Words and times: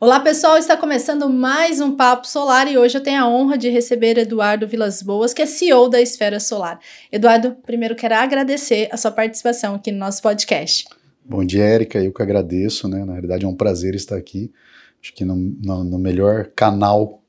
Olá 0.00 0.18
pessoal, 0.18 0.58
está 0.58 0.76
começando 0.76 1.30
mais 1.30 1.80
um 1.80 1.94
Papo 1.94 2.26
Solar 2.26 2.66
e 2.66 2.76
hoje 2.76 2.98
eu 2.98 3.02
tenho 3.02 3.22
a 3.22 3.28
honra 3.28 3.56
de 3.56 3.68
receber 3.68 4.18
Eduardo 4.18 4.66
Vilas 4.66 5.00
Boas, 5.00 5.32
que 5.32 5.40
é 5.40 5.46
CEO 5.46 5.88
da 5.88 6.00
Esfera 6.00 6.40
Solar. 6.40 6.80
Eduardo, 7.12 7.52
primeiro 7.64 7.94
quero 7.94 8.16
agradecer 8.16 8.88
a 8.90 8.96
sua 8.96 9.12
participação 9.12 9.76
aqui 9.76 9.92
no 9.92 9.98
nosso 9.98 10.20
podcast. 10.20 10.84
Bom 11.24 11.44
dia, 11.44 11.62
Érica, 11.62 12.02
eu 12.02 12.12
que 12.12 12.20
agradeço, 12.20 12.88
né? 12.88 13.04
Na 13.04 13.14
verdade 13.14 13.44
é 13.44 13.48
um 13.48 13.54
prazer 13.54 13.94
estar 13.94 14.16
aqui, 14.16 14.52
acho 15.00 15.14
que 15.14 15.24
no, 15.24 15.36
no, 15.36 15.84
no 15.84 15.98
melhor 15.98 16.50
canal 16.56 17.22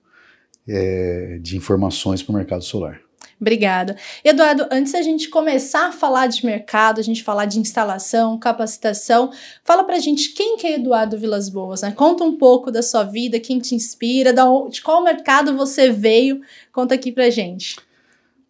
é, 0.68 1.38
de 1.40 1.58
informações 1.58 2.24
para 2.24 2.34
o 2.34 2.36
mercado 2.36 2.64
solar. 2.64 3.00
Obrigada. 3.46 3.96
Eduardo, 4.24 4.66
antes 4.72 4.94
da 4.94 5.04
gente 5.04 5.30
começar 5.30 5.90
a 5.90 5.92
falar 5.92 6.26
de 6.26 6.44
mercado, 6.44 7.00
a 7.00 7.04
gente 7.04 7.24
falar 7.24 7.46
de 7.46 7.60
instalação, 7.60 8.40
capacitação, 8.40 9.30
fala 9.64 9.84
pra 9.84 10.00
gente 10.00 10.34
quem 10.34 10.58
que 10.58 10.66
é 10.66 10.80
Eduardo 10.80 11.16
Vilas 11.16 11.48
Boas, 11.48 11.84
né? 11.84 11.92
Conta 11.92 12.24
um 12.24 12.40
pouco 12.40 12.72
da 12.72 12.82
sua 12.82 13.04
vida, 13.04 13.40
quem 13.40 13.60
te 13.60 13.76
inspira, 13.76 14.34
de 14.72 14.82
qual 14.82 15.04
mercado 15.04 15.56
você 15.56 15.92
veio, 15.92 16.42
conta 16.74 16.96
aqui 16.96 17.12
pra 17.12 17.30
gente. 17.30 17.78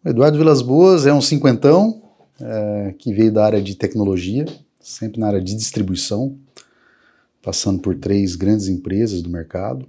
Eduardo 0.02 0.38
Vilas 0.38 0.62
Boas 0.62 1.04
é 1.04 1.12
um 1.12 1.20
cinquentão 1.20 2.00
é, 2.40 2.94
que 2.98 3.12
veio 3.12 3.30
da 3.30 3.44
área 3.44 3.60
de 3.60 3.74
tecnologia, 3.74 4.46
sempre 4.80 5.20
na 5.20 5.26
área 5.26 5.42
de 5.42 5.54
distribuição, 5.54 6.38
passando 7.42 7.80
por 7.80 7.96
três 7.96 8.34
grandes 8.34 8.66
empresas 8.66 9.20
do 9.20 9.28
mercado, 9.28 9.86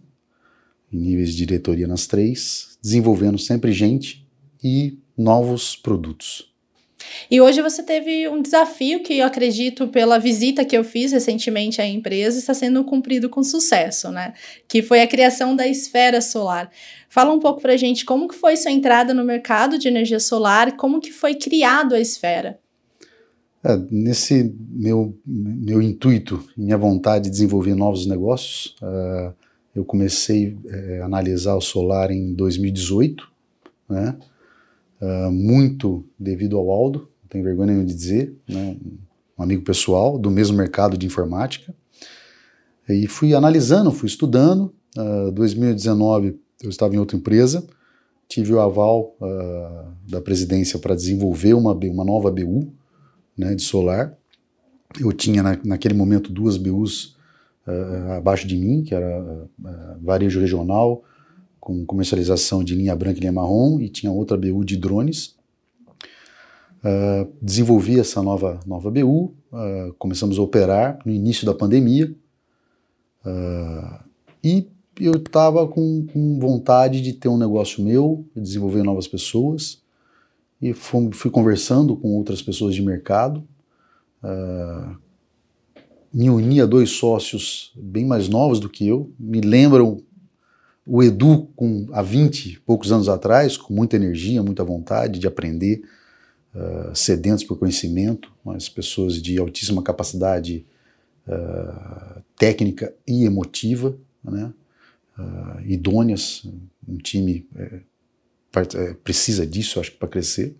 em 0.91 0.97
níveis 0.97 1.29
de 1.29 1.37
diretoria 1.37 1.87
nas 1.87 2.07
três, 2.07 2.77
desenvolvendo 2.81 3.37
sempre 3.37 3.71
gente 3.71 4.26
e 4.67 4.97
novos 5.17 5.75
produtos. 5.77 6.51
E 7.31 7.39
hoje 7.39 7.61
você 7.61 7.81
teve 7.81 8.27
um 8.27 8.41
desafio 8.41 9.01
que 9.01 9.19
eu 9.19 9.25
acredito, 9.25 9.87
pela 9.87 10.19
visita 10.19 10.65
que 10.65 10.77
eu 10.77 10.83
fiz 10.83 11.13
recentemente 11.13 11.81
à 11.81 11.87
empresa, 11.87 12.37
está 12.37 12.53
sendo 12.53 12.83
cumprido 12.83 13.29
com 13.29 13.43
sucesso, 13.43 14.11
né? 14.11 14.33
Que 14.67 14.81
foi 14.81 15.01
a 15.01 15.07
criação 15.07 15.55
da 15.55 15.65
esfera 15.65 16.21
solar. 16.21 16.69
Fala 17.09 17.33
um 17.33 17.39
pouco 17.39 17.61
para 17.61 17.73
a 17.73 17.77
gente 17.77 18.03
como 18.03 18.27
que 18.27 18.35
foi 18.35 18.57
sua 18.57 18.71
entrada 18.71 19.13
no 19.13 19.23
mercado 19.23 19.77
de 19.77 19.87
energia 19.87 20.19
solar, 20.19 20.75
como 20.75 20.99
que 20.99 21.11
foi 21.11 21.35
criado 21.35 21.95
a 21.95 21.99
esfera. 21.99 22.59
É, 23.63 23.77
nesse 23.89 24.53
meu, 24.69 25.17
meu 25.25 25.81
intuito, 25.81 26.43
minha 26.57 26.77
vontade 26.77 27.25
de 27.25 27.31
desenvolver 27.31 27.75
novos 27.75 28.05
negócios, 28.05 28.75
uh, 28.81 29.33
eu 29.75 29.83
comecei 29.85 30.49
uh, 30.49 31.03
a 31.03 31.05
analisar 31.05 31.55
o 31.55 31.61
solar 31.61 32.11
em 32.11 32.33
2018, 32.33 33.27
né? 33.89 34.15
Uh, 35.01 35.31
muito 35.31 36.05
devido 36.17 36.57
ao 36.57 36.71
Aldo, 36.71 36.99
não 36.99 37.29
tenho 37.29 37.43
vergonha 37.43 37.67
nenhuma 37.67 37.85
de 37.85 37.93
dizer, 37.93 38.35
né, 38.47 38.77
um 39.37 39.43
amigo 39.43 39.63
pessoal 39.63 40.17
do 40.17 40.31
mesmo 40.31 40.57
mercado 40.57 40.97
de 40.97 41.05
informática. 41.05 41.73
E 42.89 43.07
fui 43.07 43.33
analisando, 43.33 43.91
fui 43.91 44.07
estudando. 44.07 44.73
Uh, 44.97 45.31
2019 45.31 46.39
eu 46.63 46.69
estava 46.69 46.95
em 46.95 46.97
outra 46.97 47.17
empresa, 47.17 47.67
tive 48.27 48.53
o 48.53 48.59
aval 48.59 49.15
uh, 49.21 49.91
da 50.09 50.21
presidência 50.21 50.79
para 50.79 50.95
desenvolver 50.95 51.53
uma, 51.53 51.73
uma 51.73 52.03
nova 52.03 52.31
BU 52.31 52.73
né, 53.37 53.53
de 53.53 53.61
solar. 53.61 54.17
Eu 54.99 55.11
tinha 55.11 55.43
na, 55.43 55.59
naquele 55.63 55.93
momento 55.93 56.31
duas 56.31 56.57
BUs 56.57 57.15
uh, 57.67 58.13
abaixo 58.17 58.47
de 58.47 58.55
mim, 58.55 58.83
que 58.83 58.95
era 58.95 59.47
varejo 60.01 60.39
regional, 60.39 61.03
com 61.67 61.85
comercialização 61.85 62.63
de 62.63 62.73
linha 62.73 62.95
branca 62.95 63.17
e 63.17 63.19
linha 63.19 63.31
marrom, 63.33 63.77
e 63.81 63.89
tinha 63.89 64.09
outra 64.09 64.37
BU 64.37 64.63
de 64.63 64.77
drones. 64.77 65.35
Uh, 66.77 67.29
desenvolvi 67.41 67.99
essa 67.99 68.23
nova, 68.23 68.57
nova 68.65 68.89
BU, 68.89 69.33
uh, 69.51 69.93
começamos 69.99 70.39
a 70.39 70.41
operar 70.41 70.97
no 71.05 71.11
início 71.11 71.45
da 71.45 71.53
pandemia, 71.53 72.15
uh, 73.25 73.99
e 74.41 74.65
eu 74.97 75.15
estava 75.15 75.67
com, 75.67 76.07
com, 76.07 76.39
vontade 76.39 77.01
de 77.01 77.11
ter 77.11 77.27
um 77.27 77.37
negócio 77.37 77.83
meu, 77.83 78.25
desenvolver 78.33 78.81
novas 78.81 79.05
pessoas, 79.05 79.81
e 80.61 80.71
fui, 80.71 81.11
fui 81.11 81.29
conversando 81.29 81.97
com 81.97 82.15
outras 82.15 82.41
pessoas 82.41 82.75
de 82.75 82.81
mercado, 82.81 83.45
me 86.13 86.29
uni 86.29 86.61
a 86.61 86.65
dois 86.65 86.91
sócios 86.91 87.73
bem 87.75 88.05
mais 88.05 88.29
novos 88.29 88.59
do 88.59 88.69
que 88.69 88.87
eu, 88.87 89.11
me 89.19 89.41
lembram 89.41 90.01
o 90.87 91.03
Edu, 91.03 91.49
com, 91.55 91.87
há 91.91 92.01
20 92.01 92.45
e 92.45 92.59
poucos 92.59 92.91
anos 92.91 93.09
atrás, 93.09 93.57
com 93.57 93.73
muita 93.73 93.97
energia, 93.97 94.41
muita 94.41 94.63
vontade 94.63 95.19
de 95.19 95.27
aprender, 95.27 95.83
uh, 96.55 96.95
sedentos 96.95 97.43
por 97.43 97.59
conhecimento, 97.59 98.31
mas 98.43 98.69
pessoas 98.69 99.21
de 99.21 99.37
altíssima 99.37 99.83
capacidade 99.83 100.65
uh, 101.27 102.21
técnica 102.37 102.93
e 103.05 103.25
emotiva, 103.25 103.97
né? 104.23 104.53
Uh, 105.19 105.61
idôneas, 105.65 106.47
um 106.87 106.97
time 106.97 107.47
é, 107.55 107.81
é, 108.75 108.93
precisa 109.03 109.45
disso, 109.45 109.79
acho 109.79 109.91
que 109.91 109.97
para 109.97 110.07
crescer. 110.07 110.55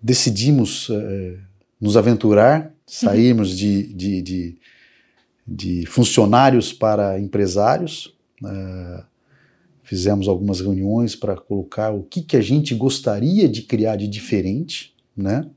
Decidimos 0.00 0.88
é, 0.90 1.38
nos 1.80 1.96
aventurar, 1.96 2.74
sairmos 2.86 3.50
uhum. 3.50 3.56
de, 3.56 3.92
de, 3.92 4.22
de, 4.22 4.58
de, 5.46 5.86
funcionários 5.86 6.72
para 6.72 7.20
empresários, 7.20 8.12
Uh, 8.42 9.04
fizemos 9.82 10.28
algumas 10.28 10.60
reuniões 10.60 11.14
para 11.16 11.36
colocar 11.36 11.90
o 11.90 12.02
que, 12.02 12.22
que 12.22 12.36
a 12.36 12.40
gente 12.40 12.74
gostaria 12.74 13.48
de 13.48 13.62
criar 13.62 13.96
de 13.96 14.06
diferente, 14.06 14.94
né? 15.16 15.48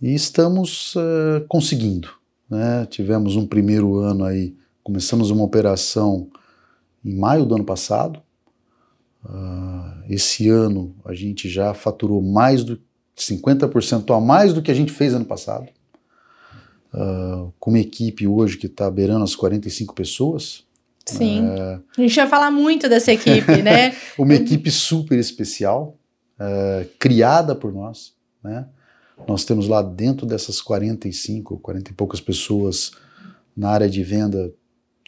E 0.00 0.14
estamos 0.14 0.94
uh, 0.96 1.46
conseguindo. 1.48 2.10
Né? 2.48 2.86
Tivemos 2.86 3.36
um 3.36 3.46
primeiro 3.46 3.98
ano 4.00 4.24
aí, 4.24 4.54
começamos 4.82 5.30
uma 5.30 5.44
operação 5.44 6.28
em 7.04 7.14
maio 7.14 7.46
do 7.46 7.54
ano 7.54 7.64
passado. 7.64 8.20
Uh, 9.24 10.04
esse 10.08 10.48
ano 10.48 10.94
a 11.04 11.14
gente 11.14 11.48
já 11.48 11.72
faturou 11.72 12.20
mais 12.20 12.62
do 12.62 12.78
50% 13.16 14.14
a 14.14 14.20
mais 14.20 14.52
do 14.52 14.60
que 14.60 14.70
a 14.70 14.74
gente 14.74 14.92
fez 14.92 15.14
ano 15.14 15.24
passado. 15.24 15.68
Uh, 16.92 17.52
com 17.58 17.70
uma 17.70 17.80
equipe 17.80 18.26
hoje 18.26 18.56
que 18.56 18.66
está 18.66 18.90
beirando 18.90 19.24
as 19.24 19.34
45 19.34 19.94
pessoas, 19.94 20.63
Sim. 21.06 21.46
É... 21.48 21.80
A 21.98 22.00
gente 22.00 22.16
vai 22.16 22.26
falar 22.26 22.50
muito 22.50 22.88
dessa 22.88 23.12
equipe, 23.12 23.62
né? 23.62 23.94
Uma 24.18 24.34
equipe 24.34 24.70
super 24.70 25.18
especial, 25.18 25.98
é, 26.38 26.86
criada 26.98 27.54
por 27.54 27.72
nós, 27.72 28.14
né? 28.42 28.66
Nós 29.28 29.44
temos 29.44 29.68
lá 29.68 29.80
dentro 29.80 30.26
dessas 30.26 30.60
45, 30.60 31.58
40 31.58 31.90
e 31.90 31.94
poucas 31.94 32.20
pessoas 32.20 32.92
na 33.56 33.70
área 33.70 33.88
de 33.88 34.02
venda, 34.02 34.52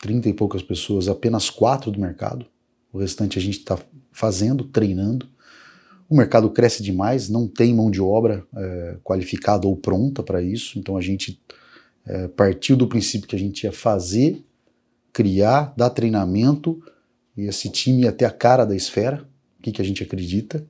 30 0.01 0.29
e 0.29 0.33
poucas 0.33 0.63
pessoas, 0.63 1.09
apenas 1.09 1.51
quatro 1.51 1.91
do 1.91 2.01
mercado. 2.01 2.47
O 2.93 2.99
restante 2.99 3.39
a 3.39 3.43
gente 3.43 3.59
está 3.59 3.77
fazendo, 4.13 4.65
treinando. 4.65 5.29
O 6.09 6.17
mercado 6.17 6.49
cresce 6.51 6.83
demais, 6.83 7.29
não 7.29 7.49
tem 7.49 7.75
mão 7.75 7.91
de 7.91 8.01
obra 8.01 8.47
é, 8.57 8.97
qualificada 9.03 9.67
ou 9.67 9.77
pronta 9.77 10.23
para 10.23 10.41
isso, 10.41 10.79
então 10.79 10.97
a 10.97 11.01
gente 11.01 11.43
é, 12.07 12.29
partiu 12.29 12.77
do 12.77 12.87
princípio 12.87 13.27
que 13.27 13.35
a 13.35 13.39
gente 13.39 13.65
ia 13.65 13.73
fazer 13.73 14.46
criar, 15.17 15.73
dar 15.75 15.89
treinamento, 15.89 16.79
e 17.35 17.47
esse 17.47 17.71
time 17.71 18.13
ter 18.13 18.27
a 18.27 18.31
cara 18.31 18.67
da 18.67 18.77
esfera, 18.77 19.27
o 19.59 19.63
que, 19.63 19.73
que 19.73 19.81
a 19.81 19.85
gente 19.85 20.03
acredita. 20.03 20.63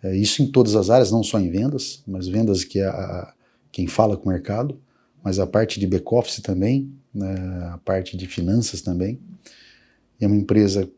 É, 0.00 0.14
isso 0.14 0.40
em 0.40 0.46
todas 0.46 0.76
as 0.76 0.88
áreas, 0.88 1.10
não 1.10 1.24
só 1.24 1.40
em 1.40 1.50
vendas, 1.50 2.00
mas 2.06 2.28
vendas 2.28 2.62
que 2.62 2.78
é 2.78 2.86
a, 2.86 3.34
quem 3.72 3.88
fala 3.88 4.16
com 4.16 4.28
o 4.28 4.32
mercado, 4.32 4.80
mas 5.20 5.40
a 5.40 5.48
parte 5.48 5.80
de 5.80 5.86
back-office 5.88 6.40
também, 6.40 6.92
né, 7.12 7.34
a 7.72 7.78
parte 7.84 8.16
de 8.16 8.28
finanças 8.28 8.82
também. 8.82 9.18
E 10.20 10.24
é 10.24 10.28
uma 10.28 10.36
empresa 10.36 10.88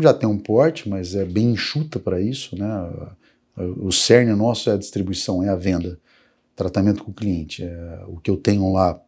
já 0.00 0.14
tem 0.14 0.28
um 0.28 0.38
porte, 0.38 0.88
mas 0.88 1.16
é 1.16 1.24
bem 1.24 1.50
enxuta 1.50 1.98
para 1.98 2.20
isso. 2.20 2.56
Né? 2.56 2.68
O 3.56 3.90
cerne 3.90 4.32
nosso 4.32 4.70
é 4.70 4.74
a 4.74 4.78
distribuição, 4.78 5.42
é 5.42 5.48
a 5.48 5.56
venda, 5.56 5.98
tratamento 6.54 7.02
com 7.02 7.10
o 7.10 7.14
cliente. 7.14 7.64
É, 7.64 8.04
o 8.06 8.18
que 8.18 8.30
eu 8.30 8.36
tenho 8.36 8.72
lá 8.72 9.00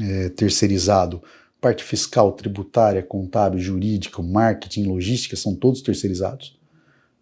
é, 0.00 0.28
terceirizado 0.30 1.22
parte 1.60 1.84
fiscal, 1.84 2.32
tributária, 2.32 3.02
contábil, 3.02 3.60
jurídica, 3.60 4.22
marketing, 4.22 4.84
logística, 4.84 5.36
são 5.36 5.54
todos 5.54 5.82
terceirizados. 5.82 6.58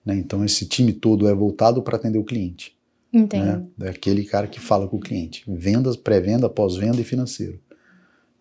Né? 0.04 0.16
Então, 0.16 0.44
esse 0.44 0.66
time 0.66 0.92
todo 0.92 1.28
é 1.28 1.34
voltado 1.34 1.82
para 1.82 1.96
atender 1.96 2.18
o 2.18 2.24
cliente. 2.24 2.76
Entendo. 3.12 3.70
Né? 3.76 3.88
É 3.88 3.90
aquele 3.90 4.24
cara 4.24 4.46
que 4.46 4.60
fala 4.60 4.88
com 4.88 4.96
o 4.96 5.00
cliente. 5.00 5.44
Vendas, 5.46 5.96
pré-venda, 5.96 6.48
pós-venda 6.48 7.00
e 7.00 7.04
financeiro. 7.04 7.60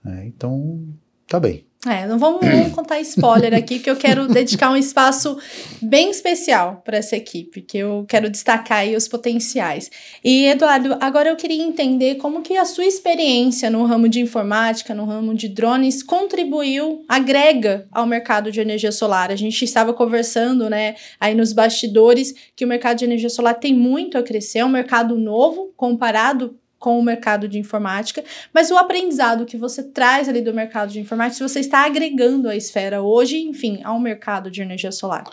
É, 0.06 0.26
então, 0.26 0.88
tá 1.28 1.40
bem. 1.40 1.67
É, 1.86 2.08
não 2.08 2.18
vamos, 2.18 2.42
contar 2.74 3.00
spoiler 3.02 3.54
aqui, 3.54 3.78
que 3.78 3.90
eu 3.90 3.96
quero 3.96 4.28
dedicar 4.28 4.72
um 4.72 4.76
espaço 4.76 5.38
bem 5.80 6.10
especial 6.10 6.82
para 6.84 6.98
essa 6.98 7.16
equipe, 7.16 7.62
que 7.62 7.78
eu 7.78 8.04
quero 8.10 8.32
destacar 8.32 8.80
aí 8.80 8.96
os 8.96 9.08
potenciais. 9.08 9.92
E, 10.24 10.48
Eduardo, 10.48 10.98
agora 11.00 11.30
eu 11.30 11.36
queria 11.36 11.62
entender 11.62 12.16
como 12.16 12.42
que 12.42 12.58
a 12.58 12.66
sua 12.66 12.84
experiência 12.84 13.70
no 13.70 13.86
ramo 13.86 14.10
de 14.10 14.20
informática, 14.20 14.96
no 14.96 15.06
ramo 15.06 15.36
de 15.36 15.48
drones, 15.48 16.02
contribuiu, 16.02 17.06
agrega 17.08 17.88
ao 17.92 18.08
mercado 18.08 18.52
de 18.52 18.60
energia 18.60 18.92
solar. 18.92 19.32
A 19.32 19.36
gente 19.36 19.64
estava 19.64 19.94
conversando, 19.94 20.70
né, 20.70 20.96
aí 21.20 21.36
nos 21.36 21.54
bastidores, 21.54 22.34
que 22.56 22.66
o 22.66 22.68
mercado 22.68 22.98
de 22.98 23.06
energia 23.06 23.30
solar 23.30 23.54
tem 23.54 23.74
muito 23.74 24.18
a 24.18 24.24
crescer, 24.24 24.60
é 24.60 24.66
um 24.66 24.70
mercado 24.70 25.16
novo 25.16 25.72
comparado 25.78 26.58
com 26.80 27.00
o 27.00 27.04
mercado 27.04 27.48
de 27.48 27.58
informática, 27.58 28.24
mas 28.54 28.70
o 28.70 28.78
aprendizado 28.78 29.46
que 29.46 29.58
você 29.58 29.84
traz 29.84 30.30
ali 30.30 30.42
do 30.42 30.54
mercado 30.54 30.92
de 30.92 31.00
informática, 31.00 31.48
você 31.48 31.60
está 31.60 31.86
agregando 31.86 32.48
a 32.48 32.56
esfera 32.56 33.02
hoje, 33.02 33.38
enfim, 33.38 33.82
ao 33.84 34.00
mercado 34.00 34.52
de 34.52 34.62
energia 34.62 34.92
solar. 34.92 35.26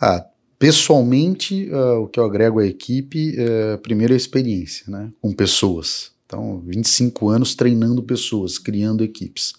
Ah, 0.00 0.24
pessoalmente, 0.58 1.68
uh, 1.70 2.02
o 2.02 2.08
que 2.08 2.20
eu 2.20 2.24
agrego 2.24 2.60
à 2.60 2.66
equipe, 2.66 3.36
uh, 3.36 3.78
primeiro 3.78 4.12
é 4.12 4.14
a 4.14 4.16
experiência, 4.16 4.84
né, 4.88 5.10
com 5.20 5.32
pessoas. 5.32 6.12
Então, 6.26 6.62
25 6.64 7.28
anos 7.28 7.54
treinando 7.54 8.02
pessoas, 8.02 8.58
criando 8.58 9.04
equipes. 9.04 9.52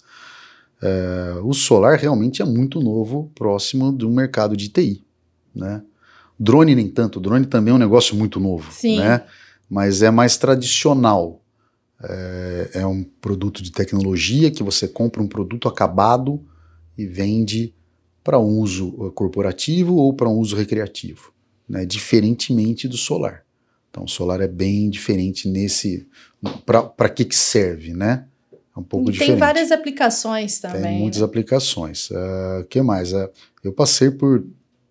Uh, 0.82 1.46
o 1.46 1.54
solar 1.54 1.98
realmente 1.98 2.42
é 2.42 2.44
muito 2.44 2.80
novo, 2.80 3.30
próximo 3.34 3.92
do 3.92 4.10
mercado 4.10 4.56
de 4.56 4.68
TI, 4.68 5.02
né? 5.54 5.82
Drone 6.38 6.74
nem 6.74 6.88
tanto, 6.88 7.20
drone 7.20 7.46
também 7.46 7.72
é 7.72 7.74
um 7.74 7.78
negócio 7.78 8.16
muito 8.16 8.40
novo, 8.40 8.72
Sim. 8.72 8.98
né? 8.98 9.22
Mas 9.68 10.02
é 10.02 10.10
mais 10.10 10.36
tradicional. 10.36 11.40
É, 12.02 12.70
é 12.74 12.86
um 12.86 13.02
produto 13.02 13.62
de 13.62 13.72
tecnologia 13.72 14.50
que 14.50 14.62
você 14.62 14.86
compra 14.86 15.22
um 15.22 15.28
produto 15.28 15.68
acabado 15.68 16.44
e 16.98 17.06
vende 17.06 17.74
para 18.22 18.38
um 18.38 18.58
uso 18.58 18.88
uh, 18.88 19.12
corporativo 19.12 19.96
ou 19.96 20.14
para 20.14 20.28
um 20.28 20.38
uso 20.38 20.56
recreativo, 20.56 21.32
né? 21.68 21.84
Diferentemente 21.84 22.88
do 22.88 22.96
solar. 22.96 23.44
Então, 23.90 24.04
o 24.04 24.08
solar 24.08 24.40
é 24.40 24.48
bem 24.48 24.90
diferente 24.90 25.48
nesse. 25.48 26.08
Para 26.66 27.08
que, 27.08 27.24
que 27.24 27.36
serve, 27.36 27.92
né? 27.92 28.26
É 28.76 28.80
um 28.80 28.82
pouco 28.82 29.06
Tem 29.06 29.12
diferente. 29.12 29.32
Tem 29.34 29.38
várias 29.38 29.70
aplicações 29.70 30.58
também. 30.58 30.82
Tem 30.82 31.00
muitas 31.00 31.20
né? 31.20 31.26
aplicações. 31.26 32.10
O 32.10 32.14
uh, 32.14 32.18
ah, 32.18 32.66
que 32.68 32.82
mais? 32.82 33.12
Uh, 33.12 33.30
eu 33.62 33.72
passei 33.72 34.10
por 34.10 34.44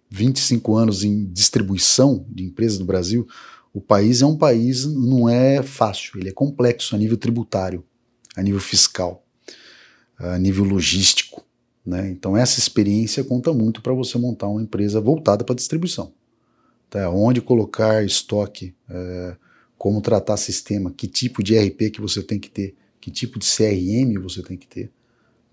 25 0.09 0.75
anos 0.75 1.03
em 1.03 1.25
distribuição 1.25 2.25
de 2.29 2.43
empresas 2.45 2.79
no 2.79 2.85
Brasil, 2.85 3.27
o 3.73 3.81
país 3.81 4.21
é 4.21 4.25
um 4.25 4.37
país, 4.37 4.85
não 4.85 5.27
é 5.27 5.63
fácil, 5.63 6.19
ele 6.19 6.29
é 6.29 6.31
complexo 6.31 6.95
a 6.95 6.97
nível 6.97 7.17
tributário, 7.17 7.83
a 8.35 8.43
nível 8.43 8.59
fiscal, 8.59 9.25
a 10.17 10.37
nível 10.37 10.63
logístico. 10.63 11.43
Né? 11.83 12.09
Então, 12.11 12.37
essa 12.37 12.59
experiência 12.59 13.23
conta 13.23 13.51
muito 13.51 13.81
para 13.81 13.93
você 13.93 14.17
montar 14.17 14.47
uma 14.47 14.61
empresa 14.61 15.01
voltada 15.01 15.43
para 15.43 15.55
distribuição. 15.55 16.13
Tá? 16.89 17.09
Onde 17.09 17.41
colocar 17.41 18.05
estoque, 18.05 18.75
é, 18.87 19.35
como 19.75 20.01
tratar 20.01 20.37
sistema, 20.37 20.93
que 20.95 21.07
tipo 21.07 21.43
de 21.43 21.57
RP 21.57 21.89
que 21.91 21.99
você 21.99 22.21
tem 22.21 22.39
que 22.39 22.49
ter, 22.49 22.75
que 23.01 23.09
tipo 23.09 23.39
de 23.39 23.45
CRM 23.45 24.21
você 24.21 24.43
tem 24.43 24.55
que 24.55 24.67
ter 24.67 24.91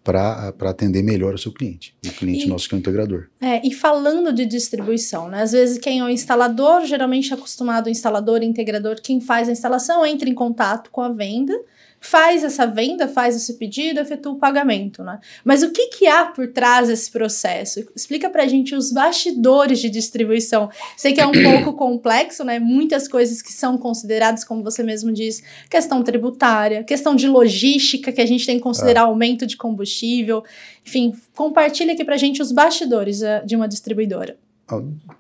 para 0.02 0.52
atender 0.62 1.02
melhor 1.02 1.35
o 1.35 1.38
seu 1.38 1.52
cliente, 1.52 1.94
o 2.06 2.11
cliente 2.11 2.47
e, 2.47 2.49
nosso 2.49 2.69
que 2.69 2.75
é 2.75 2.79
o 2.79 2.81
integrador. 2.81 3.26
É, 3.41 3.67
e 3.67 3.73
falando 3.73 4.32
de 4.32 4.47
distribuição, 4.47 5.29
né? 5.29 5.43
Às 5.43 5.52
vezes 5.52 5.79
quem 5.79 6.00
é 6.00 6.05
o 6.05 6.08
instalador, 6.08 6.85
geralmente 6.85 7.32
é 7.32 7.37
acostumado 7.37 7.87
o 7.87 7.91
instalador, 7.91 8.43
integrador, 8.43 8.97
quem 9.02 9.20
faz 9.20 9.49
a 9.49 9.52
instalação 9.52 10.05
entra 10.05 10.29
em 10.29 10.35
contato 10.35 10.91
com 10.91 11.02
a 11.02 11.11
venda 11.11 11.55
faz 12.00 12.43
essa 12.43 12.67
venda, 12.67 13.06
faz 13.06 13.37
esse 13.37 13.55
pedido, 13.55 14.00
efetua 14.00 14.32
o 14.32 14.38
pagamento, 14.38 15.05
né? 15.05 15.20
Mas 15.44 15.62
o 15.62 15.70
que, 15.70 15.88
que 15.88 16.06
há 16.06 16.25
por 16.25 16.49
trás 16.49 16.88
desse 16.88 17.11
processo? 17.11 17.85
Explica 17.94 18.31
pra 18.31 18.47
gente 18.49 18.75
os 18.75 18.91
bastidores 18.91 19.79
de 19.79 19.91
distribuição. 19.91 20.70
Sei 20.97 21.12
que 21.12 21.20
é 21.20 21.26
um 21.26 21.32
pouco 21.44 21.75
complexo, 21.75 22.43
né? 22.43 22.58
Muitas 22.58 23.06
coisas 23.06 23.43
que 23.43 23.52
são 23.52 23.76
consideradas, 23.76 24.43
como 24.43 24.64
você 24.64 24.82
mesmo 24.82 25.12
diz, 25.12 25.43
questão 25.69 26.02
tributária, 26.02 26.82
questão 26.82 27.14
de 27.14 27.29
logística, 27.29 28.11
que 28.11 28.20
a 28.20 28.26
gente 28.26 28.46
tem 28.46 28.56
que 28.56 28.62
considerar 28.62 29.03
é. 29.03 29.05
aumento 29.05 29.46
de 29.46 29.58
combustível. 29.58 30.43
Enfim, 30.87 31.14
compartilha 31.35 31.93
aqui 31.93 32.05
pra 32.05 32.17
gente 32.17 32.41
os 32.41 32.50
bastidores 32.50 33.20
eh, 33.23 33.43
de 33.44 33.55
uma 33.55 33.69
distribuidora. 33.69 34.37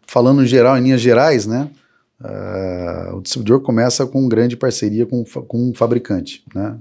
Falando 0.06 0.42
em 0.42 0.46
geral, 0.46 0.78
em 0.78 0.82
linhas 0.82 1.00
gerais, 1.00 1.46
né? 1.46 1.68
Uh, 2.20 3.16
o 3.16 3.22
distribuidor 3.22 3.60
começa 3.60 4.06
com 4.06 4.28
grande 4.28 4.54
parceria 4.54 5.06
com, 5.06 5.24
com 5.24 5.70
um 5.70 5.74
fabricante. 5.74 6.44
Né? 6.54 6.78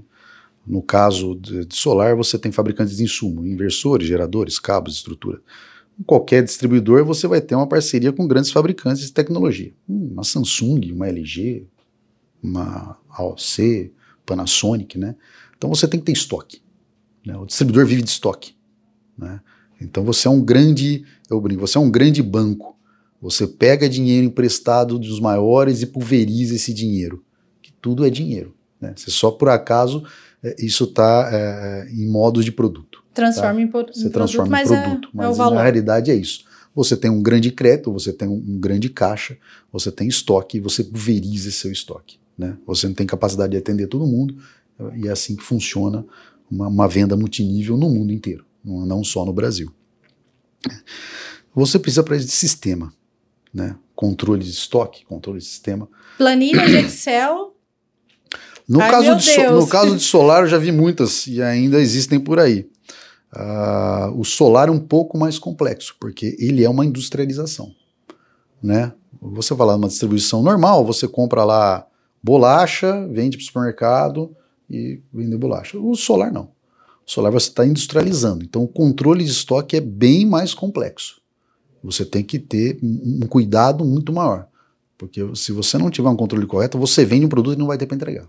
No 0.66 0.82
caso 0.82 1.34
de, 1.34 1.64
de, 1.64 1.74
solar, 1.74 2.14
você 2.14 2.38
tem 2.38 2.52
fabricantes 2.52 2.96
de 2.96 3.02
insumo, 3.02 3.46
inversores, 3.46 4.06
geradores, 4.06 4.58
cabos, 4.58 4.96
estrutura. 4.96 5.40
Em 5.98 6.02
qualquer 6.02 6.42
distribuidor, 6.42 7.04
você 7.04 7.26
vai 7.26 7.40
ter 7.40 7.54
uma 7.54 7.66
parceria 7.66 8.12
com 8.12 8.26
grandes 8.26 8.50
fabricantes 8.50 9.02
de 9.02 9.12
tecnologia. 9.12 9.72
Hum, 9.88 10.10
uma 10.12 10.24
Samsung, 10.24 10.92
uma 10.92 11.08
LG, 11.08 11.66
uma 12.42 12.98
AOC, 13.08 13.92
Panasonic. 14.26 14.98
Né? 14.98 15.16
Então 15.56 15.70
você 15.70 15.88
tem 15.88 15.98
que 15.98 16.06
ter 16.06 16.12
estoque. 16.12 16.62
Né? 17.24 17.36
O 17.36 17.46
distribuidor 17.46 17.86
vive 17.86 18.02
de 18.02 18.10
estoque. 18.10 18.54
Né? 19.16 19.40
Então 19.80 20.04
você 20.04 20.28
é 20.28 20.30
um 20.30 20.42
grande, 20.42 21.04
eu 21.30 21.40
brinco, 21.40 21.66
você 21.66 21.78
é 21.78 21.80
um 21.80 21.90
grande 21.90 22.22
banco 22.22 22.78
você 23.20 23.46
pega 23.46 23.88
dinheiro 23.88 24.26
emprestado 24.26 24.98
dos 24.98 25.20
maiores 25.20 25.82
e 25.82 25.86
pulveriza 25.86 26.54
esse 26.54 26.72
dinheiro, 26.72 27.22
que 27.60 27.72
tudo 27.72 28.06
é 28.06 28.10
dinheiro. 28.10 28.54
Né? 28.80 28.94
Você 28.96 29.10
só 29.10 29.30
por 29.30 29.50
acaso 29.50 30.02
é, 30.42 30.56
isso 30.58 30.84
está 30.84 31.28
é, 31.30 31.36
é, 31.36 31.92
em 31.92 32.08
modo 32.08 32.42
de 32.42 32.50
produto. 32.50 33.04
Transforma 33.12 33.54
tá? 33.54 33.60
em, 33.60 33.66
por, 33.68 33.86
você 33.86 34.08
transforma 34.08 34.62
em 34.62 34.66
produto, 34.66 35.08
é, 35.08 35.10
mas 35.12 35.38
é 35.38 35.50
na 35.50 35.62
realidade 35.62 36.10
é 36.10 36.14
isso. 36.14 36.44
Você 36.74 36.96
tem 36.96 37.10
um 37.10 37.22
grande 37.22 37.50
crédito, 37.50 37.92
você 37.92 38.12
tem 38.12 38.28
um, 38.28 38.58
grande 38.58 38.88
caixa, 38.88 39.36
você 39.72 39.90
tem 39.90 40.08
estoque 40.08 40.56
e 40.56 40.60
você 40.60 40.82
pulveriza 40.84 41.48
esse 41.48 41.58
seu 41.58 41.72
estoque. 41.72 42.18
Né? 42.38 42.56
Você 42.66 42.86
não 42.86 42.94
tem 42.94 43.06
capacidade 43.06 43.50
de 43.50 43.58
atender 43.58 43.88
todo 43.88 44.06
mundo 44.06 44.36
e 44.94 45.08
é 45.08 45.10
assim 45.10 45.36
que 45.36 45.42
funciona 45.42 46.06
uma, 46.50 46.68
uma 46.68 46.88
venda 46.88 47.16
multinível 47.16 47.76
no 47.76 47.90
mundo 47.90 48.12
inteiro, 48.12 48.46
não 48.64 49.04
só 49.04 49.26
no 49.26 49.32
Brasil. 49.32 49.70
Você 51.54 51.78
precisa 51.78 52.02
para 52.02 52.16
esse 52.16 52.28
sistema 52.28 52.94
né? 53.52 53.76
Controle 53.94 54.42
de 54.42 54.50
estoque, 54.50 55.04
controle 55.04 55.38
de 55.38 55.44
sistema. 55.44 55.88
Planilha 56.16 56.64
de 56.66 56.76
Excel. 56.76 57.54
No, 58.68 58.80
Ai, 58.80 58.90
caso 58.90 59.16
de 59.16 59.22
so, 59.24 59.50
no 59.52 59.66
caso 59.66 59.96
de 59.96 60.02
solar, 60.02 60.42
eu 60.42 60.48
já 60.48 60.56
vi 60.56 60.70
muitas 60.70 61.26
e 61.26 61.42
ainda 61.42 61.80
existem 61.80 62.20
por 62.20 62.38
aí. 62.38 62.68
Uh, 63.34 64.18
o 64.18 64.24
solar 64.24 64.68
é 64.68 64.70
um 64.70 64.78
pouco 64.78 65.18
mais 65.18 65.38
complexo, 65.38 65.96
porque 66.00 66.36
ele 66.38 66.64
é 66.64 66.70
uma 66.70 66.84
industrialização. 66.84 67.74
Né? 68.62 68.92
Você 69.20 69.54
vai 69.54 69.66
lá 69.66 69.76
numa 69.76 69.88
distribuição 69.88 70.42
normal, 70.42 70.84
você 70.84 71.08
compra 71.08 71.44
lá 71.44 71.86
bolacha, 72.22 73.06
vende 73.08 73.36
para 73.36 73.42
o 73.42 73.46
supermercado 73.46 74.36
e 74.68 75.00
vende 75.12 75.36
bolacha. 75.36 75.78
O 75.78 75.94
solar 75.96 76.32
não. 76.32 76.52
O 77.06 77.10
solar 77.10 77.32
você 77.32 77.48
está 77.48 77.66
industrializando. 77.66 78.44
Então 78.44 78.62
o 78.62 78.68
controle 78.68 79.24
de 79.24 79.30
estoque 79.30 79.76
é 79.76 79.80
bem 79.80 80.24
mais 80.24 80.54
complexo. 80.54 81.19
Você 81.82 82.04
tem 82.04 82.22
que 82.22 82.38
ter 82.38 82.78
um 82.82 83.26
cuidado 83.26 83.84
muito 83.84 84.12
maior. 84.12 84.46
Porque 85.00 85.22
se 85.34 85.50
você 85.50 85.78
não 85.78 85.90
tiver 85.90 86.10
um 86.10 86.16
controle 86.16 86.46
correto, 86.46 86.78
você 86.78 87.06
vende 87.06 87.24
um 87.24 87.28
produto 87.28 87.56
e 87.56 87.58
não 87.58 87.66
vai 87.66 87.78
ter 87.78 87.86
para 87.86 87.96
entregar. 87.96 88.28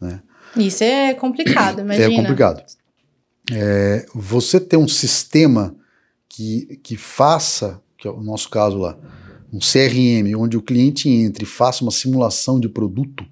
Né? 0.00 0.22
Isso 0.56 0.84
é 0.84 1.12
complicado, 1.14 1.80
é 1.80 1.82
imagina. 1.82 2.12
É 2.12 2.16
complicado. 2.16 2.62
É, 3.50 4.06
você 4.14 4.60
ter 4.60 4.76
um 4.76 4.86
sistema 4.86 5.74
que, 6.28 6.78
que 6.80 6.96
faça, 6.96 7.82
que 7.98 8.06
é 8.06 8.10
o 8.10 8.22
nosso 8.22 8.48
caso 8.48 8.78
lá, 8.78 8.96
um 9.52 9.58
CRM, 9.58 10.32
onde 10.38 10.56
o 10.56 10.62
cliente 10.62 11.08
entre 11.08 11.42
e 11.42 11.46
faça 11.46 11.82
uma 11.82 11.90
simulação 11.90 12.60
de 12.60 12.68
produto, 12.68 13.26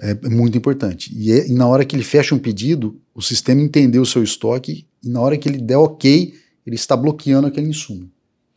é, 0.00 0.10
é 0.10 0.28
muito 0.28 0.58
importante. 0.58 1.16
E, 1.16 1.30
é, 1.30 1.46
e, 1.46 1.52
na 1.52 1.68
hora 1.68 1.84
que 1.84 1.94
ele 1.94 2.02
fecha 2.02 2.34
um 2.34 2.40
pedido, 2.40 3.00
o 3.14 3.22
sistema 3.22 3.60
entendeu 3.60 4.02
o 4.02 4.06
seu 4.06 4.24
estoque 4.24 4.84
e 5.00 5.08
na 5.08 5.20
hora 5.20 5.38
que 5.38 5.48
ele 5.48 5.58
der 5.58 5.76
ok, 5.76 6.34
ele 6.66 6.74
está 6.74 6.96
bloqueando 6.96 7.46
aquele 7.46 7.68
insumo 7.68 8.10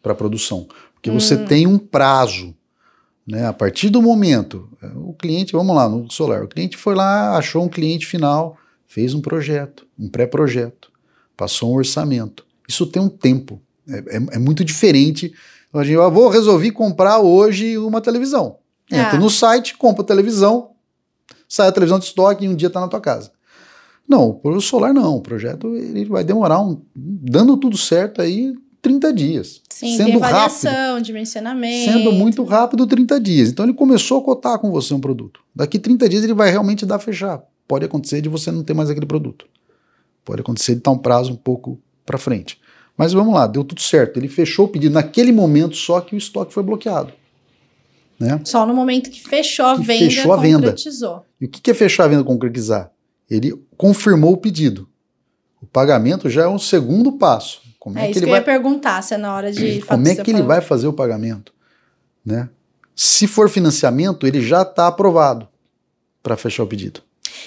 para 0.05 0.13
a 0.13 0.15
produção. 0.15 0.67
Porque 0.93 1.09
hum. 1.09 1.19
você 1.19 1.35
tem 1.35 1.65
um 1.65 1.79
prazo. 1.79 2.53
Né? 3.25 3.47
A 3.47 3.51
partir 3.51 3.89
do 3.89 4.03
momento, 4.03 4.69
o 4.95 5.13
cliente, 5.13 5.51
vamos 5.51 5.75
lá, 5.75 5.89
no 5.89 6.11
solar, 6.11 6.43
o 6.43 6.47
cliente 6.47 6.77
foi 6.77 6.93
lá, 6.93 7.35
achou 7.35 7.63
um 7.63 7.67
cliente 7.67 8.05
final, 8.05 8.55
fez 8.87 9.15
um 9.15 9.21
projeto, 9.21 9.87
um 9.97 10.07
pré-projeto, 10.07 10.91
passou 11.35 11.73
um 11.73 11.77
orçamento. 11.77 12.45
Isso 12.69 12.85
tem 12.85 13.01
um 13.01 13.09
tempo. 13.09 13.59
É, 13.89 14.17
é, 14.17 14.35
é 14.35 14.39
muito 14.39 14.63
diferente. 14.63 15.33
Eu 15.73 16.03
ah, 16.03 16.09
vou 16.09 16.29
resolver 16.29 16.71
comprar 16.71 17.17
hoje 17.17 17.79
uma 17.79 17.99
televisão. 17.99 18.57
Entra 18.91 19.17
é. 19.17 19.19
no 19.19 19.29
site, 19.29 19.75
compra 19.75 20.03
a 20.03 20.05
televisão, 20.05 20.69
sai 21.49 21.67
a 21.67 21.71
televisão 21.71 21.97
de 21.97 22.05
estoque 22.05 22.45
e 22.45 22.47
um 22.47 22.55
dia 22.55 22.67
está 22.67 22.79
na 22.79 22.87
tua 22.87 23.01
casa. 23.01 23.31
Não, 24.07 24.39
o 24.43 24.61
solar 24.61 24.93
não. 24.93 25.15
O 25.15 25.21
projeto 25.21 25.75
ele 25.75 26.05
vai 26.05 26.23
demorar 26.23 26.61
um. 26.61 26.79
Dando 26.95 27.57
tudo 27.57 27.75
certo 27.75 28.21
aí, 28.21 28.53
30 28.85 29.11
dias. 29.13 29.61
Sim, 29.67 29.97
sendo 29.97 30.05
tem 30.05 30.15
avaliação, 30.17 30.71
rápido, 30.71 31.05
dimensionamento. 31.05 31.91
Sendo 31.91 32.11
muito 32.11 32.43
rápido, 32.43 32.85
30 32.85 33.19
dias. 33.19 33.49
Então 33.49 33.65
ele 33.65 33.73
começou 33.73 34.19
a 34.19 34.23
cotar 34.23 34.59
com 34.59 34.69
você 34.69 34.93
um 34.93 34.99
produto. 34.99 35.39
Daqui 35.55 35.79
30 35.79 36.07
dias 36.07 36.23
ele 36.23 36.35
vai 36.35 36.51
realmente 36.51 36.85
dar 36.85 36.97
a 36.97 36.99
fechar. 36.99 37.41
Pode 37.67 37.83
acontecer 37.83 38.21
de 38.21 38.29
você 38.29 38.51
não 38.51 38.63
ter 38.63 38.75
mais 38.75 38.87
aquele 38.91 39.07
produto. 39.07 39.47
Pode 40.23 40.41
acontecer 40.41 40.73
de 40.73 40.81
estar 40.81 40.91
um 40.91 40.99
prazo 40.99 41.33
um 41.33 41.35
pouco 41.35 41.79
para 42.05 42.19
frente. 42.19 42.59
Mas 42.95 43.11
vamos 43.11 43.33
lá, 43.33 43.47
deu 43.47 43.63
tudo 43.63 43.81
certo. 43.81 44.17
Ele 44.17 44.27
fechou 44.27 44.65
o 44.65 44.67
pedido 44.67 44.93
naquele 44.93 45.31
momento, 45.31 45.75
só 45.75 45.99
que 45.99 46.13
o 46.13 46.17
estoque 46.17 46.53
foi 46.53 46.61
bloqueado. 46.61 47.11
Né? 48.19 48.39
Só 48.43 48.67
no 48.67 48.73
momento 48.75 49.09
que 49.09 49.27
fechou 49.27 49.65
a 49.65 49.77
que 49.77 49.81
venda, 49.81 50.05
fechou 50.05 50.31
a 50.31 50.37
concretizou. 50.37 51.15
Venda. 51.15 51.25
E 51.41 51.45
o 51.45 51.49
que 51.49 51.71
é 51.71 51.73
fechar 51.73 52.03
a 52.03 52.07
venda 52.07 52.23
concretizar? 52.23 52.91
Ele 53.27 53.51
confirmou 53.75 54.33
o 54.33 54.37
pedido. 54.37 54.87
O 55.59 55.65
pagamento 55.65 56.29
já 56.29 56.43
é 56.43 56.47
um 56.47 56.59
segundo 56.59 57.13
passo. 57.13 57.64
Como 57.85 57.99
é, 57.99 58.07
é 58.07 58.09
isso 58.09 58.19
que, 58.19 58.25
eu 58.25 58.31
vai... 58.31 58.39
ia 58.39 58.43
perguntar, 58.43 58.99
se 59.03 59.13
é 59.13 59.17
na 59.17 59.31
hora 59.31 59.51
de... 59.51 59.79
Como 59.81 60.07
é 60.07 60.15
que 60.15 60.31
ele 60.31 60.41
vai 60.41 60.59
fazer 60.59 60.87
o 60.87 60.93
pagamento? 60.93 61.53
Né? 62.25 62.49
Se 62.95 63.27
for 63.27 63.47
financiamento, 63.47 64.25
ele 64.25 64.41
já 64.41 64.63
está 64.63 64.87
aprovado. 64.87 65.47
para 66.23 66.35
fechar 66.35 66.63
o 66.63 66.67
pedido. 66.67 67.03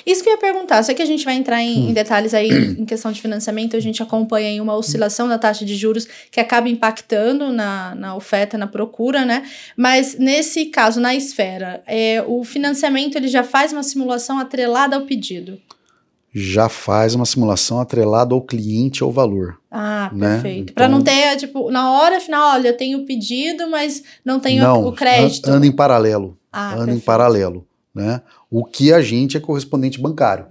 Isso 0.07 0.23
que 0.23 0.29
eu 0.29 0.35
ia 0.35 0.39
perguntar, 0.39 0.81
sei 0.85 0.95
que 0.95 1.03
a 1.03 1.07
gente 1.07 1.25
vai 1.25 1.35
entrar 1.35 1.61
em, 1.61 1.87
hum. 1.87 1.91
em 1.91 1.93
detalhes 1.93 2.35
aí 2.35 2.51
em 2.79 2.85
questão 2.85 3.11
de 3.11 3.21
financiamento, 3.21 3.77
a 3.77 3.81
gente 3.81 4.01
acompanha 4.01 4.49
aí 4.49 4.61
uma 4.61 4.77
oscilação 4.77 5.27
da 5.27 5.39
taxa 5.39 5.65
de 5.65 5.75
juros 5.75 6.07
que 6.31 6.39
acaba 6.39 6.69
impactando 6.69 7.51
na, 7.51 7.97
na 7.97 8.15
oferta, 8.15 8.57
na 8.57 8.69
procura, 8.69 9.25
né? 9.25 9.43
Mas 9.77 10.17
nesse 10.21 10.67
caso, 10.67 11.01
na 11.01 11.17
esfera, 11.17 11.83
é, 11.85 12.23
o 12.25 12.45
financiamento 12.45 13.17
ele 13.17 13.27
já 13.27 13.43
faz 13.43 13.73
uma 13.73 13.83
simulação 13.83 14.39
atrelada 14.39 14.95
ao 14.95 15.03
pedido 15.03 15.61
já 16.35 16.69
faz 16.69 17.15
uma 17.15 17.25
simulação 17.25 17.81
atrelada 17.81 18.35
ao 18.35 18.43
cliente 18.43 19.03
ao 19.03 19.11
valor. 19.11 19.59
Ah, 19.71 20.11
né? 20.13 20.35
perfeito. 20.35 20.73
Então, 20.73 20.75
Para 20.75 20.89
não 20.89 21.03
ter, 21.03 21.37
tipo, 21.37 21.71
na 21.71 21.91
hora 21.93 22.21
final, 22.21 22.55
olha, 22.55 22.69
eu 22.69 22.77
tenho 22.77 22.99
o 22.99 23.07
pedido, 23.07 23.69
mas 23.71 24.03
não 24.25 24.39
tenho 24.39 24.63
não, 24.63 24.87
o 24.87 24.93
crédito. 24.93 25.49
Anda 25.49 25.67
em 25.67 25.73
paralelo. 25.73 26.37
Ah, 26.53 26.69
anda 26.69 26.77
perfeito. 26.77 26.99
em 26.99 27.05
paralelo. 27.05 27.67
Né? 27.95 28.21
O 28.51 28.65
que 28.65 28.93
a 28.93 29.01
gente 29.01 29.37
é 29.37 29.41
correspondente 29.41 30.01
bancário. 30.01 30.47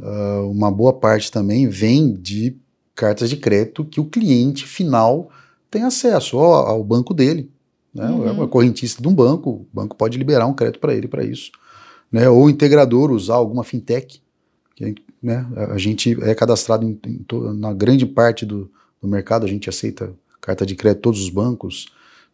Uh, 0.00 0.50
uma 0.50 0.70
boa 0.70 0.92
parte 0.92 1.30
também 1.30 1.68
vem 1.68 2.12
de 2.12 2.56
cartas 2.94 3.30
de 3.30 3.36
crédito 3.36 3.84
que 3.84 4.00
o 4.00 4.04
cliente 4.04 4.64
final 4.64 5.30
tem 5.70 5.82
acesso 5.82 6.38
ao, 6.38 6.52
ao 6.68 6.84
banco 6.84 7.14
dele. 7.14 7.50
Né? 7.94 8.08
Uhum. 8.08 8.28
É 8.28 8.30
uma 8.30 8.48
correntista 8.48 9.00
de 9.00 9.08
um 9.08 9.14
banco, 9.14 9.50
o 9.50 9.66
banco 9.72 9.96
pode 9.96 10.18
liberar 10.18 10.46
um 10.46 10.54
crédito 10.54 10.80
para 10.80 10.94
ele 10.94 11.08
para 11.08 11.24
isso. 11.24 11.50
Né? 12.12 12.28
Ou 12.28 12.44
o 12.44 12.50
integrador 12.50 13.10
usar 13.10 13.34
alguma 13.34 13.64
fintech 13.64 14.20
que, 14.78 14.94
né, 15.20 15.44
a 15.70 15.76
gente 15.76 16.16
é 16.22 16.34
cadastrado 16.34 16.86
em, 16.86 16.98
em 17.04 17.26
na 17.58 17.72
grande 17.72 18.06
parte 18.06 18.46
do, 18.46 18.70
do, 19.02 19.08
mercado, 19.08 19.44
a 19.44 19.48
gente 19.48 19.68
aceita 19.68 20.14
carta 20.40 20.64
de 20.64 20.76
crédito 20.76 21.02
todos 21.02 21.20
os 21.20 21.30
bancos, 21.30 21.86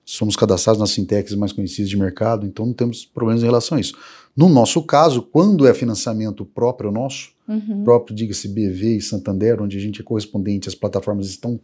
somos 0.04 0.36
cadastrados 0.36 0.78
nas 0.78 0.92
fintechs 0.92 1.34
mais 1.34 1.52
conhecidas 1.52 1.88
de 1.88 1.96
mercado, 1.96 2.46
então 2.46 2.66
não 2.66 2.74
temos 2.74 3.06
problemas 3.06 3.42
em 3.42 3.46
relação 3.46 3.78
a 3.78 3.80
isso. 3.80 3.96
No 4.36 4.48
nosso 4.50 4.82
caso, 4.82 5.22
quando 5.22 5.66
é 5.66 5.72
financiamento 5.72 6.44
próprio 6.44 6.90
nosso, 6.90 7.30
uhum. 7.48 7.82
próprio, 7.82 8.14
diga-se 8.14 8.46
BV 8.48 8.96
e 8.96 9.00
Santander, 9.00 9.62
onde 9.62 9.78
a 9.78 9.80
gente 9.80 10.02
é 10.02 10.04
correspondente, 10.04 10.68
as 10.68 10.74
plataformas 10.74 11.28
estão 11.28 11.58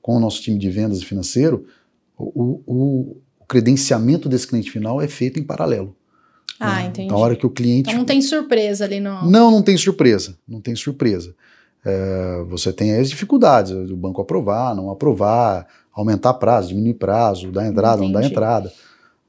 com 0.00 0.16
o 0.16 0.20
nosso 0.20 0.40
time 0.40 0.58
de 0.58 0.70
vendas 0.70 1.00
e 1.00 1.04
financeiro, 1.04 1.66
o, 2.16 2.62
o, 2.66 3.16
o 3.40 3.44
credenciamento 3.46 4.28
desse 4.28 4.46
cliente 4.46 4.70
final 4.70 5.00
é 5.00 5.08
feito 5.08 5.40
em 5.40 5.42
paralelo. 5.42 5.96
Ah, 6.60 6.76
né? 6.76 6.86
entendi. 6.88 7.08
Na 7.08 7.16
hora 7.16 7.34
que 7.34 7.46
o 7.46 7.50
cliente. 7.50 7.88
Então 7.88 7.98
não 7.98 8.04
tem 8.04 8.20
surpresa 8.20 8.84
ali 8.84 9.00
no. 9.00 9.28
Não, 9.28 9.50
não 9.50 9.62
tem 9.62 9.76
surpresa. 9.76 10.36
Não 10.46 10.60
tem 10.60 10.76
surpresa. 10.76 11.34
É, 11.84 12.44
você 12.46 12.72
tem 12.72 12.94
as 12.96 13.08
dificuldades 13.08 13.72
do 13.72 13.96
banco 13.96 14.20
aprovar, 14.20 14.76
não 14.76 14.90
aprovar, 14.90 15.66
aumentar 15.90 16.34
prazo, 16.34 16.68
diminuir 16.68 16.94
prazo, 16.94 17.50
dar 17.50 17.66
entrada, 17.66 18.02
entendi. 18.02 18.12
não 18.12 18.20
dar 18.20 18.26
entrada. 18.26 18.72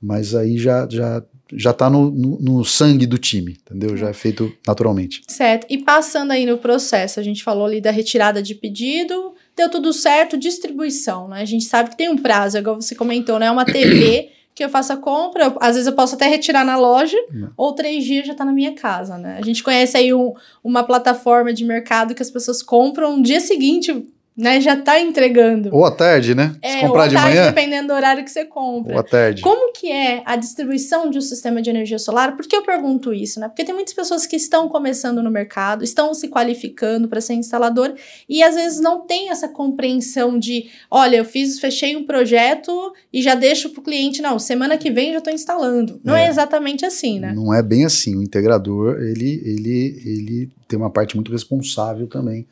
Mas 0.01 0.35
aí 0.35 0.57
já 0.57 0.85
já 0.89 1.23
já 1.53 1.71
está 1.71 1.89
no, 1.89 2.09
no, 2.09 2.39
no, 2.39 2.65
sangue 2.65 3.05
do 3.05 3.17
time, 3.17 3.57
entendeu? 3.61 3.97
Já 3.97 4.09
é 4.09 4.13
feito 4.13 4.51
naturalmente. 4.65 5.21
Certo. 5.27 5.67
E 5.69 5.77
passando 5.79 6.31
aí 6.31 6.45
no 6.45 6.57
processo, 6.57 7.19
a 7.19 7.23
gente 7.23 7.43
falou 7.43 7.65
ali 7.65 7.81
da 7.81 7.91
retirada 7.91 8.41
de 8.41 8.55
pedido, 8.55 9.33
deu 9.55 9.69
tudo 9.69 9.91
certo, 9.91 10.37
distribuição, 10.37 11.27
né? 11.27 11.41
A 11.41 11.45
gente 11.45 11.65
sabe 11.65 11.89
que 11.89 11.97
tem 11.97 12.09
um 12.09 12.17
prazo, 12.17 12.57
igual 12.57 12.79
você 12.79 12.95
comentou, 12.95 13.37
né? 13.37 13.51
Uma 13.51 13.65
TV 13.65 14.29
que 14.53 14.63
eu 14.63 14.69
faço 14.69 14.91
a 14.93 14.97
compra, 14.97 15.45
eu, 15.45 15.57
às 15.59 15.75
vezes 15.75 15.87
eu 15.87 15.93
posso 15.93 16.15
até 16.15 16.27
retirar 16.27 16.65
na 16.65 16.77
loja, 16.77 17.17
Não. 17.31 17.51
ou 17.55 17.73
três 17.73 18.03
dias 18.03 18.25
já 18.27 18.33
está 18.33 18.43
na 18.43 18.51
minha 18.51 18.73
casa, 18.73 19.17
né? 19.17 19.37
A 19.39 19.45
gente 19.45 19.63
conhece 19.63 19.95
aí 19.97 20.13
um, 20.13 20.33
uma 20.63 20.83
plataforma 20.83 21.53
de 21.53 21.63
mercado 21.63 22.13
que 22.13 22.21
as 22.21 22.29
pessoas 22.29 22.61
compram 22.61 23.17
no 23.17 23.23
dia 23.23 23.39
seguinte, 23.39 24.05
né, 24.35 24.61
já 24.61 24.77
tá 24.77 24.99
entregando. 24.99 25.69
Ou 25.73 25.85
à 25.85 25.91
tarde, 25.91 26.33
né? 26.33 26.55
Se 26.63 26.69
é, 26.69 26.81
comprar 26.81 26.99
ou 26.99 27.05
à 27.05 27.07
de 27.07 27.15
tarde, 27.15 27.29
manhã. 27.29 27.47
dependendo 27.47 27.89
do 27.89 27.93
horário 27.93 28.23
que 28.23 28.31
você 28.31 28.45
compra. 28.45 28.93
Ou 28.93 28.99
à 28.99 29.03
tarde. 29.03 29.41
Como 29.41 29.73
que 29.73 29.91
é 29.91 30.23
a 30.25 30.35
distribuição 30.37 31.09
de 31.09 31.17
um 31.17 31.21
sistema 31.21 31.61
de 31.61 31.69
energia 31.69 31.99
solar? 31.99 32.35
Por 32.35 32.47
que 32.47 32.55
eu 32.55 32.63
pergunto 32.63 33.13
isso, 33.13 33.39
né? 33.39 33.49
Porque 33.49 33.65
tem 33.65 33.75
muitas 33.75 33.93
pessoas 33.93 34.25
que 34.25 34.37
estão 34.37 34.69
começando 34.69 35.21
no 35.21 35.29
mercado, 35.29 35.83
estão 35.83 36.13
se 36.13 36.29
qualificando 36.29 37.09
para 37.09 37.19
ser 37.19 37.33
instalador 37.33 37.93
e 38.27 38.41
às 38.41 38.55
vezes 38.55 38.79
não 38.79 39.05
tem 39.05 39.29
essa 39.29 39.49
compreensão 39.49 40.39
de, 40.39 40.69
olha, 40.89 41.17
eu 41.17 41.25
fiz, 41.25 41.59
fechei 41.59 41.95
um 41.95 42.05
projeto 42.05 42.93
e 43.11 43.21
já 43.21 43.35
deixo 43.35 43.69
para 43.69 43.81
o 43.81 43.83
cliente, 43.83 44.21
não, 44.21 44.39
semana 44.39 44.77
que 44.77 44.89
vem 44.89 45.11
já 45.11 45.17
estou 45.17 45.33
instalando. 45.33 45.99
Não 46.03 46.15
é. 46.15 46.25
é 46.25 46.29
exatamente 46.29 46.85
assim, 46.85 47.19
né? 47.19 47.33
Não 47.35 47.53
é 47.53 47.61
bem 47.61 47.83
assim. 47.83 48.15
O 48.15 48.23
integrador, 48.23 48.97
ele, 49.01 49.41
ele, 49.43 50.01
ele 50.05 50.49
tem 50.67 50.79
uma 50.79 50.89
parte 50.89 51.15
muito 51.15 51.31
responsável 51.31 52.07
também 52.07 52.47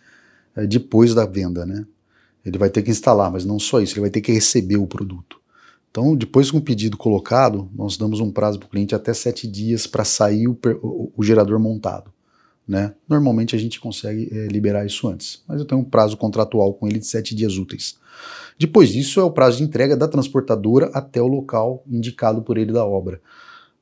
é, 0.64 0.68
depois 0.68 1.14
da 1.14 1.26
venda, 1.26 1.66
né? 1.66 1.86
Ele 2.46 2.58
vai 2.58 2.70
ter 2.70 2.82
que 2.82 2.92
instalar, 2.92 3.32
mas 3.32 3.46
não 3.46 3.60
só 3.60 3.82
isso, 3.82 3.94
ele 3.94 4.02
vai 4.02 4.10
ter 4.10 4.22
que 4.22 4.32
receber 4.32 4.78
o 4.78 4.88
produto. 4.88 5.40
Então, 5.92 6.16
depois 6.16 6.52
com 6.52 6.58
o 6.58 6.62
pedido 6.62 6.98
colocado, 6.98 7.70
nós 7.76 7.98
damos 7.98 8.20
um 8.20 8.32
prazo 8.32 8.60
para 8.60 8.68
o 8.68 8.70
cliente 8.70 8.94
até 8.94 9.14
sete 9.14 9.48
dias 9.48 9.88
para 9.88 10.06
sair 10.06 10.48
o, 10.48 10.58
o, 10.82 11.12
o, 11.18 11.24
gerador 11.24 11.60
montado. 11.60 12.12
Né? 12.68 12.94
Normalmente 13.08 13.56
a 13.56 13.60
gente 13.60 13.80
consegue 13.80 14.30
é, 14.32 14.48
liberar 14.48 14.86
isso 14.86 15.08
antes, 15.08 15.42
mas 15.48 15.60
eu 15.60 15.66
tenho 15.66 15.82
um 15.82 15.84
prazo 15.84 16.16
contratual 16.16 16.74
com 16.76 16.88
ele 16.88 17.00
de 17.00 17.08
sete 17.08 17.34
dias 17.34 17.58
úteis. 17.58 17.98
Depois 18.60 18.90
disso 18.90 19.20
é 19.20 19.24
o 19.24 19.32
prazo 19.32 19.58
de 19.58 19.64
entrega 19.64 19.98
da 19.98 20.08
transportadora 20.08 20.92
até 20.94 21.22
o 21.22 21.28
local 21.28 21.84
indicado 21.90 22.42
por 22.44 22.58
ele 22.58 22.72
da 22.72 22.86
obra. 22.86 23.20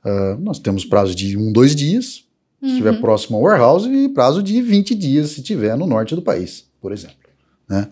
Uh, 0.06 0.40
nós 0.40 0.60
temos 0.60 0.86
prazo 0.86 1.14
de 1.14 1.36
um, 1.36 1.52
dois 1.52 1.76
dias, 1.76 2.24
se 2.62 2.70
estiver 2.70 2.94
uhum. 2.94 3.02
próximo 3.02 3.38
ao 3.38 3.44
warehouse, 3.44 3.90
e 3.90 4.08
prazo 4.08 4.42
de 4.42 4.62
20 4.62 4.96
dias 4.96 5.32
se 5.32 5.42
estiver 5.42 5.76
no 5.76 5.86
norte 5.86 6.16
do 6.16 6.22
país, 6.22 6.67
por 6.82 6.92
exemplo. 6.92 7.18
Né? 7.68 7.88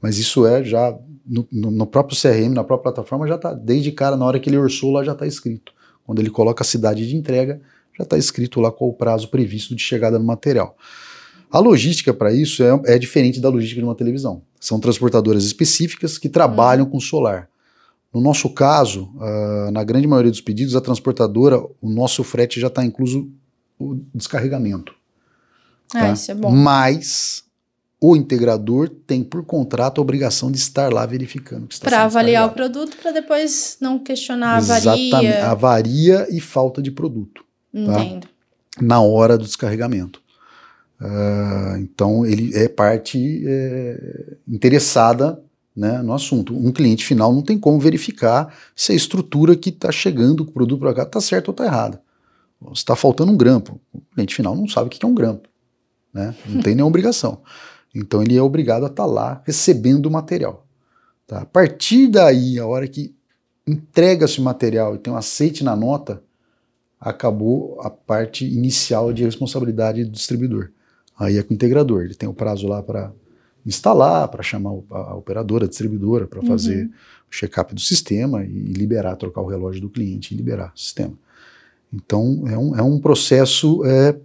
Mas 0.00 0.18
isso 0.18 0.46
é 0.46 0.62
já 0.62 0.96
no, 1.26 1.46
no, 1.50 1.86
próprio 1.86 2.18
CRM, 2.18 2.54
na 2.54 2.62
própria 2.62 2.92
plataforma, 2.92 3.26
já 3.26 3.34
está, 3.34 3.52
desde 3.52 3.90
cara, 3.90 4.16
na 4.16 4.24
hora 4.24 4.38
que 4.38 4.48
ele 4.48 4.56
orçou 4.56 4.92
lá, 4.92 5.02
já 5.02 5.12
está 5.12 5.26
escrito. 5.26 5.72
Quando 6.04 6.20
ele 6.20 6.30
coloca 6.30 6.62
a 6.62 6.66
cidade 6.66 7.06
de 7.06 7.16
entrega, 7.16 7.60
já 7.96 8.04
está 8.04 8.16
escrito 8.16 8.60
lá 8.60 8.70
qual 8.70 8.90
o 8.90 8.94
prazo 8.94 9.28
previsto 9.28 9.74
de 9.74 9.82
chegada 9.82 10.18
no 10.18 10.24
material. 10.24 10.76
A 11.50 11.58
logística 11.58 12.12
para 12.12 12.32
isso 12.32 12.62
é, 12.62 12.94
é, 12.94 12.98
diferente 12.98 13.40
da 13.40 13.48
logística 13.48 13.80
de 13.80 13.86
uma 13.86 13.94
televisão. 13.94 14.42
São 14.60 14.78
transportadoras 14.78 15.44
específicas 15.44 16.18
que 16.18 16.28
trabalham 16.28 16.86
com 16.86 17.00
solar. 17.00 17.48
No 18.12 18.20
nosso 18.20 18.50
caso, 18.50 19.10
uh, 19.16 19.70
na 19.70 19.82
grande 19.84 20.06
maioria 20.06 20.30
dos 20.30 20.40
pedidos, 20.40 20.76
a 20.76 20.80
transportadora, 20.80 21.58
o 21.80 21.88
nosso 21.88 22.22
frete 22.24 22.60
já 22.60 22.68
está 22.68 22.84
incluso 22.84 23.30
o 23.78 24.00
descarregamento. 24.14 24.94
Ah, 25.94 26.00
tá? 26.00 26.12
isso 26.12 26.30
é 26.30 26.34
bom. 26.34 26.50
Mas 26.50 27.45
o 28.00 28.14
integrador 28.14 28.90
tem 29.06 29.24
por 29.24 29.44
contrato 29.44 29.98
a 29.98 30.02
obrigação 30.02 30.50
de 30.50 30.58
estar 30.58 30.92
lá 30.92 31.06
verificando 31.06 31.66
que 31.66 31.74
está 31.74 31.88
Para 31.88 32.04
avaliar 32.04 32.46
o 32.46 32.52
produto, 32.52 32.96
para 32.96 33.10
depois 33.10 33.78
não 33.80 33.98
questionar 33.98 34.58
Exatamente, 34.58 35.14
a 35.14 35.18
avaria. 35.18 35.50
Avaria 35.50 36.26
e 36.30 36.40
falta 36.40 36.82
de 36.82 36.90
produto. 36.90 37.44
Tá? 37.72 37.80
Entendo. 37.80 38.26
Tá? 38.26 38.28
Na 38.82 39.00
hora 39.00 39.38
do 39.38 39.44
descarregamento. 39.44 40.20
Uh, 41.00 41.78
então, 41.78 42.24
ele 42.26 42.54
é 42.54 42.68
parte 42.68 43.42
é, 43.46 44.36
interessada 44.46 45.42
né, 45.74 46.00
no 46.02 46.12
assunto. 46.12 46.54
Um 46.54 46.72
cliente 46.72 47.04
final 47.04 47.32
não 47.32 47.42
tem 47.42 47.58
como 47.58 47.78
verificar 47.78 48.54
se 48.74 48.92
a 48.92 48.94
estrutura 48.94 49.56
que 49.56 49.70
está 49.70 49.90
chegando 49.92 50.44
com 50.44 50.50
o 50.50 50.54
produto 50.54 50.80
para 50.80 50.94
cá 50.94 51.02
está 51.02 51.20
certa 51.20 51.50
ou 51.50 51.52
está 51.52 51.64
errada. 51.64 52.00
Está 52.72 52.96
faltando 52.96 53.32
um 53.32 53.36
grampo. 53.36 53.78
O 53.92 54.00
cliente 54.14 54.34
final 54.34 54.54
não 54.54 54.66
sabe 54.66 54.86
o 54.86 54.90
que 54.90 55.04
é 55.04 55.08
um 55.08 55.14
grampo. 55.14 55.48
Né? 56.12 56.34
Não 56.46 56.62
tem 56.62 56.74
nenhuma 56.74 56.88
obrigação. 56.88 57.42
Então 57.98 58.22
ele 58.22 58.36
é 58.36 58.42
obrigado 58.42 58.84
a 58.84 58.88
estar 58.88 59.04
tá 59.04 59.10
lá 59.10 59.42
recebendo 59.46 60.06
o 60.06 60.10
material. 60.10 60.66
Tá? 61.26 61.40
A 61.40 61.46
partir 61.46 62.08
daí, 62.08 62.58
a 62.58 62.66
hora 62.66 62.86
que 62.86 63.14
entrega-se 63.66 64.38
o 64.38 64.42
material 64.42 64.94
e 64.94 64.98
tem 64.98 65.10
um 65.10 65.16
aceite 65.16 65.64
na 65.64 65.74
nota, 65.74 66.22
acabou 67.00 67.80
a 67.80 67.88
parte 67.88 68.44
inicial 68.44 69.12
de 69.12 69.24
responsabilidade 69.24 70.04
do 70.04 70.10
distribuidor. 70.10 70.70
Aí 71.18 71.38
é 71.38 71.42
com 71.42 71.52
o 71.52 71.54
integrador. 71.54 72.02
Ele 72.02 72.14
tem 72.14 72.28
o 72.28 72.34
prazo 72.34 72.68
lá 72.68 72.82
para 72.82 73.10
instalar, 73.64 74.28
para 74.28 74.42
chamar 74.42 74.70
a 74.90 75.14
operadora, 75.14 75.64
a 75.64 75.68
distribuidora, 75.68 76.26
para 76.26 76.42
fazer 76.42 76.84
uhum. 76.84 76.92
o 77.30 77.34
check-up 77.34 77.74
do 77.74 77.80
sistema 77.80 78.44
e 78.44 78.72
liberar, 78.72 79.16
trocar 79.16 79.40
o 79.40 79.46
relógio 79.46 79.80
do 79.80 79.88
cliente 79.88 80.34
e 80.34 80.36
liberar 80.36 80.72
o 80.74 80.78
sistema. 80.78 81.14
Então, 81.92 82.44
é 82.46 82.58
um, 82.58 82.76
é 82.76 82.82
um 82.82 83.00
processo 83.00 83.84
é, 83.84 84.16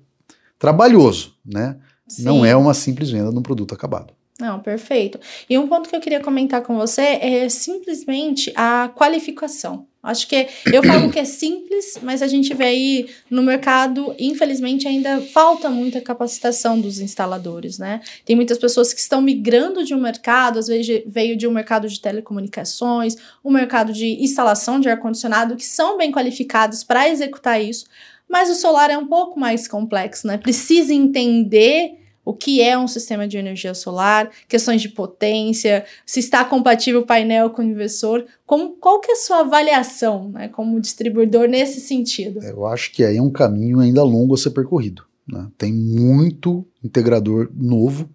trabalhoso, 0.60 1.36
né? 1.46 1.78
Sim. 2.16 2.24
Não 2.24 2.46
é 2.46 2.56
uma 2.56 2.74
simples 2.74 3.10
venda 3.10 3.32
de 3.32 3.38
um 3.38 3.42
produto 3.42 3.74
acabado. 3.74 4.14
Não, 4.42 4.60
perfeito. 4.60 5.20
E 5.48 5.56
um 5.58 5.68
ponto 5.68 5.88
que 5.88 5.96
eu 5.96 6.00
queria 6.00 6.20
comentar 6.20 6.64
com 6.64 6.76
você 6.76 7.02
é 7.02 7.48
simplesmente 7.48 8.52
a 8.56 8.90
qualificação. 8.96 9.86
Acho 10.02 10.28
que 10.28 10.48
eu 10.74 10.82
falo 10.82 11.12
que 11.12 11.20
é 11.20 11.26
simples, 11.26 12.00
mas 12.02 12.24
a 12.24 12.28
gente 12.28 12.52
vê 12.56 12.64
aí 12.64 13.10
no 13.30 13.44
mercado, 13.44 14.16
infelizmente, 14.18 14.88
ainda 14.88 15.22
falta 15.22 15.70
muita 15.70 16.02
capacitação 16.02 16.82
dos 16.82 17.00
instaladores, 17.00 17.78
né? 17.78 18.02
Tem 18.26 18.36
muitas 18.36 18.58
pessoas 18.58 18.96
que 18.96 19.00
estão 19.00 19.22
migrando 19.22 19.86
de 19.86 19.94
um 19.94 20.02
mercado, 20.02 20.58
às 20.58 20.66
vezes 20.66 21.04
veio 21.06 21.38
de 21.38 21.48
um 21.48 21.52
mercado 21.52 21.88
de 21.88 22.02
telecomunicações, 22.02 23.16
um 23.46 23.52
mercado 23.52 23.94
de 23.94 24.24
instalação 24.24 24.80
de 24.80 24.90
ar-condicionado, 24.90 25.56
que 25.56 25.66
são 25.66 26.00
bem 26.00 26.12
qualificados 26.12 26.84
para 26.84 27.08
executar 27.08 27.62
isso, 27.62 27.86
mas 28.28 28.50
o 28.50 28.56
solar 28.56 28.90
é 28.90 28.98
um 28.98 29.06
pouco 29.06 29.40
mais 29.40 29.68
complexo, 29.68 30.26
né? 30.26 30.36
Precisa 30.36 30.92
entender 30.92 32.01
o 32.24 32.34
que 32.34 32.62
é 32.62 32.78
um 32.78 32.88
sistema 32.88 33.28
de 33.28 33.38
energia 33.38 33.74
solar, 33.74 34.30
questões 34.48 34.82
de 34.82 34.90
potência, 34.90 35.86
se 36.06 36.20
está 36.20 36.46
compatível 36.46 37.02
o 37.02 37.06
painel 37.06 37.50
com 37.50 37.62
o 37.62 37.66
inversor, 37.66 38.26
como, 38.46 38.76
qual 38.76 39.00
que 39.00 39.12
é 39.12 39.14
a 39.14 39.18
sua 39.18 39.40
avaliação 39.40 40.30
né, 40.30 40.48
como 40.48 40.80
distribuidor 40.80 41.48
nesse 41.48 41.80
sentido? 41.80 42.40
Eu 42.44 42.66
acho 42.66 42.92
que 42.92 43.04
aí 43.04 43.18
é 43.18 43.22
um 43.22 43.32
caminho 43.32 43.80
ainda 43.80 44.04
longo 44.04 44.36
a 44.36 44.38
ser 44.38 44.52
percorrido. 44.52 45.04
Né? 45.28 45.48
Tem 45.58 45.74
muito 45.74 46.66
integrador 46.84 47.50
novo 47.54 48.10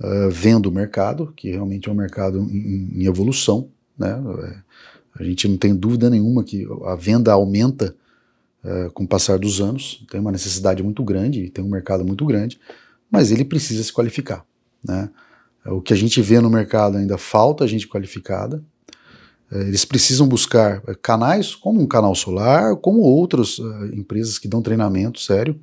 uh, 0.00 0.30
vendo 0.30 0.66
o 0.66 0.72
mercado, 0.72 1.32
que 1.36 1.50
realmente 1.50 1.88
é 1.88 1.92
um 1.92 1.96
mercado 1.96 2.38
em, 2.38 3.02
em 3.02 3.06
evolução. 3.06 3.68
Né? 3.96 4.12
A 5.14 5.22
gente 5.22 5.46
não 5.46 5.56
tem 5.56 5.74
dúvida 5.74 6.10
nenhuma 6.10 6.42
que 6.42 6.66
a 6.86 6.96
venda 6.96 7.32
aumenta 7.32 7.94
uh, 8.64 8.90
com 8.92 9.04
o 9.04 9.08
passar 9.08 9.38
dos 9.38 9.60
anos, 9.60 10.04
tem 10.10 10.20
uma 10.20 10.32
necessidade 10.32 10.82
muito 10.82 11.04
grande, 11.04 11.50
tem 11.50 11.64
um 11.64 11.68
mercado 11.68 12.04
muito 12.04 12.24
grande, 12.24 12.58
mas 13.12 13.30
ele 13.30 13.44
precisa 13.44 13.84
se 13.84 13.92
qualificar. 13.92 14.44
Né? 14.82 15.10
O 15.66 15.82
que 15.82 15.92
a 15.92 15.96
gente 15.96 16.20
vê 16.22 16.40
no 16.40 16.48
mercado 16.48 16.96
ainda 16.96 17.18
falta 17.18 17.68
gente 17.68 17.86
qualificada. 17.86 18.64
Uh, 19.52 19.58
eles 19.58 19.84
precisam 19.84 20.26
buscar 20.26 20.80
canais 20.96 21.54
como 21.54 21.80
um 21.80 21.86
canal 21.86 22.14
solar, 22.14 22.74
como 22.76 23.02
outras 23.02 23.58
uh, 23.58 23.84
empresas 23.92 24.38
que 24.38 24.48
dão 24.48 24.62
treinamento 24.62 25.20
sério 25.20 25.60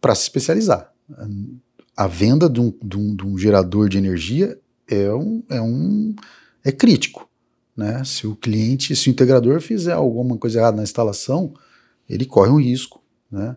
para 0.00 0.14
se 0.14 0.22
especializar. 0.22 0.90
A 1.94 2.06
venda 2.06 2.48
de 2.48 2.58
um, 2.58 2.72
de, 2.82 2.96
um, 2.96 3.14
de 3.14 3.26
um, 3.26 3.36
gerador 3.36 3.86
de 3.86 3.98
energia 3.98 4.58
é, 4.88 5.12
um, 5.12 5.42
é, 5.50 5.60
um, 5.60 6.16
é 6.64 6.72
crítico. 6.72 7.28
Né? 7.76 8.02
Se 8.02 8.26
o 8.26 8.34
cliente, 8.34 8.96
se 8.96 9.10
o 9.10 9.12
integrador 9.12 9.60
fizer 9.60 9.92
alguma 9.92 10.38
coisa 10.38 10.58
errada 10.58 10.78
na 10.78 10.82
instalação, 10.82 11.52
ele 12.08 12.24
corre 12.24 12.48
um 12.48 12.58
risco, 12.58 13.02
né? 13.30 13.54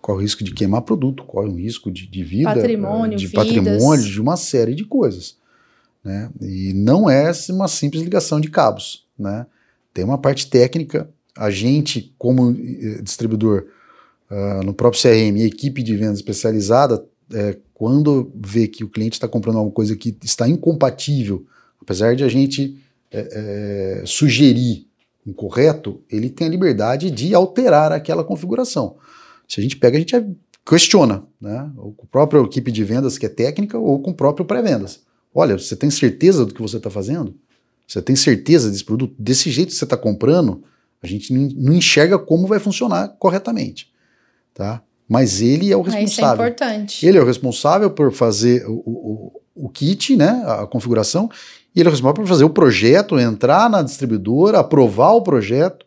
Corre 0.00 0.18
o 0.18 0.22
risco 0.22 0.44
de 0.44 0.52
queimar 0.52 0.82
produto, 0.82 1.24
corre 1.24 1.48
um 1.48 1.56
risco 1.56 1.90
de, 1.90 2.06
de 2.06 2.22
vida, 2.22 2.54
patrimônio, 2.54 3.18
de 3.18 3.26
vidas. 3.26 3.44
patrimônio, 3.44 4.04
de 4.04 4.20
uma 4.20 4.36
série 4.36 4.74
de 4.74 4.84
coisas. 4.84 5.36
Né? 6.04 6.30
E 6.40 6.72
não 6.74 7.10
é 7.10 7.32
uma 7.50 7.68
simples 7.68 8.02
ligação 8.02 8.40
de 8.40 8.48
cabos. 8.48 9.06
Né? 9.18 9.46
Tem 9.92 10.04
uma 10.04 10.18
parte 10.18 10.48
técnica, 10.48 11.08
a 11.36 11.50
gente, 11.50 12.14
como 12.16 12.50
eh, 12.50 13.02
distribuidor, 13.02 13.66
uh, 14.30 14.64
no 14.64 14.72
próprio 14.72 15.00
CRM, 15.00 15.40
equipe 15.40 15.82
de 15.82 15.96
vendas 15.96 16.18
especializada, 16.18 17.04
é, 17.32 17.56
quando 17.74 18.32
vê 18.34 18.66
que 18.66 18.82
o 18.82 18.88
cliente 18.88 19.14
está 19.14 19.28
comprando 19.28 19.56
alguma 19.56 19.74
coisa 19.74 19.94
que 19.94 20.16
está 20.22 20.48
incompatível, 20.48 21.46
apesar 21.80 22.16
de 22.16 22.24
a 22.24 22.28
gente 22.28 22.78
é, 23.10 24.00
é, 24.00 24.06
sugerir 24.06 24.86
um 25.26 25.32
correto, 25.32 26.00
ele 26.10 26.30
tem 26.30 26.46
a 26.46 26.50
liberdade 26.50 27.10
de 27.10 27.34
alterar 27.34 27.92
aquela 27.92 28.24
configuração. 28.24 28.96
Se 29.48 29.60
a 29.60 29.62
gente 29.62 29.76
pega, 29.76 29.96
a 29.96 30.00
gente 30.00 30.14
questiona, 30.64 31.24
né? 31.40 31.70
Ou 31.76 31.92
com 31.92 32.04
a 32.04 32.08
própria 32.08 32.40
equipe 32.40 32.70
de 32.70 32.84
vendas 32.84 33.16
que 33.16 33.24
é 33.24 33.28
técnica 33.28 33.78
ou 33.78 34.00
com 34.00 34.10
o 34.10 34.14
próprio 34.14 34.44
pré-vendas. 34.44 35.00
Olha, 35.34 35.58
você 35.58 35.74
tem 35.74 35.90
certeza 35.90 36.44
do 36.44 36.52
que 36.52 36.60
você 36.60 36.76
está 36.76 36.90
fazendo? 36.90 37.34
Você 37.86 38.02
tem 38.02 38.14
certeza 38.14 38.70
desse 38.70 38.84
produto? 38.84 39.14
Desse 39.18 39.50
jeito 39.50 39.70
que 39.70 39.74
você 39.74 39.84
está 39.84 39.96
comprando, 39.96 40.62
a 41.02 41.06
gente 41.06 41.32
não 41.32 41.72
enxerga 41.72 42.18
como 42.18 42.46
vai 42.46 42.58
funcionar 42.58 43.08
corretamente, 43.18 43.90
tá? 44.52 44.82
Mas 45.08 45.40
ele 45.40 45.72
é 45.72 45.76
o 45.76 45.80
responsável. 45.80 46.04
Isso 46.04 46.20
é 46.20 46.34
importante. 46.34 47.06
Ele 47.06 47.18
é 47.18 47.22
o 47.22 47.24
responsável 47.24 47.90
por 47.90 48.12
fazer 48.12 48.66
o, 48.66 48.82
o, 48.84 49.40
o 49.54 49.68
kit, 49.70 50.16
né, 50.16 50.44
a 50.46 50.66
configuração, 50.66 51.30
e 51.74 51.80
ele 51.80 51.88
é 51.88 51.92
responsável 51.92 52.22
por 52.22 52.28
fazer 52.28 52.44
o 52.44 52.50
projeto, 52.50 53.18
entrar 53.18 53.70
na 53.70 53.80
distribuidora, 53.80 54.58
aprovar 54.58 55.12
o 55.12 55.22
projeto. 55.22 55.86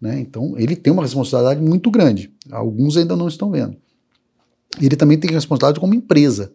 Né? 0.00 0.20
Então, 0.20 0.54
ele 0.56 0.76
tem 0.76 0.92
uma 0.92 1.02
responsabilidade 1.02 1.60
muito 1.60 1.90
grande. 1.90 2.32
Alguns 2.50 2.96
ainda 2.96 3.16
não 3.16 3.28
estão 3.28 3.50
vendo. 3.50 3.76
Ele 4.80 4.96
também 4.96 5.18
tem 5.18 5.30
responsabilidade 5.30 5.80
como 5.80 5.94
empresa. 5.94 6.52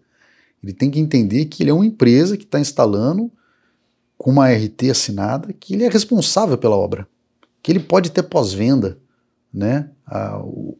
Ele 0.63 0.73
tem 0.73 0.89
que 0.89 0.99
entender 0.99 1.45
que 1.45 1.61
ele 1.61 1.69
é 1.69 1.73
uma 1.73 1.85
empresa 1.85 2.37
que 2.37 2.45
está 2.45 2.59
instalando 2.59 3.31
com 4.17 4.31
uma 4.31 4.49
RT 4.49 4.89
assinada, 4.91 5.51
que 5.51 5.73
ele 5.73 5.83
é 5.83 5.89
responsável 5.89 6.57
pela 6.57 6.77
obra, 6.77 7.07
que 7.61 7.71
ele 7.71 7.81
pode 7.81 8.11
ter 8.11 8.23
pós-venda, 8.23 8.97
né? 9.53 9.89
o, 10.45 10.77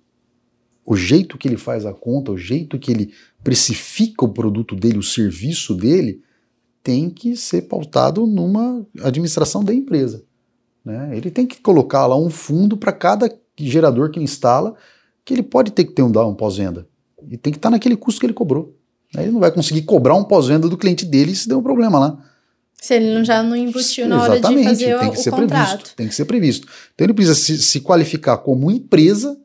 o 0.85 0.95
jeito 0.95 1.37
que 1.37 1.47
ele 1.47 1.57
faz 1.57 1.85
a 1.85 1.93
conta, 1.93 2.31
o 2.31 2.37
jeito 2.37 2.79
que 2.79 2.91
ele 2.91 3.13
precifica 3.43 4.23
o 4.23 4.29
produto 4.29 4.75
dele, 4.75 4.97
o 4.97 5.03
serviço 5.03 5.75
dele, 5.75 6.21
tem 6.81 7.09
que 7.09 7.35
ser 7.35 7.63
pautado 7.63 8.25
numa 8.25 8.85
administração 9.01 9.63
da 9.63 9.73
empresa. 9.73 10.23
Né? 10.83 11.15
Ele 11.15 11.31
tem 11.31 11.45
que 11.45 11.61
colocar 11.61 12.05
lá 12.05 12.17
um 12.17 12.29
fundo 12.29 12.75
para 12.75 12.91
cada 12.91 13.33
gerador 13.57 14.11
que 14.11 14.19
instala, 14.19 14.75
que 15.23 15.33
ele 15.33 15.43
pode 15.43 15.71
ter 15.71 15.85
que 15.85 15.93
ter 15.93 16.01
um, 16.01 16.33
pós-venda. 16.33 16.87
E 17.29 17.37
tem 17.37 17.53
que 17.53 17.57
estar 17.57 17.69
tá 17.69 17.71
naquele 17.71 17.95
custo 17.95 18.19
que 18.19 18.25
ele 18.25 18.33
cobrou. 18.33 18.75
Ele 19.15 19.31
não 19.31 19.39
vai 19.39 19.51
conseguir 19.51 19.83
cobrar 19.83 20.15
um 20.15 20.23
pós-venda 20.23 20.67
do 20.67 20.77
cliente 20.77 21.05
dele 21.05 21.35
se 21.35 21.47
der 21.47 21.55
um 21.55 21.63
problema 21.63 21.99
lá. 21.99 22.17
Se 22.73 22.95
ele 22.95 23.13
não, 23.13 23.23
já 23.23 23.41
não 23.41 23.55
embutiu 23.55 24.09
na 24.09 24.21
hora 24.21 24.41
de 24.41 24.63
fazer 24.63 24.99
tem 24.99 25.11
que 25.11 25.17
o, 25.17 25.21
ser 25.21 25.31
contrato. 25.31 25.69
Previsto, 25.69 25.95
tem 25.95 26.07
que 26.07 26.15
ser 26.15 26.25
previsto. 26.25 26.67
Então 26.93 27.05
ele 27.05 27.13
precisa 27.13 27.35
se, 27.35 27.57
se 27.61 27.79
qualificar 27.79 28.37
como 28.37 28.69
empresa 28.69 29.39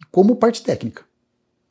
e 0.00 0.04
como 0.10 0.34
parte 0.34 0.62
técnica. 0.62 1.04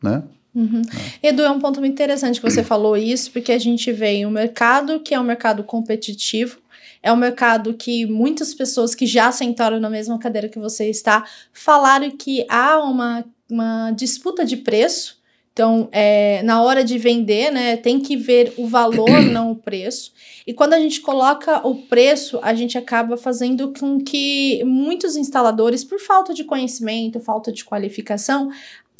Né? 0.01 0.23
Uhum. 0.55 0.81
É. 1.21 1.29
Edu, 1.29 1.41
é 1.41 1.51
um 1.51 1.59
ponto 1.59 1.79
muito 1.79 1.93
interessante 1.93 2.39
que 2.39 2.49
você 2.49 2.63
falou 2.63 2.95
isso, 2.95 3.31
porque 3.31 3.51
a 3.51 3.57
gente 3.57 3.91
vê 3.91 4.11
em 4.11 4.25
um 4.25 4.31
mercado 4.31 4.99
que 4.99 5.13
é 5.13 5.19
um 5.19 5.23
mercado 5.23 5.63
competitivo, 5.63 6.59
é 7.03 7.11
um 7.11 7.17
mercado 7.17 7.73
que 7.73 8.05
muitas 8.05 8.53
pessoas 8.53 8.93
que 8.93 9.05
já 9.05 9.31
sentaram 9.31 9.79
na 9.79 9.89
mesma 9.89 10.19
cadeira 10.19 10.49
que 10.49 10.59
você 10.59 10.89
está 10.89 11.25
falaram 11.51 12.11
que 12.11 12.45
há 12.47 12.79
uma, 12.79 13.25
uma 13.49 13.91
disputa 13.91 14.45
de 14.45 14.57
preço. 14.57 15.19
Então, 15.53 15.89
é, 15.91 16.41
na 16.43 16.61
hora 16.61 16.81
de 16.81 16.97
vender, 16.97 17.51
né, 17.51 17.75
tem 17.75 17.99
que 17.99 18.15
ver 18.15 18.53
o 18.55 18.67
valor, 18.67 19.09
não 19.31 19.51
o 19.51 19.55
preço. 19.55 20.13
E 20.47 20.53
quando 20.53 20.73
a 20.73 20.79
gente 20.79 21.01
coloca 21.01 21.67
o 21.67 21.75
preço, 21.83 22.39
a 22.41 22.53
gente 22.53 22.77
acaba 22.77 23.17
fazendo 23.17 23.73
com 23.77 23.99
que 23.99 24.63
muitos 24.63 25.15
instaladores, 25.15 25.83
por 25.83 25.99
falta 25.99 26.33
de 26.33 26.43
conhecimento, 26.43 27.19
falta 27.19 27.51
de 27.51 27.65
qualificação, 27.65 28.49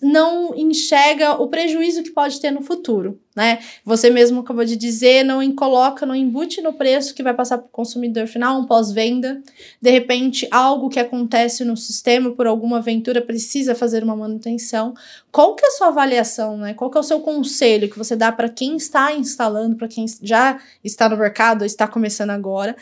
não 0.02 0.56
enxerga 0.56 1.34
o 1.34 1.48
prejuízo 1.48 2.02
que 2.02 2.10
pode 2.10 2.42
ter 2.42 2.50
no 2.50 2.64
futuro, 2.64 3.20
né? 3.36 3.60
Você 3.86 4.10
mesmo 4.10 4.40
acabou 4.40 4.66
de 4.66 4.76
dizer, 4.76 5.24
não 5.24 5.40
coloca, 5.54 6.08
não 6.08 6.16
embute 6.16 6.60
no 6.60 6.74
preço 6.74 7.14
que 7.14 7.22
vai 7.22 7.36
passar 7.36 7.60
para 7.60 7.68
o 7.68 7.70
consumidor 7.70 8.26
final, 8.26 8.60
um 8.60 8.66
pós-venda. 8.66 9.42
De 9.80 9.92
repente, 9.92 10.48
algo 10.50 10.90
que 10.90 11.00
acontece 11.00 11.64
no 11.64 11.78
sistema 11.78 12.32
por 12.32 12.48
alguma 12.48 12.78
aventura 12.78 13.22
precisa 13.22 13.76
fazer 13.76 14.04
uma 14.04 14.16
manutenção. 14.16 14.96
Qual 15.32 15.56
que 15.56 15.64
é 15.64 15.68
a 15.68 15.72
sua 15.72 15.88
avaliação, 15.88 16.58
né? 16.58 16.74
Qual 16.74 16.90
que 16.90 16.98
é 16.98 17.02
o 17.02 17.04
seu 17.04 17.20
conselho 17.20 17.90
que 17.90 17.98
você 17.98 18.16
dá 18.16 18.32
para 18.32 18.50
quem 18.50 18.76
está 18.78 19.14
instalando, 19.14 19.76
para 19.76 19.88
quem 19.88 20.06
já 20.24 20.60
está 20.84 21.08
no 21.08 21.16
mercado, 21.16 21.64
está 21.64 21.88
começando 21.88 22.32
agora, 22.32 22.76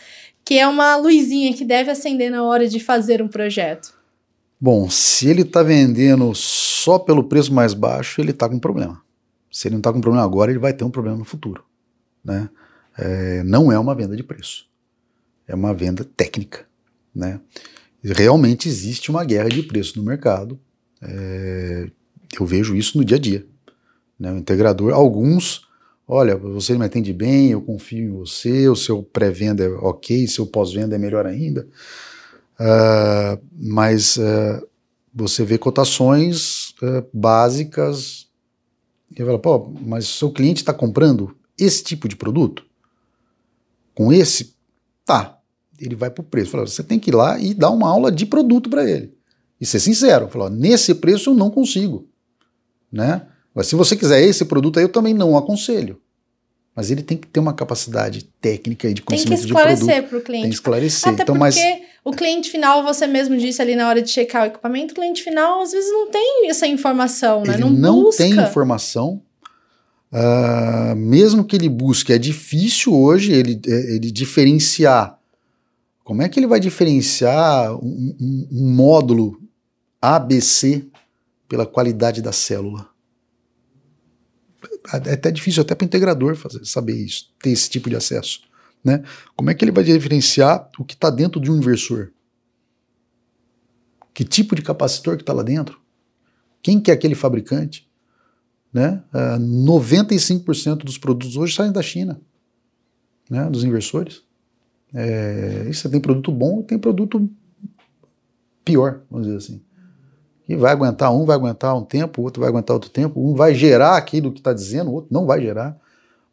que 0.46 0.58
é 0.58 0.66
uma 0.66 0.96
luzinha 0.96 1.54
que 1.54 1.66
deve 1.66 1.92
acender 1.92 2.32
na 2.32 2.44
hora 2.44 2.66
de 2.66 2.80
fazer 2.80 3.22
um 3.22 3.28
projeto? 3.28 3.99
Bom, 4.62 4.90
se 4.90 5.30
ele 5.30 5.44
está 5.44 5.64
vendendo 5.64 6.34
só 6.36 7.00
pelo 7.00 7.24
preço 7.24 7.54
mais 7.54 7.74
baixo, 7.74 8.20
ele 8.20 8.32
está 8.32 8.50
com 8.50 8.60
problema. 8.60 9.02
Se 9.50 9.68
ele 9.68 9.76
não 9.76 9.80
está 9.80 9.94
com 9.94 10.02
problema 10.02 10.26
agora, 10.26 10.52
ele 10.52 10.60
vai 10.60 10.74
ter 10.74 10.84
um 10.84 10.92
problema 10.92 11.18
no 11.18 11.24
futuro. 11.24 11.64
Né? 12.24 12.50
É, 12.98 13.42
não 13.44 13.72
é 13.72 13.80
uma 13.80 13.96
venda 13.96 14.16
de 14.18 14.24
preço, 14.24 14.68
é 15.48 15.56
uma 15.56 15.74
venda 15.74 16.04
técnica. 16.04 16.66
Né? 17.16 17.40
Realmente 18.04 18.68
existe 18.68 19.10
uma 19.10 19.24
guerra 19.24 19.48
de 19.48 19.64
preço 19.64 19.98
no 19.98 20.04
mercado. 20.04 20.60
É, 21.02 21.90
eu 22.38 22.46
vejo 22.46 22.76
isso 22.76 22.98
no 22.98 23.06
dia 23.06 23.16
a 23.16 23.20
dia. 23.20 23.48
Né? 24.20 24.32
O 24.34 24.38
integrador, 24.38 24.94
alguns, 24.94 25.68
olha, 26.06 26.36
você 26.36 26.78
me 26.78 26.84
atende 26.84 27.14
bem, 27.14 27.52
eu 27.52 27.62
confio 27.62 28.04
em 28.04 28.12
você, 28.12 28.68
o 28.68 28.76
seu 28.76 29.02
pré-venda 29.02 29.64
é 29.64 29.70
ok, 29.70 30.28
seu 30.28 30.46
pós-venda 30.46 30.96
é 30.96 31.00
melhor 31.00 31.26
ainda. 31.26 31.66
Uh, 32.60 33.42
mas 33.58 34.18
uh, 34.18 34.68
você 35.14 35.46
vê 35.46 35.58
cotações 35.58 36.72
uh, 36.82 37.08
básicas 37.14 38.28
e 39.16 39.24
fala, 39.24 39.40
pô, 39.40 39.74
mas 39.82 40.08
seu 40.08 40.30
cliente 40.30 40.62
está 40.62 40.74
comprando 40.74 41.36
esse 41.58 41.84
tipo 41.84 42.08
de 42.08 42.16
produto? 42.16 42.66
Com 43.96 44.12
esse? 44.12 44.56
Tá. 45.06 45.40
Ele 45.80 45.96
vai 45.96 46.10
para 46.10 46.22
o 46.22 46.26
preço. 46.26 46.52
Fala, 46.52 46.68
você 46.68 46.84
tem 46.84 47.00
que 47.00 47.10
ir 47.10 47.16
lá 47.16 47.40
e 47.40 47.54
dar 47.54 47.70
uma 47.70 47.90
aula 47.90 48.12
de 48.12 48.26
produto 48.26 48.70
para 48.70 48.90
ele. 48.90 49.14
E 49.60 49.66
ser 49.66 49.80
sincero. 49.80 50.28
Fala, 50.28 50.50
nesse 50.50 50.94
preço 50.96 51.30
eu 51.30 51.34
não 51.34 51.50
consigo. 51.50 52.08
Né? 52.92 53.26
Mas 53.54 53.68
se 53.68 53.76
você 53.76 53.96
quiser 53.96 54.22
esse 54.22 54.46
produto 54.46 54.78
aí, 54.78 54.86
eu 54.86 54.90
também 54.90 55.14
não 55.14 55.38
aconselho. 55.38 56.02
Mas 56.76 56.92
ele 56.92 57.04
tem 57.04 57.18
que 57.18 57.28
ter 57.28 57.40
uma 57.40 57.54
capacidade 57.54 58.24
técnica 58.40 58.90
e 58.90 58.94
de 58.94 59.02
conhecimento 59.02 59.46
de 59.46 59.54
produto. 59.54 59.68
Tem 59.68 59.76
que 59.76 59.82
esclarecer 59.82 60.10
para 60.10 60.18
o 60.18 60.22
cliente. 60.22 60.42
Tem 60.44 60.50
que 60.50 60.56
esclarecer. 60.56 61.14
Até 61.14 61.24
então, 61.24 61.36
porque 61.36 61.40
mas... 61.40 61.89
o 62.04 62.12
cliente 62.12 62.50
final, 62.50 62.84
você 62.84 63.06
mesmo 63.06 63.38
disse 63.38 63.62
ali 63.62 63.76
na 63.76 63.88
hora 63.88 64.02
de 64.02 64.10
checar 64.10 64.44
o 64.44 64.46
equipamento, 64.48 64.94
o 64.94 64.96
cliente 64.96 65.24
final 65.24 65.62
às 65.62 65.72
vezes 65.72 65.92
não 65.92 66.10
tem 66.10 66.50
essa 66.50 66.68
informação, 66.68 67.44
né? 67.44 67.54
Ele 67.54 67.64
não, 67.64 67.70
não 67.70 68.04
busca. 68.04 68.24
tem 68.24 68.34
informação. 68.34 69.22
Uh, 70.12 70.96
mesmo 70.96 71.44
que 71.44 71.56
ele 71.56 71.70
busque, 71.70 72.12
é 72.12 72.18
difícil 72.18 72.96
hoje 72.96 73.32
ele, 73.32 73.62
é, 73.68 73.96
ele 73.96 74.10
diferenciar. 74.12 75.20
Como 76.04 76.24
é 76.24 76.30
que 76.30 76.40
ele 76.40 76.48
vai 76.48 76.60
diferenciar 76.60 77.76
um, 77.76 78.16
um, 78.20 78.48
um 78.52 78.74
módulo 78.74 79.40
ABC 80.02 80.88
pela 81.48 81.66
qualidade 81.66 82.22
da 82.22 82.32
célula? 82.32 82.90
é 85.08 85.14
até 85.14 85.32
difícil 85.32 85.62
até 85.62 85.76
para 85.76 85.86
o 85.86 85.88
integrador 85.88 86.36
fazer, 86.36 86.66
saber 86.66 86.94
isso, 86.94 87.32
ter 87.42 87.52
esse 87.52 87.70
tipo 87.70 87.90
de 87.90 87.96
acesso. 87.96 88.42
Né? 88.84 89.04
Como 89.36 89.50
é 89.50 89.54
que 89.54 89.64
ele 89.64 89.72
vai 89.72 89.84
diferenciar 89.84 90.70
o 90.78 90.86
que 90.86 90.94
está 90.94 91.10
dentro 91.10 91.40
de 91.40 91.52
um 91.52 91.58
inversor? 91.58 92.12
Que 94.14 94.24
tipo 94.24 94.56
de 94.56 94.62
capacitor 94.62 95.16
que 95.16 95.24
está 95.24 95.34
lá 95.34 95.44
dentro? 95.44 95.80
Quem 96.62 96.80
que 96.80 96.92
é 96.92 96.94
aquele 96.94 97.16
fabricante? 97.16 97.90
Né? 98.74 99.04
Uh, 99.14 99.18
é, 99.18 99.40
95% 99.40 100.78
dos 100.78 100.98
produtos 100.98 101.36
hoje 101.36 101.56
saem 101.56 101.72
da 101.72 101.82
China, 101.82 102.22
né? 103.30 103.50
dos 103.50 103.64
inversores. 103.64 104.24
É, 104.94 105.66
você 105.72 105.88
tem 105.90 106.00
produto 106.00 106.32
bom 106.32 106.62
e 106.62 106.64
tem 106.64 106.78
produto 106.78 107.30
pior, 108.64 109.02
vamos 109.10 109.28
dizer 109.28 109.38
assim. 109.38 109.62
E 110.48 110.56
vai 110.56 110.72
aguentar, 110.72 111.14
um 111.14 111.26
vai 111.26 111.36
aguentar 111.36 111.78
um 111.78 111.84
tempo, 111.84 112.22
o 112.22 112.24
outro 112.24 112.42
vai 112.42 112.50
aguentar 112.50 112.74
outro 112.74 112.90
tempo, 112.90 113.22
um 113.24 113.36
vai 113.36 113.54
gerar 113.54 113.98
aquilo 113.98 114.32
que 114.32 114.40
está 114.40 114.52
dizendo, 114.52 114.90
o 114.90 114.94
outro 114.94 115.14
não 115.14 115.26
vai 115.26 115.42
gerar. 115.42 115.80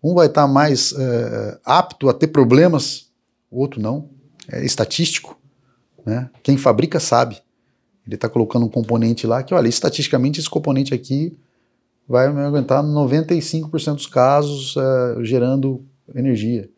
Um 0.02 0.14
vai 0.14 0.26
estar 0.26 0.42
tá 0.42 0.48
mais 0.48 0.92
é, 0.92 1.59
apto 1.64 2.09
a 2.09 2.14
ter 2.14 2.28
problemas, 2.28 3.11
o 3.50 3.61
outro 3.61 3.80
não. 3.80 4.09
É 4.48 4.64
estatístico. 4.64 5.38
Né? 6.04 6.30
Quem 6.42 6.56
fabrica 6.56 7.00
sabe. 7.00 7.42
Ele 8.06 8.14
está 8.14 8.28
colocando 8.28 8.64
um 8.64 8.68
componente 8.68 9.26
lá 9.26 9.42
que, 9.42 9.52
olha, 9.52 9.68
estatisticamente 9.68 10.38
esse 10.38 10.48
componente 10.48 10.94
aqui 10.94 11.37
vai 12.09 12.32
me 12.32 12.40
aguentar 12.40 12.85
95% 12.85 13.94
dos 13.94 14.06
casos 14.06 14.76
é, 14.76 15.24
gerando 15.24 15.85
energia. 16.14 16.70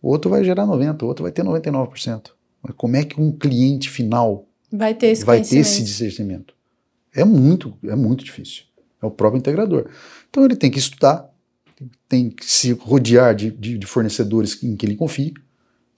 O 0.00 0.10
outro 0.10 0.30
vai 0.30 0.44
gerar 0.44 0.66
90%, 0.66 1.02
o 1.02 1.06
outro 1.06 1.22
vai 1.22 1.32
ter 1.32 1.42
99%. 1.42 2.30
Mas 2.62 2.74
como 2.76 2.96
é 2.96 3.04
que 3.04 3.20
um 3.20 3.32
cliente 3.32 3.90
final 3.90 4.46
vai 4.70 4.94
ter 4.94 5.08
esse, 5.08 5.24
vai 5.24 5.42
ter 5.42 5.56
esse 5.56 5.82
discernimento? 5.82 6.54
É 7.14 7.24
muito, 7.24 7.76
é 7.84 7.96
muito 7.96 8.24
difícil. 8.24 8.64
É 9.02 9.06
o 9.06 9.10
próprio 9.10 9.38
integrador. 9.38 9.88
Então 10.28 10.44
ele 10.44 10.56
tem 10.56 10.70
que 10.70 10.78
estudar, 10.78 11.28
tem 12.08 12.30
que 12.30 12.44
se 12.44 12.72
rodear 12.72 13.34
de, 13.34 13.50
de, 13.50 13.78
de 13.78 13.86
fornecedores 13.86 14.62
em 14.62 14.76
que 14.76 14.86
ele 14.86 14.96
confie, 14.96 15.34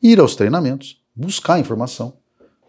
ir 0.03 0.21
aos 0.21 0.37
treinamentos, 0.37 1.01
buscar 1.15 1.59
informação. 1.59 2.15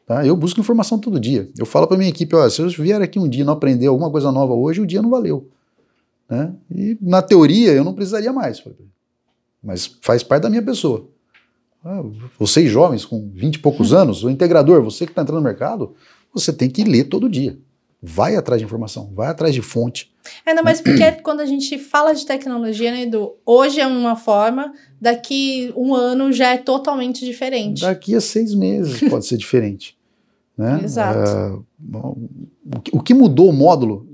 Tá? 0.06 0.26
Eu 0.26 0.38
busco 0.38 0.60
informação 0.60 0.98
todo 0.98 1.20
dia. 1.20 1.50
Eu 1.58 1.66
falo 1.66 1.86
para 1.86 1.98
minha 1.98 2.10
equipe, 2.10 2.36
olha, 2.36 2.50
se 2.50 2.62
eu 2.62 2.70
vier 2.70 3.02
aqui 3.02 3.20
um 3.20 3.28
dia 3.28 3.42
e 3.42 3.46
não 3.46 3.54
aprender 3.54 3.88
alguma 3.88 4.10
coisa 4.10 4.32
nova 4.32 4.54
hoje, 4.54 4.82
o 4.82 4.86
dia 4.86 5.02
não 5.02 5.10
valeu. 5.10 5.50
Né? 6.30 6.54
E 6.72 6.98
na 7.02 7.22
teoria 7.22 7.72
eu 7.74 7.84
não 7.84 7.94
precisaria 7.94 8.32
mais, 8.32 8.64
mas 9.62 9.98
faz 10.02 10.24
parte 10.24 10.44
da 10.44 10.50
minha 10.50 10.64
pessoa. 10.64 11.10
Ah, 11.84 12.04
vocês 12.40 12.70
jovens 12.70 13.06
com 13.06 13.30
20 13.34 13.56
e 13.56 13.60
poucos 13.60 13.94
anos, 13.94 14.24
o 14.24 14.30
integrador, 14.30 14.82
você 14.82 15.06
que 15.06 15.12
está 15.12 15.22
entrando 15.22 15.40
no 15.40 15.44
mercado, 15.44 15.96
você 16.34 16.52
tem 16.52 16.70
que 16.70 16.84
ler 16.84 17.06
todo 17.06 17.30
dia. 17.30 17.58
Vai 18.02 18.36
atrás 18.36 18.62
de 18.62 18.66
informação, 18.66 19.12
vai 19.14 19.28
atrás 19.28 19.54
de 19.54 19.62
fonte. 19.62 20.14
Ainda 20.46 20.62
mais 20.62 20.80
porque 20.82 21.12
quando 21.24 21.40
a 21.40 21.46
gente 21.46 21.80
fala 21.80 22.14
de 22.14 22.26
tecnologia, 22.26 22.92
né, 22.92 23.04
Edu? 23.04 23.34
Hoje 23.46 23.80
é 23.80 23.88
uma 23.88 24.16
forma, 24.16 24.72
daqui 25.02 25.74
um 25.76 25.96
ano 25.96 26.32
já 26.32 26.54
é 26.54 26.58
totalmente 26.58 27.26
diferente. 27.26 27.82
Daqui 27.82 28.14
a 28.16 28.22
seis 28.22 28.54
meses 28.54 29.10
pode 29.10 29.26
ser 29.26 29.38
diferente. 29.38 29.98
Né? 30.56 30.82
Exato. 30.86 31.66
Uh, 31.82 32.30
o 32.94 33.02
que 33.02 33.14
mudou 33.14 33.50
o 33.50 33.54
módulo? 33.54 34.08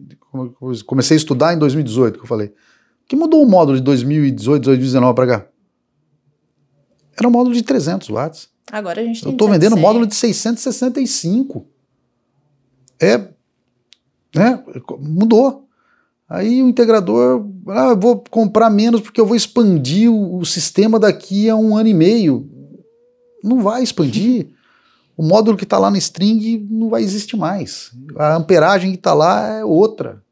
Comecei 0.86 1.16
a 1.16 1.18
estudar 1.18 1.54
em 1.54 1.60
2018, 1.60 2.18
que 2.18 2.24
eu 2.24 2.28
falei. 2.28 2.48
O 2.48 3.08
que 3.08 3.16
mudou 3.16 3.44
o 3.44 3.50
módulo 3.50 3.78
de 3.78 3.84
2018, 3.84 4.64
2019 4.64 5.14
para 5.14 5.28
cá? 5.28 5.48
Era 7.18 7.28
um 7.28 7.32
módulo 7.32 7.54
de 7.54 7.64
300 7.64 8.10
watts. 8.10 8.50
Agora 8.72 9.02
a 9.02 9.04
gente 9.04 9.22
tem 9.22 9.30
Eu 9.30 9.34
estou 9.34 9.50
vendendo 9.50 9.78
módulo 9.78 10.08
de 10.08 10.16
665. 10.16 11.68
É, 13.00 13.33
né? 14.34 14.64
Mudou. 15.00 15.68
Aí 16.28 16.64
o 16.64 16.70
integrador, 16.70 17.46
ah, 17.68 17.90
eu 17.90 18.00
vou 18.00 18.24
comprar 18.30 18.70
menos 18.70 19.02
porque 19.02 19.22
eu 19.22 19.26
vou 19.26 19.36
expandir 19.36 20.12
o, 20.12 20.40
o 20.40 20.46
sistema 20.46 21.00
daqui 21.00 21.50
a 21.50 21.56
um 21.56 21.78
ano 21.78 21.90
e 21.90 21.94
meio. 21.94 22.50
Não 23.44 23.62
vai 23.62 23.84
expandir. 23.84 24.50
O 25.16 25.24
módulo 25.24 25.58
que 25.58 25.64
está 25.64 25.78
lá 25.78 25.92
no 25.92 25.98
string 25.98 26.66
não 26.72 26.90
vai 26.90 27.04
existir 27.04 27.38
mais. 27.38 27.92
A 28.16 28.36
amperagem 28.36 28.92
que 28.92 28.98
está 28.98 29.14
lá 29.14 29.60
é 29.60 29.66
outra. 29.66 30.23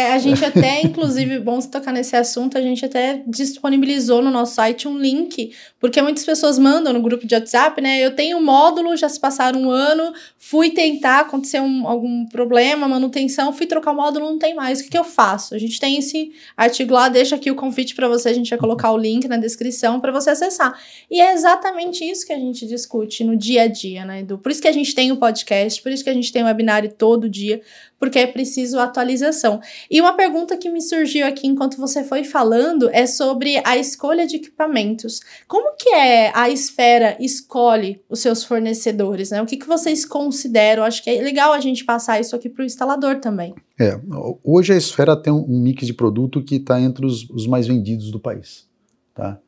É, 0.00 0.12
a 0.12 0.18
gente 0.18 0.42
até, 0.44 0.80
inclusive, 0.80 1.38
bom 1.38 1.60
se 1.60 1.70
tocar 1.70 1.92
nesse 1.92 2.16
assunto, 2.16 2.56
a 2.56 2.60
gente 2.62 2.84
até 2.84 3.22
disponibilizou 3.26 4.22
no 4.22 4.30
nosso 4.30 4.54
site 4.54 4.88
um 4.88 4.96
link, 4.98 5.52
porque 5.78 6.00
muitas 6.00 6.24
pessoas 6.24 6.58
mandam 6.58 6.92
no 6.92 7.02
grupo 7.02 7.26
de 7.26 7.34
WhatsApp, 7.34 7.80
né? 7.82 8.00
Eu 8.00 8.14
tenho 8.14 8.38
um 8.38 8.42
módulo, 8.42 8.96
já 8.96 9.08
se 9.08 9.20
passaram 9.20 9.60
um 9.60 9.70
ano, 9.70 10.12
fui 10.38 10.70
tentar, 10.70 11.20
aconteceu 11.20 11.62
um, 11.62 11.86
algum 11.86 12.24
problema, 12.26 12.88
manutenção, 12.88 13.52
fui 13.52 13.66
trocar 13.66 13.92
o 13.92 13.96
módulo, 13.96 14.30
não 14.30 14.38
tem 14.38 14.54
mais. 14.54 14.80
O 14.80 14.84
que, 14.84 14.90
que 14.90 14.98
eu 14.98 15.04
faço? 15.04 15.54
A 15.54 15.58
gente 15.58 15.78
tem 15.78 15.98
esse 15.98 16.32
artigo 16.56 16.94
lá, 16.94 17.08
deixa 17.08 17.36
aqui 17.36 17.50
o 17.50 17.54
convite 17.54 17.94
para 17.94 18.08
você, 18.08 18.30
a 18.30 18.34
gente 18.34 18.48
vai 18.48 18.58
colocar 18.58 18.92
o 18.92 18.96
link 18.96 19.28
na 19.28 19.36
descrição 19.36 20.00
para 20.00 20.12
você 20.12 20.30
acessar. 20.30 20.78
E 21.10 21.20
é 21.20 21.32
exatamente 21.34 22.04
isso 22.04 22.26
que 22.26 22.32
a 22.32 22.38
gente 22.38 22.66
discute 22.66 23.22
no 23.22 23.36
dia 23.36 23.62
a 23.62 23.66
dia, 23.66 24.04
né, 24.04 24.20
Edu? 24.20 24.38
Por 24.38 24.50
isso 24.50 24.62
que 24.62 24.68
a 24.68 24.72
gente 24.72 24.94
tem 24.94 25.12
o 25.12 25.16
podcast, 25.16 25.82
por 25.82 25.92
isso 25.92 26.02
que 26.02 26.10
a 26.10 26.14
gente 26.14 26.32
tem 26.32 26.42
o 26.42 26.46
webinário 26.46 26.90
todo 26.90 27.28
dia, 27.28 27.60
porque 28.00 28.18
é 28.18 28.26
preciso 28.26 28.78
atualização. 28.78 29.60
E 29.90 30.00
uma 30.00 30.14
pergunta 30.14 30.56
que 30.56 30.70
me 30.70 30.80
surgiu 30.80 31.26
aqui 31.26 31.46
enquanto 31.46 31.76
você 31.76 32.02
foi 32.02 32.24
falando 32.24 32.88
é 32.90 33.06
sobre 33.06 33.60
a 33.62 33.76
escolha 33.76 34.26
de 34.26 34.36
equipamentos. 34.36 35.20
Como 35.46 35.76
que 35.76 35.90
é 35.90 36.32
a 36.34 36.48
esfera 36.48 37.16
escolhe 37.20 38.00
os 38.08 38.20
seus 38.20 38.42
fornecedores, 38.42 39.30
né? 39.30 39.42
O 39.42 39.46
que, 39.46 39.58
que 39.58 39.68
vocês 39.68 40.06
consideram? 40.06 40.82
Acho 40.82 41.04
que 41.04 41.10
é 41.10 41.20
legal 41.20 41.52
a 41.52 41.60
gente 41.60 41.84
passar 41.84 42.18
isso 42.18 42.34
aqui 42.34 42.48
para 42.48 42.62
o 42.62 42.66
instalador 42.66 43.20
também. 43.20 43.54
É, 43.78 44.00
hoje 44.42 44.72
a 44.72 44.76
esfera 44.76 45.14
tem 45.14 45.32
um 45.32 45.60
mix 45.60 45.86
de 45.86 45.92
produto 45.92 46.42
que 46.42 46.56
está 46.56 46.80
entre 46.80 47.04
os, 47.04 47.28
os 47.28 47.46
mais 47.46 47.66
vendidos 47.66 48.10
do 48.10 48.18
país, 48.18 48.66
tá? 49.14 49.38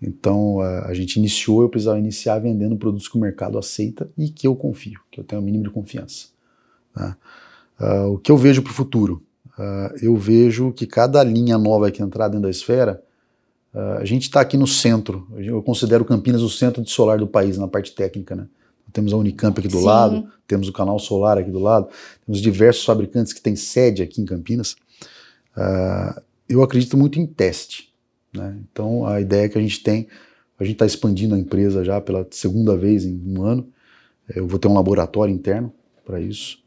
Então 0.00 0.60
a 0.60 0.94
gente 0.94 1.16
iniciou, 1.16 1.62
eu 1.62 1.68
precisava 1.68 1.98
iniciar 1.98 2.38
vendendo 2.38 2.76
produtos 2.76 3.08
que 3.08 3.16
o 3.16 3.20
mercado 3.20 3.58
aceita 3.58 4.08
e 4.16 4.28
que 4.28 4.46
eu 4.46 4.54
confio, 4.54 5.00
que 5.10 5.18
eu 5.18 5.24
tenho 5.24 5.42
o 5.42 5.44
mínimo 5.44 5.64
de 5.64 5.70
confiança. 5.70 6.28
Tá? 6.94 7.16
Uh, 7.80 8.14
o 8.14 8.18
que 8.18 8.30
eu 8.30 8.36
vejo 8.36 8.62
para 8.62 8.72
o 8.72 8.74
futuro? 8.74 9.22
Uh, 9.56 9.96
eu 10.02 10.16
vejo 10.16 10.72
que 10.72 10.86
cada 10.86 11.22
linha 11.22 11.56
nova 11.56 11.90
que 11.90 12.02
entrar 12.02 12.28
dentro 12.28 12.42
da 12.42 12.50
esfera, 12.50 13.02
uh, 13.72 13.98
a 14.00 14.04
gente 14.04 14.22
está 14.22 14.40
aqui 14.40 14.56
no 14.56 14.66
centro. 14.66 15.28
Eu 15.36 15.62
considero 15.62 16.04
Campinas 16.04 16.42
o 16.42 16.50
centro 16.50 16.82
de 16.82 16.90
solar 16.90 17.18
do 17.18 17.26
país, 17.26 17.56
na 17.56 17.68
parte 17.68 17.92
técnica. 17.92 18.34
Né? 18.34 18.46
Temos 18.92 19.12
a 19.12 19.16
Unicamp 19.16 19.58
aqui 19.58 19.68
do 19.68 19.78
Sim. 19.78 19.84
lado, 19.84 20.28
temos 20.46 20.68
o 20.68 20.72
canal 20.72 20.98
solar 20.98 21.38
aqui 21.38 21.50
do 21.50 21.58
lado, 21.58 21.88
temos 22.26 22.40
diversos 22.40 22.84
fabricantes 22.84 23.32
que 23.32 23.40
têm 23.40 23.54
sede 23.54 24.02
aqui 24.02 24.20
em 24.20 24.24
Campinas. 24.24 24.76
eu 26.48 26.62
acredito 26.62 26.96
muito 26.96 27.20
em 27.20 27.26
teste. 27.26 27.92
Né? 28.32 28.58
Então 28.70 29.06
a 29.06 29.20
ideia 29.20 29.48
que 29.48 29.58
a 29.58 29.60
gente 29.60 29.82
tem, 29.82 30.08
a 30.58 30.64
gente 30.64 30.74
está 30.74 30.86
expandindo 30.86 31.34
a 31.34 31.38
empresa 31.38 31.84
já 31.84 32.00
pela 32.00 32.26
segunda 32.30 32.76
vez 32.76 33.04
em 33.04 33.20
um 33.26 33.42
ano. 33.42 33.68
Eu 34.34 34.46
vou 34.46 34.58
ter 34.58 34.68
um 34.68 34.74
laboratório 34.74 35.32
interno 35.32 35.72
para 36.04 36.20
isso 36.20 36.58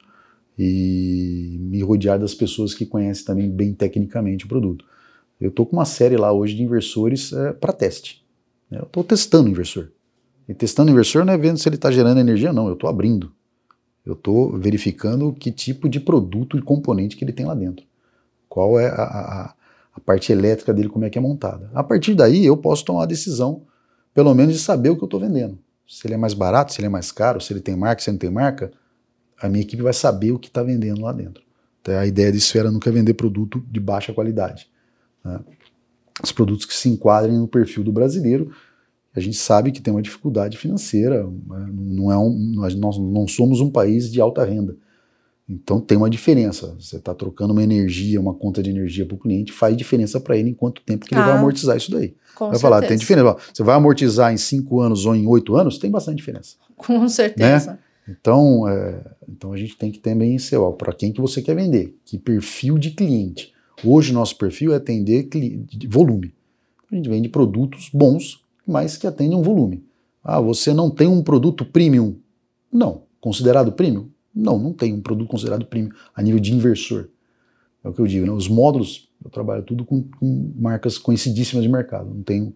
e 0.64 1.58
me 1.60 1.82
rodear 1.82 2.20
das 2.20 2.36
pessoas 2.36 2.76
que 2.76 2.86
conhecem 2.86 3.26
também 3.26 3.50
bem 3.50 3.74
tecnicamente 3.74 4.46
o 4.46 4.48
produto. 4.48 4.86
Eu 5.40 5.50
estou 5.50 5.66
com 5.66 5.76
uma 5.76 5.86
série 5.86 6.16
lá 6.16 6.32
hoje 6.32 6.54
de 6.54 6.62
inversores 6.62 7.34
é, 7.34 7.52
para 7.52 7.74
teste. 7.74 8.24
Né? 8.70 8.78
Eu 8.78 8.84
estou 8.84 9.04
testando 9.04 9.48
o 9.48 9.52
inversor. 9.52 9.90
E 10.48 10.54
testando 10.54 10.92
o 10.92 10.94
inversor 10.94 11.26
não 11.26 11.34
é 11.34 11.38
vendo 11.38 11.58
se 11.58 11.68
ele 11.68 11.78
está 11.78 11.90
gerando 11.90 12.20
energia, 12.20 12.54
não. 12.54 12.68
Eu 12.68 12.74
estou 12.74 12.88
abrindo. 12.88 13.32
Eu 14.06 14.14
estou 14.14 14.56
verificando 14.56 15.34
que 15.34 15.52
tipo 15.52 15.90
de 15.90 16.00
produto 16.00 16.56
e 16.60 16.62
componente 16.62 17.18
que 17.18 17.26
ele 17.26 17.34
tem 17.34 17.48
lá 17.48 17.56
dentro. 17.56 17.84
Qual 18.48 18.80
é 18.80 18.86
a, 18.86 19.02
a, 19.02 19.54
a 19.96 20.00
parte 20.00 20.32
elétrica 20.32 20.72
dele, 20.72 20.90
como 20.90 21.06
é 21.06 21.10
que 21.10 21.18
é 21.18 21.22
montada. 21.22 21.72
A 21.74 21.84
partir 21.84 22.14
daí 22.14 22.46
eu 22.46 22.56
posso 22.56 22.86
tomar 22.86 23.04
a 23.04 23.08
decisão, 23.08 23.64
pelo 24.14 24.32
menos, 24.36 24.54
de 24.54 24.60
saber 24.60 24.92
o 24.92 24.96
que 24.96 25.04
eu 25.04 25.08
estou 25.08 25.20
vendendo. 25.20 25.58
Se 25.88 26.06
ele 26.06 26.14
é 26.14 26.18
mais 26.18 26.36
barato, 26.36 26.72
se 26.72 26.80
ele 26.80 26.86
é 26.86 26.90
mais 26.90 27.12
caro, 27.12 27.42
se 27.42 27.52
ele 27.52 27.62
tem 27.62 27.76
marca, 27.76 28.04
se 28.04 28.12
ele 28.12 28.16
não 28.16 28.20
tem 28.20 28.30
marca 28.30 28.72
a 29.42 29.50
minha 29.50 29.62
equipe 29.62 29.82
vai 29.82 29.94
saber 29.94 30.32
o 30.32 30.40
que 30.40 30.48
está 30.48 30.62
vendendo 30.62 31.02
lá 31.02 31.12
dentro. 31.12 31.44
Então, 31.82 31.98
a 31.98 32.06
ideia 32.06 32.32
de 32.32 32.38
esfera 32.38 32.70
nunca 32.70 32.90
é 32.90 32.94
vender 32.94 33.14
produto 33.16 33.64
de 33.70 33.80
baixa 33.80 34.14
qualidade. 34.14 34.70
Né? 35.26 35.40
Os 36.24 36.32
produtos 36.32 36.66
que 36.66 36.76
se 36.76 36.88
enquadrem 36.90 37.38
no 37.38 37.48
perfil 37.48 37.84
do 37.84 37.92
brasileiro, 37.92 38.52
a 39.16 39.20
gente 39.20 39.38
sabe 39.38 39.72
que 39.72 39.82
tem 39.82 39.94
uma 39.94 40.02
dificuldade 40.02 40.58
financeira, 40.58 41.24
né? 41.26 41.70
não 41.74 42.12
é 42.12 42.18
um, 42.18 42.32
nós, 42.54 42.76
nós 42.76 42.98
não 42.98 43.28
somos 43.28 43.60
um 43.60 43.70
país 43.70 44.12
de 44.12 44.22
alta 44.22 44.46
renda. 44.46 44.78
Então 45.50 45.82
tem 45.82 45.98
uma 45.98 46.10
diferença. 46.10 46.76
Você 46.80 46.98
está 46.98 47.14
trocando 47.14 47.52
uma 47.52 47.64
energia, 47.64 48.22
uma 48.22 48.34
conta 48.34 48.64
de 48.64 48.70
energia 48.70 49.06
para 49.06 49.16
o 49.16 49.20
cliente, 49.20 49.52
faz 49.52 49.76
diferença 49.76 50.20
para 50.20 50.38
ele 50.38 50.50
em 50.50 50.54
quanto 50.54 50.82
tempo 50.82 51.06
que 51.06 51.14
ele 51.14 51.22
vai 51.22 51.32
ah, 51.32 51.40
amortizar 51.40 51.76
isso 51.76 51.92
daí. 51.92 52.16
vai 52.40 52.50
certeza. 52.50 52.62
falar, 52.62 52.82
tem 52.82 52.98
diferença. 52.98 53.36
Você 53.52 53.64
vai 53.64 53.76
amortizar 53.76 54.32
em 54.32 54.38
cinco 54.38 54.80
anos 54.80 55.06
ou 55.06 55.14
em 55.14 55.28
oito 55.28 55.56
anos, 55.56 55.78
tem 55.78 55.92
bastante 55.92 56.18
diferença. 56.18 56.56
Com 56.78 57.10
certeza. 57.10 57.72
Né? 57.72 57.80
Então, 58.20 58.68
é, 58.68 59.02
então 59.30 59.54
a 59.54 59.58
gente 59.58 59.78
tem 59.78 59.92
que 59.92 60.00
também 60.00 60.38
ser, 60.38 60.60
para 60.78 60.94
quem 60.94 61.12
que 61.12 61.22
você 61.22 61.42
quer 61.42 61.56
vender, 61.56 61.98
que 62.06 62.18
perfil 62.18 62.78
de 62.78 62.92
cliente. 62.92 63.54
Hoje 63.84 64.14
nosso 64.14 64.38
perfil 64.38 64.74
é 64.74 64.76
atender 64.76 65.30
volume. 65.88 66.34
A 66.92 66.96
gente 66.96 67.10
vende 67.10 67.30
produtos 67.30 67.90
bons, 67.94 68.44
mas 68.68 68.98
que 68.98 69.08
atendem 69.08 69.38
um 69.38 69.42
volume. 69.42 69.84
Ah, 70.24 70.40
você 70.40 70.74
não 70.74 70.90
tem 70.90 71.08
um 71.08 71.24
produto 71.24 71.66
premium? 71.66 72.16
Não. 72.72 73.04
Considerado 73.20 73.72
premium? 73.72 74.10
Não, 74.34 74.58
não 74.60 74.74
tem 74.74 74.94
um 74.94 75.02
produto 75.02 75.30
considerado 75.30 75.66
premium 75.66 75.92
a 76.16 76.22
nível 76.22 76.40
de 76.40 76.54
inversor. 76.54 77.10
É 77.84 77.90
o 77.90 77.94
que 77.94 78.00
eu 78.00 78.08
digo, 78.08 78.26
né? 78.26 78.32
Os 78.32 78.48
módulos, 78.48 79.10
eu 79.24 79.30
trabalho 79.30 79.64
tudo 79.64 79.84
com, 79.84 80.04
com 80.04 80.54
marcas 80.56 80.98
conhecidíssimas 80.98 81.64
de 81.64 81.70
mercado, 81.70 82.14
não 82.14 82.24
tenho 82.24 82.54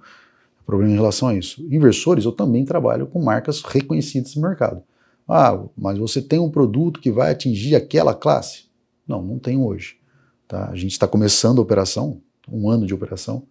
problema 0.65 0.91
em 0.91 0.95
relação 0.95 1.29
a 1.29 1.35
isso. 1.35 1.65
Inversores, 1.71 2.25
eu 2.25 2.31
também 2.31 2.65
trabalho 2.65 3.07
com 3.07 3.21
marcas 3.21 3.61
reconhecidas 3.61 4.35
no 4.35 4.41
mercado. 4.41 4.83
Ah, 5.27 5.59
mas 5.75 5.97
você 5.97 6.21
tem 6.21 6.39
um 6.39 6.49
produto 6.49 6.99
que 6.99 7.11
vai 7.11 7.31
atingir 7.31 7.75
aquela 7.75 8.13
classe? 8.13 8.65
Não, 9.07 9.21
não 9.21 9.39
tenho 9.39 9.65
hoje. 9.65 9.97
Tá? 10.47 10.69
A 10.69 10.75
gente 10.75 10.91
está 10.91 11.07
começando 11.07 11.59
a 11.59 11.61
operação, 11.61 12.21
um 12.51 12.69
ano 12.69 12.85
de 12.85 12.93
operação, 12.93 13.43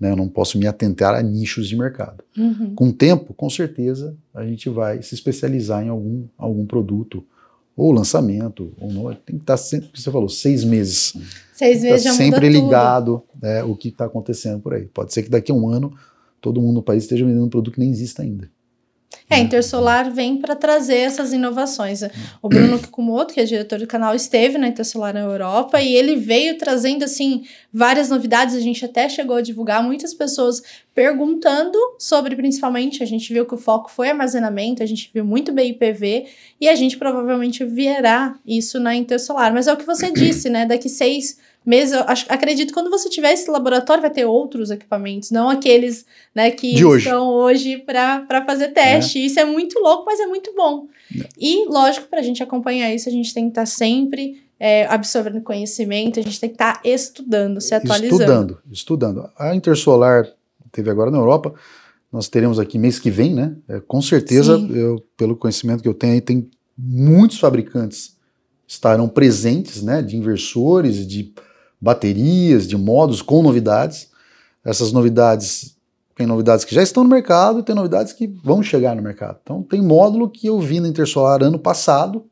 né? 0.00 0.10
eu 0.10 0.16
não 0.16 0.28
posso 0.28 0.58
me 0.58 0.66
atentar 0.66 1.14
a 1.14 1.22
nichos 1.22 1.68
de 1.68 1.76
mercado. 1.76 2.24
Uhum. 2.36 2.74
Com 2.74 2.88
o 2.88 2.92
tempo, 2.92 3.34
com 3.34 3.50
certeza, 3.50 4.16
a 4.34 4.44
gente 4.44 4.68
vai 4.68 5.02
se 5.02 5.14
especializar 5.14 5.84
em 5.84 5.88
algum, 5.88 6.26
algum 6.36 6.64
produto, 6.64 7.24
ou 7.76 7.92
lançamento, 7.92 8.72
ou 8.80 8.92
não. 8.92 9.14
Tem 9.14 9.36
que 9.36 9.42
estar 9.42 9.56
sempre, 9.56 9.90
você 9.94 10.10
falou, 10.10 10.28
seis 10.28 10.64
meses. 10.64 11.14
Seis 11.52 11.82
meses 11.82 12.04
tá 12.04 12.10
já 12.10 12.16
sempre 12.16 12.48
ligado 12.48 13.22
né, 13.40 13.62
o 13.62 13.76
que 13.76 13.88
está 13.88 14.06
acontecendo 14.06 14.60
por 14.60 14.74
aí. 14.74 14.86
Pode 14.86 15.12
ser 15.12 15.22
que 15.22 15.30
daqui 15.30 15.52
a 15.52 15.54
um 15.54 15.68
ano 15.68 15.92
todo 16.40 16.60
mundo 16.60 16.74
no 16.74 16.82
país 16.82 17.04
esteja 17.04 17.24
vendendo 17.24 17.44
um 17.44 17.48
produto 17.48 17.74
que 17.74 17.80
nem 17.80 17.90
existe 17.90 18.20
ainda. 18.20 18.50
É, 19.30 19.36
a 19.36 19.38
Intersolar 19.38 20.10
vem 20.10 20.38
para 20.38 20.56
trazer 20.56 20.96
essas 20.96 21.32
inovações. 21.32 22.00
O 22.42 22.48
Bruno 22.48 22.78
Kikumoto, 22.82 23.34
que 23.34 23.40
é 23.40 23.44
diretor 23.44 23.78
do 23.78 23.86
canal, 23.86 24.14
esteve 24.14 24.58
na 24.58 24.68
Intersolar 24.68 25.12
na 25.12 25.20
Europa 25.20 25.80
e 25.80 25.94
ele 25.94 26.16
veio 26.16 26.56
trazendo 26.58 27.04
assim 27.04 27.44
várias 27.72 28.08
novidades. 28.08 28.54
A 28.54 28.60
gente 28.60 28.84
até 28.84 29.08
chegou 29.08 29.36
a 29.36 29.42
divulgar 29.42 29.82
muitas 29.82 30.14
pessoas 30.14 30.62
perguntando 30.94 31.78
sobre, 31.98 32.34
principalmente, 32.34 33.02
a 33.02 33.06
gente 33.06 33.32
viu 33.32 33.46
que 33.46 33.54
o 33.54 33.58
foco 33.58 33.90
foi 33.90 34.08
armazenamento, 34.08 34.82
a 34.82 34.86
gente 34.86 35.10
viu 35.14 35.24
muito 35.24 35.52
BIPV 35.52 36.26
e 36.60 36.68
a 36.68 36.74
gente 36.74 36.96
provavelmente 36.96 37.64
verá 37.64 38.34
isso 38.46 38.80
na 38.80 38.96
Intersolar. 38.96 39.52
Mas 39.52 39.66
é 39.66 39.72
o 39.72 39.76
que 39.76 39.86
você 39.86 40.10
disse, 40.12 40.48
né? 40.50 40.66
Daqui 40.66 40.88
seis 40.88 41.38
eu 41.92 42.00
acho, 42.06 42.24
acredito 42.28 42.68
que 42.68 42.74
quando 42.74 42.90
você 42.90 43.10
tiver 43.10 43.32
esse 43.32 43.50
laboratório 43.50 44.00
vai 44.00 44.10
ter 44.10 44.24
outros 44.24 44.70
equipamentos, 44.70 45.30
não 45.30 45.50
aqueles 45.50 46.06
né, 46.34 46.50
que 46.50 46.74
De 46.74 46.84
hoje. 46.84 47.04
estão 47.04 47.28
hoje 47.28 47.78
para 47.78 48.44
fazer 48.46 48.68
teste. 48.68 49.24
Isso 49.24 49.38
é 49.38 49.44
muito 49.44 49.78
louco, 49.78 50.04
mas 50.06 50.18
é 50.18 50.26
muito 50.26 50.54
bom. 50.54 50.86
E, 51.38 51.66
lógico, 51.68 52.08
para 52.08 52.20
a 52.20 52.22
gente 52.22 52.42
acompanhar 52.42 52.94
isso, 52.94 53.08
a 53.08 53.12
gente 53.12 53.34
tem 53.34 53.44
que 53.44 53.50
estar 53.50 53.66
sempre 53.66 54.42
é, 54.58 54.86
absorvendo 54.86 55.40
conhecimento, 55.42 56.18
a 56.18 56.22
gente 56.22 56.40
tem 56.40 56.48
que 56.48 56.54
estar 56.54 56.80
estudando, 56.84 57.60
se 57.60 57.74
atualizando. 57.74 58.22
Estudando, 58.22 58.58
estudando. 58.70 59.30
A 59.38 59.54
Intersolar 59.54 60.26
teve 60.72 60.90
agora 60.90 61.10
na 61.10 61.18
Europa, 61.18 61.54
nós 62.10 62.28
teremos 62.28 62.58
aqui 62.58 62.78
mês 62.78 62.98
que 62.98 63.10
vem, 63.10 63.34
né? 63.34 63.54
É, 63.68 63.80
com 63.80 64.00
certeza, 64.00 64.58
eu, 64.70 65.04
pelo 65.16 65.36
conhecimento 65.36 65.82
que 65.82 65.88
eu 65.88 65.94
tenho, 65.94 66.14
aí, 66.14 66.20
tem 66.20 66.50
muitos 66.76 67.38
fabricantes 67.38 68.16
estarão 68.66 69.08
presentes, 69.08 69.82
né? 69.82 70.02
De 70.02 70.16
inversores, 70.16 71.06
de 71.06 71.32
baterias, 71.80 72.66
de 72.66 72.76
modos 72.76 73.22
com 73.22 73.42
novidades. 73.42 74.08
Essas 74.64 74.92
novidades 74.92 75.76
tem 76.16 76.26
novidades 76.26 76.64
que 76.64 76.74
já 76.74 76.82
estão 76.82 77.04
no 77.04 77.10
mercado 77.10 77.60
e 77.60 77.62
tem 77.62 77.74
novidades 77.74 78.12
que 78.12 78.26
vão 78.26 78.62
chegar 78.62 78.96
no 78.96 79.02
mercado. 79.02 79.38
Então 79.42 79.62
tem 79.62 79.80
módulo 79.80 80.28
que 80.28 80.48
eu 80.48 80.58
vi 80.58 80.80
na 80.80 80.88
Intersolar 80.88 81.42
ano 81.42 81.58
passado 81.58 82.24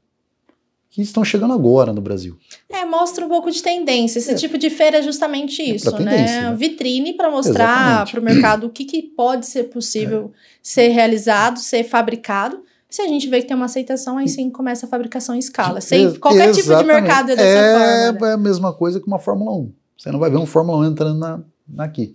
que 0.90 1.02
estão 1.02 1.22
chegando 1.24 1.52
agora 1.52 1.92
no 1.92 2.00
Brasil. 2.00 2.36
É, 2.70 2.84
mostra 2.84 3.24
um 3.24 3.28
pouco 3.28 3.50
de 3.50 3.62
tendência. 3.62 4.18
Esse 4.18 4.32
É. 4.32 4.34
tipo 4.34 4.56
de 4.56 4.70
feira 4.70 4.98
é 4.98 5.02
justamente 5.02 5.60
É 5.60 5.74
isso, 5.76 5.92
tendência, 5.92 6.42
né? 6.42 6.50
né? 6.50 6.56
Vitrine 6.56 7.12
para 7.12 7.30
mostrar 7.30 8.10
para 8.10 8.18
o 8.18 8.22
mercado 8.22 8.66
o 8.66 8.70
que, 8.70 8.84
que 8.84 9.02
pode 9.02 9.46
ser 9.46 9.64
possível 9.64 10.32
ser 10.62 10.88
realizado, 10.88 11.58
ser 11.58 11.84
fabricado. 11.84 12.64
Se 12.88 13.02
a 13.02 13.08
gente 13.08 13.28
vê 13.28 13.40
que 13.40 13.48
tem 13.48 13.56
uma 13.56 13.66
aceitação, 13.66 14.16
aí 14.16 14.28
sim 14.28 14.48
começa 14.50 14.86
a 14.86 14.88
fabricação 14.88 15.34
em 15.34 15.38
escala. 15.38 15.80
Sem, 15.80 16.14
qualquer 16.14 16.52
tipo 16.52 16.54
de 16.54 16.60
exatamente. 16.72 16.86
mercado 16.86 17.32
é 17.32 17.36
dessa 17.36 17.48
é, 17.48 17.72
forma. 17.72 18.26
né? 18.26 18.30
É 18.30 18.34
a 18.34 18.38
mesma 18.38 18.72
coisa 18.72 19.00
que 19.00 19.06
uma 19.06 19.18
Fórmula 19.18 19.52
1. 19.56 19.72
Você 19.98 20.12
não 20.12 20.18
vai 20.18 20.30
ver 20.30 20.36
um 20.36 20.46
Fórmula 20.46 20.78
1 20.78 20.84
entrando 20.90 21.18
na, 21.18 21.40
aqui. 21.78 22.14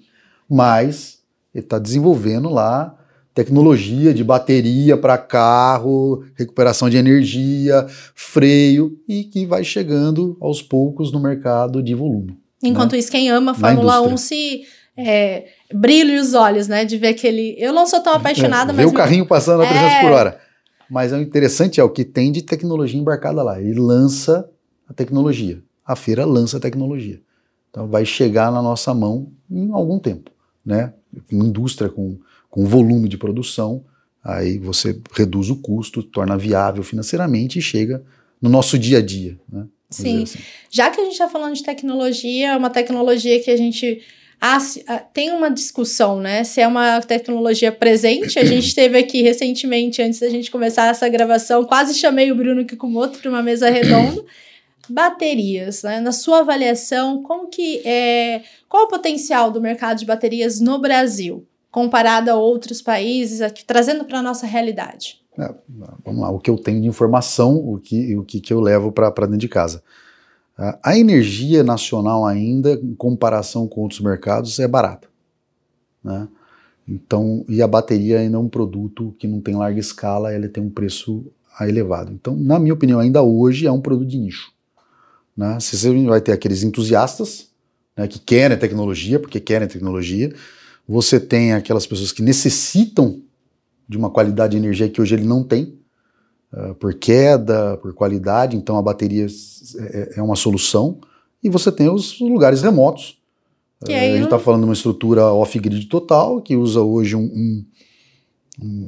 Mas 0.50 1.20
ele 1.54 1.66
está 1.66 1.78
desenvolvendo 1.78 2.50
lá 2.50 2.98
tecnologia 3.34 4.14
de 4.14 4.24
bateria 4.24 4.98
para 4.98 5.18
carro, 5.18 6.24
recuperação 6.36 6.90
de 6.90 6.98
energia, 6.98 7.86
freio 8.14 8.98
e 9.08 9.24
que 9.24 9.46
vai 9.46 9.64
chegando 9.64 10.38
aos 10.42 10.62
poucos 10.62 11.12
no 11.12 11.20
mercado 11.20 11.82
de 11.82 11.94
volume. 11.96 12.38
Enquanto 12.64 12.96
isso, 12.96 13.10
quem 13.12 13.30
ama 13.30 13.52
a 13.52 13.56
Fórmula 13.56 14.02
1 14.02 14.08
indústria. 14.08 14.18
se 14.18 14.62
é, 14.98 15.46
brilha 15.74 16.22
os 16.22 16.34
olhos, 16.34 16.68
né? 16.68 16.86
De 16.86 16.98
ver 16.98 17.10
aquele. 17.10 17.56
Eu 17.58 17.74
não 17.74 17.88
sou 17.88 18.02
tão 18.02 18.14
apaixonada, 18.16 18.72
É, 18.72 18.76
mas. 18.76 18.86
Ver 18.86 18.92
o 18.92 18.94
carrinho 18.94 19.26
passando 19.26 19.64
a 19.64 19.68
300 19.68 19.92
É. 19.92 20.02
por 20.02 20.12
hora. 20.12 20.40
Mas 20.92 21.14
o 21.14 21.18
interessante 21.18 21.80
é 21.80 21.84
o 21.84 21.90
que 21.90 22.04
tem 22.04 22.34
de 22.34 22.42
tecnologia 22.42 23.00
embarcada 23.00 23.42
lá. 23.42 23.62
Ele 23.62 23.80
lança 23.80 24.50
a 24.86 24.94
tecnologia. 24.94 25.64
A 25.86 25.96
feira 25.96 26.26
lança 26.26 26.58
a 26.58 26.60
tecnologia. 26.60 27.22
Então 27.70 27.88
vai 27.88 28.04
chegar 28.04 28.52
na 28.52 28.62
nossa 28.62 28.94
mão 28.94 29.32
em 29.50 29.72
algum 29.72 29.98
tempo, 29.98 30.30
né? 30.66 30.94
Com 31.30 31.38
indústria, 31.38 31.90
com, 31.90 32.20
com 32.50 32.66
volume 32.66 33.08
de 33.08 33.18
produção, 33.18 33.86
aí 34.22 34.58
você 34.58 35.00
reduz 35.14 35.50
o 35.50 35.56
custo, 35.56 36.04
torna 36.04 36.38
viável 36.38 36.84
financeiramente 36.84 37.58
e 37.58 37.62
chega 37.62 38.04
no 38.42 38.50
nosso 38.50 38.78
dia 38.78 38.98
a 38.98 39.02
dia, 39.02 39.40
né? 39.50 39.66
Sim. 39.90 40.24
assim. 40.24 40.40
Já 40.70 40.90
que 40.90 41.00
a 41.00 41.04
gente 41.06 41.14
está 41.14 41.30
falando 41.30 41.56
de 41.56 41.64
tecnologia, 41.64 42.50
é 42.52 42.58
uma 42.58 42.70
tecnologia 42.70 43.42
que 43.42 43.50
a 43.50 43.56
gente. 43.56 44.02
Ah, 44.44 44.58
ah, 44.88 44.98
tem 44.98 45.32
uma 45.32 45.52
discussão, 45.52 46.20
né? 46.20 46.44
Se 46.44 46.60
é 46.60 46.68
uma 46.68 47.00
tecnologia 47.02 47.72
presente. 47.72 48.40
A 48.40 48.44
gente 48.44 48.74
teve 48.74 48.98
aqui 48.98 49.22
recentemente, 49.22 50.02
antes 50.02 50.20
da 50.20 50.30
gente 50.30 50.50
começar 50.50 50.88
essa 50.88 51.08
gravação, 51.08 51.64
quase 51.64 51.94
chamei 51.94 52.32
o 52.32 52.36
Bruno 52.36 52.66
Kikumoto 52.66 53.20
para 53.20 53.30
uma 53.30 53.44
mesa 53.44 53.70
redonda. 53.70 54.26
Baterias, 54.90 55.84
né? 55.84 56.00
Na 56.00 56.12
sua 56.12 56.40
avaliação, 56.40 57.22
como 57.22 57.50
que 57.50 57.84
é. 57.86 58.42
Qual 58.68 58.86
o 58.86 58.88
potencial 58.88 59.52
do 59.52 59.62
mercado 59.62 60.00
de 60.00 60.06
baterias 60.08 60.60
no 60.60 60.80
Brasil, 60.80 61.46
comparado 61.70 62.32
a 62.32 62.36
outros 62.36 62.82
países, 62.82 63.42
aqui, 63.42 63.64
trazendo 63.64 64.06
para 64.06 64.20
a 64.20 64.24
nossa 64.24 64.48
realidade? 64.48 65.22
É, 65.38 65.54
vamos 66.04 66.22
lá, 66.22 66.32
o 66.32 66.40
que 66.40 66.50
eu 66.50 66.58
tenho 66.58 66.82
de 66.82 66.88
informação, 66.88 67.56
o 67.56 67.80
que, 67.80 68.16
o 68.16 68.24
que, 68.24 68.42
que 68.42 68.52
eu 68.52 68.60
levo 68.60 68.92
para 68.92 69.12
dentro 69.12 69.38
de 69.38 69.48
casa. 69.48 69.84
A- 70.84 70.98
energia 70.98 71.64
nacional 71.64 72.26
ainda, 72.26 72.74
em 72.74 72.94
comparação 72.94 73.68
com 73.68 73.82
outros 73.82 74.00
mercados, 74.00 74.60
é 74.60 74.68
barata. 74.68 75.08
Né? 76.04 76.28
Então, 76.88 77.46
e 77.48 77.62
a 77.62 77.68
bateria 77.68 78.20
ainda 78.20 78.38
é 78.38 78.40
um 78.40 78.50
produto 78.50 79.16
que 79.18 79.28
não 79.28 79.40
tem 79.40 79.56
larga 79.56 79.80
escala, 79.80 80.34
ele 80.34 80.48
tem 80.48 80.64
um 80.64 80.70
preço 80.70 81.26
elevado. 81.60 82.12
Então, 82.12 82.36
na 82.36 82.60
minha 82.60 82.74
opinião, 82.74 83.00
ainda 83.00 83.22
hoje 83.22 83.66
é 83.68 83.72
um 83.72 83.82
produto 83.82 84.08
de 84.08 84.18
nicho. 84.18 84.52
Né? 85.36 85.60
Você 85.60 86.06
vai 86.06 86.22
ter 86.22 86.32
aqueles 86.32 86.64
entusiastas 86.64 87.50
né, 87.96 88.08
que 88.08 88.20
querem 88.20 88.58
tecnologia, 88.58 89.20
porque 89.20 89.40
querem 89.40 89.68
tecnologia. 89.68 90.34
Você 90.88 91.20
tem 91.20 91.54
aquelas 91.54 91.86
pessoas 91.88 92.12
que 92.12 92.22
necessitam 92.22 93.22
de 93.88 93.98
uma 93.98 94.10
qualidade 94.10 94.52
de 94.52 94.58
energia 94.58 94.90
que 94.90 95.02
hoje 95.02 95.16
ele 95.16 95.26
não 95.26 95.44
tem, 95.44 95.78
ah, 96.54 96.74
por 96.80 96.94
queda, 96.94 97.78
por 97.78 97.94
qualidade, 97.94 98.56
então 98.58 98.78
a 98.78 98.82
bateria 98.82 99.26
s- 99.26 99.78
é, 99.80 100.14
é 100.18 100.22
uma 100.22 100.36
solução. 100.36 101.00
E 101.44 101.50
você 101.50 101.72
tem 101.72 101.90
os 101.90 102.20
lugares 102.20 102.62
remotos. 102.62 103.18
Que 103.84 103.92
Eh, 103.92 103.96
aí 104.00 104.10
a 104.12 104.16
gente 104.16 104.26
está 104.26 104.38
falando 104.40 104.62
de 104.62 104.68
uma 104.68 104.74
estrutura 104.74 105.26
off-grid 105.34 105.88
total, 105.88 106.40
que 106.42 106.56
usa 106.56 106.82
hoje 106.82 107.16
um, 107.16 107.22
um- 107.24 107.66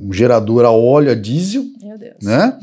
um 0.08 0.14
gerador 0.14 0.66
a 0.66 0.72
óleo, 0.72 1.12
a 1.12 1.16
diesel, 1.16 1.64
Meu 1.82 1.98
Deus. 1.98 2.18
né? 2.22 2.60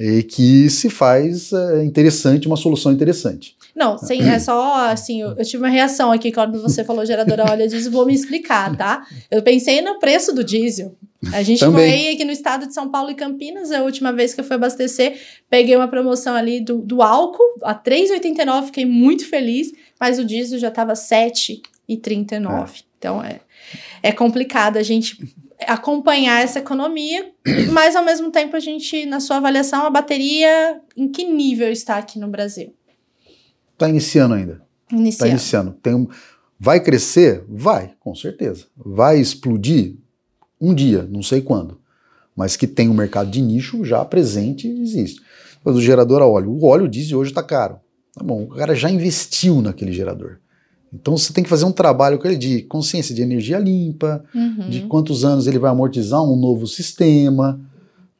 E 0.00 0.22
que 0.24 0.68
se 0.68 0.90
faz 0.90 1.52
eh, 1.52 1.84
interessante, 1.84 2.48
uma 2.48 2.56
solução 2.56 2.90
interessante. 2.92 3.56
Não, 3.74 3.98
sem, 3.98 4.28
é 4.28 4.38
só 4.38 4.88
assim, 4.90 5.22
eu, 5.22 5.30
eu 5.30 5.44
tive 5.44 5.62
uma 5.62 5.68
reação 5.68 6.12
aqui 6.12 6.30
quando 6.30 6.62
você 6.62 6.84
falou 6.84 7.04
gerador 7.04 7.40
a 7.40 7.50
óleo 7.50 7.68
diesel, 7.68 7.90
vou 7.90 8.06
me 8.06 8.14
explicar, 8.14 8.76
tá? 8.76 9.04
Eu 9.28 9.42
pensei 9.42 9.80
no 9.80 9.98
preço 9.98 10.32
do 10.32 10.44
diesel. 10.44 10.96
A 11.32 11.42
gente 11.42 11.60
Também. 11.60 11.90
foi 11.90 12.14
aqui 12.14 12.24
no 12.24 12.30
estado 12.30 12.66
de 12.68 12.74
São 12.74 12.88
Paulo 12.90 13.10
e 13.10 13.14
Campinas, 13.14 13.72
a 13.72 13.82
última 13.82 14.12
vez 14.12 14.32
que 14.32 14.40
eu 14.40 14.44
fui 14.44 14.56
abastecer, 14.56 15.18
peguei 15.50 15.74
uma 15.74 15.88
promoção 15.88 16.34
ali 16.36 16.60
do, 16.60 16.78
do 16.82 17.02
álcool, 17.02 17.58
a 17.62 17.72
R$ 17.72 17.80
3,89, 17.84 18.66
fiquei 18.66 18.84
muito 18.84 19.28
feliz, 19.28 19.72
mas 19.98 20.18
o 20.18 20.24
diesel 20.24 20.58
já 20.58 20.68
estava 20.68 20.92
R$ 20.92 20.98
7,39. 20.98 22.84
Então 22.98 23.22
é, 23.22 23.40
é 24.02 24.12
complicado 24.12 24.76
a 24.76 24.82
gente 24.82 25.18
acompanhar 25.66 26.42
essa 26.42 26.58
economia, 26.58 27.30
mas 27.72 27.96
ao 27.96 28.04
mesmo 28.04 28.30
tempo 28.30 28.54
a 28.54 28.60
gente, 28.60 29.06
na 29.06 29.18
sua 29.18 29.36
avaliação, 29.36 29.86
a 29.86 29.90
bateria, 29.90 30.80
em 30.96 31.08
que 31.08 31.24
nível 31.24 31.70
está 31.70 31.96
aqui 31.96 32.18
no 32.18 32.28
Brasil? 32.28 32.72
Está 33.74 33.88
iniciando 33.88 34.34
ainda. 34.34 34.62
Está 34.92 35.26
Iniciando. 35.28 35.72
Tem 35.82 35.94
um- 35.94 36.06
vai 36.58 36.80
crescer? 36.80 37.44
Vai, 37.48 37.92
com 38.00 38.14
certeza. 38.14 38.64
Vai 38.76 39.18
explodir? 39.20 39.96
Um 40.60 40.72
dia, 40.74 41.06
não 41.10 41.22
sei 41.22 41.40
quando. 41.42 41.78
Mas 42.36 42.56
que 42.56 42.66
tem 42.66 42.88
um 42.88 42.94
mercado 42.94 43.30
de 43.30 43.40
nicho 43.42 43.84
já 43.84 44.04
presente, 44.04 44.66
existe. 44.68 45.20
Mas 45.64 45.76
o 45.76 45.80
gerador 45.80 46.22
a 46.22 46.26
óleo. 46.26 46.50
O 46.50 46.64
óleo 46.66 46.88
diesel 46.88 47.18
hoje 47.18 47.30
está 47.30 47.42
caro. 47.42 47.76
Tá 48.14 48.22
bom, 48.24 48.44
o 48.44 48.48
cara 48.48 48.74
já 48.74 48.90
investiu 48.90 49.60
naquele 49.60 49.92
gerador. 49.92 50.38
Então 50.92 51.16
você 51.16 51.32
tem 51.32 51.42
que 51.42 51.50
fazer 51.50 51.64
um 51.64 51.72
trabalho 51.72 52.18
com 52.18 52.28
ele 52.28 52.36
de 52.36 52.62
consciência 52.62 53.12
de 53.14 53.20
energia 53.22 53.58
limpa, 53.58 54.24
Uhum. 54.32 54.70
de 54.70 54.82
quantos 54.82 55.24
anos 55.24 55.46
ele 55.48 55.58
vai 55.58 55.70
amortizar 55.70 56.22
um 56.22 56.36
novo 56.36 56.66
sistema. 56.68 57.60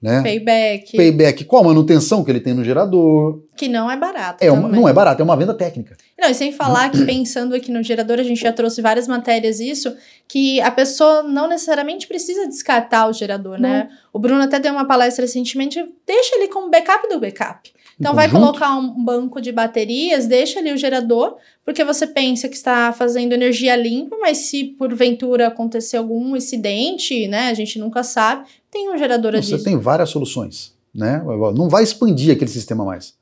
Né? 0.05 0.23
Payback. 0.23 0.97
Payback, 0.99 1.45
qual 1.45 1.63
a 1.63 1.69
manutenção 1.69 2.23
que 2.23 2.31
ele 2.31 2.39
tem 2.39 2.53
no 2.53 2.63
gerador? 2.63 3.41
Que 3.57 3.69
não 3.69 3.91
é 3.91 3.97
barato. 3.97 4.45
É 4.45 4.53
uma, 4.53 4.69
não 4.69 4.87
é 4.87 4.93
barato, 4.93 5.23
é 5.23 5.25
uma 5.25 5.35
venda 5.35 5.55
técnica. 5.55 5.97
Não, 6.21 6.29
e 6.29 6.35
sem 6.35 6.53
falar 6.53 6.91
que 6.91 7.03
pensando 7.07 7.55
aqui 7.55 7.73
no 7.73 7.83
gerador, 7.83 8.21
a 8.21 8.23
gente 8.23 8.43
já 8.43 8.53
trouxe 8.53 8.83
várias 8.83 9.09
matérias 9.09 9.61
isso, 9.61 9.97
que 10.29 10.61
a 10.61 10.71
pessoa 10.71 11.23
não 11.23 11.49
necessariamente 11.49 12.07
precisa 12.07 12.47
descartar 12.47 13.09
o 13.09 13.15
gerador, 13.15 13.59
né? 13.59 13.89
O 14.13 14.19
Bruno 14.19 14.43
até 14.43 14.61
deu 14.61 14.73
uma 14.73 14.87
palestra 14.87 15.25
recentemente, 15.25 15.83
deixa 16.07 16.37
ele 16.37 16.49
como 16.49 16.71
backup 16.71 17.09
do 17.09 17.19
backup. 17.19 17.73
Então 17.99 18.15
vai 18.15 18.31
colocar 18.31 18.77
um 18.77 19.05
banco 19.05 19.41
de 19.41 19.53
baterias, 19.53 20.27
deixa 20.27 20.59
ali 20.59 20.73
o 20.73 20.77
gerador, 20.77 21.37
porque 21.65 21.85
você 21.85 22.07
pensa 22.07 22.49
que 22.49 22.57
está 22.57 22.93
fazendo 22.93 23.33
energia 23.33 23.77
limpa, 23.77 24.17
mas 24.21 24.39
se 24.39 24.65
porventura 24.65 25.47
acontecer 25.47 25.97
algum 25.97 26.37
incidente, 26.37 27.29
né, 27.29 27.49
a 27.49 27.55
gente 27.55 27.79
nunca 27.79 28.03
sabe, 28.03 28.47
tem 28.71 28.93
um 28.93 28.99
gerador 28.99 29.33
Você 29.33 29.41
diesel. 29.41 29.63
tem 29.63 29.79
várias 29.79 30.11
soluções, 30.11 30.75
né? 30.95 31.23
Não 31.55 31.69
vai 31.69 31.85
expandir 31.85 32.35
aquele 32.35 32.51
sistema 32.51 32.85
mais. 32.85 33.15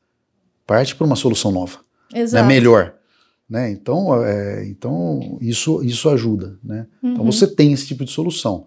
Parte 0.66 0.94
para 0.96 1.06
uma 1.06 1.16
solução 1.16 1.52
nova, 1.52 1.80
Exato. 2.14 2.42
né? 2.42 2.48
melhor. 2.48 2.94
Né? 3.48 3.70
Então, 3.70 4.24
é, 4.24 4.66
então 4.66 5.36
isso, 5.40 5.84
isso 5.84 6.08
ajuda. 6.08 6.58
Né? 6.64 6.86
Uhum. 7.02 7.12
Então 7.12 7.24
você 7.24 7.46
tem 7.46 7.72
esse 7.72 7.86
tipo 7.86 8.04
de 8.04 8.10
solução. 8.10 8.66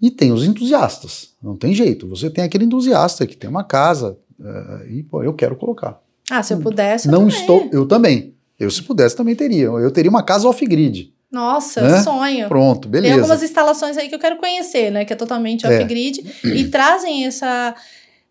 E 0.00 0.10
tem 0.10 0.32
os 0.32 0.44
entusiastas, 0.44 1.34
não 1.42 1.56
tem 1.56 1.74
jeito. 1.74 2.08
Você 2.08 2.30
tem 2.30 2.44
aquele 2.44 2.64
entusiasta 2.64 3.26
que 3.26 3.36
tem 3.36 3.50
uma 3.50 3.64
casa 3.64 4.18
uh, 4.40 4.86
e 4.90 5.02
pô, 5.02 5.22
eu 5.22 5.32
quero 5.34 5.56
colocar. 5.56 6.00
Ah, 6.30 6.42
se 6.42 6.52
eu 6.52 6.58
pudesse. 6.60 7.08
Eu 7.08 7.12
não 7.12 7.20
também. 7.28 7.40
estou, 7.40 7.68
eu 7.72 7.86
também. 7.86 8.34
Eu 8.58 8.70
se 8.70 8.82
pudesse 8.82 9.16
também 9.16 9.34
teria. 9.34 9.66
Eu 9.66 9.90
teria 9.90 10.10
uma 10.10 10.22
casa 10.22 10.48
off-grid. 10.48 11.12
Nossa, 11.30 11.82
Né? 11.82 12.02
sonho. 12.02 12.48
Pronto, 12.48 12.88
beleza. 12.88 13.12
Tem 13.14 13.20
algumas 13.20 13.42
instalações 13.42 13.96
aí 13.96 14.08
que 14.08 14.14
eu 14.14 14.18
quero 14.18 14.36
conhecer, 14.38 14.90
né? 14.90 15.04
Que 15.04 15.12
é 15.12 15.16
totalmente 15.16 15.66
É. 15.66 15.68
off-grid 15.68 16.24
e 16.44 16.64
trazem 16.68 17.26
essa, 17.26 17.74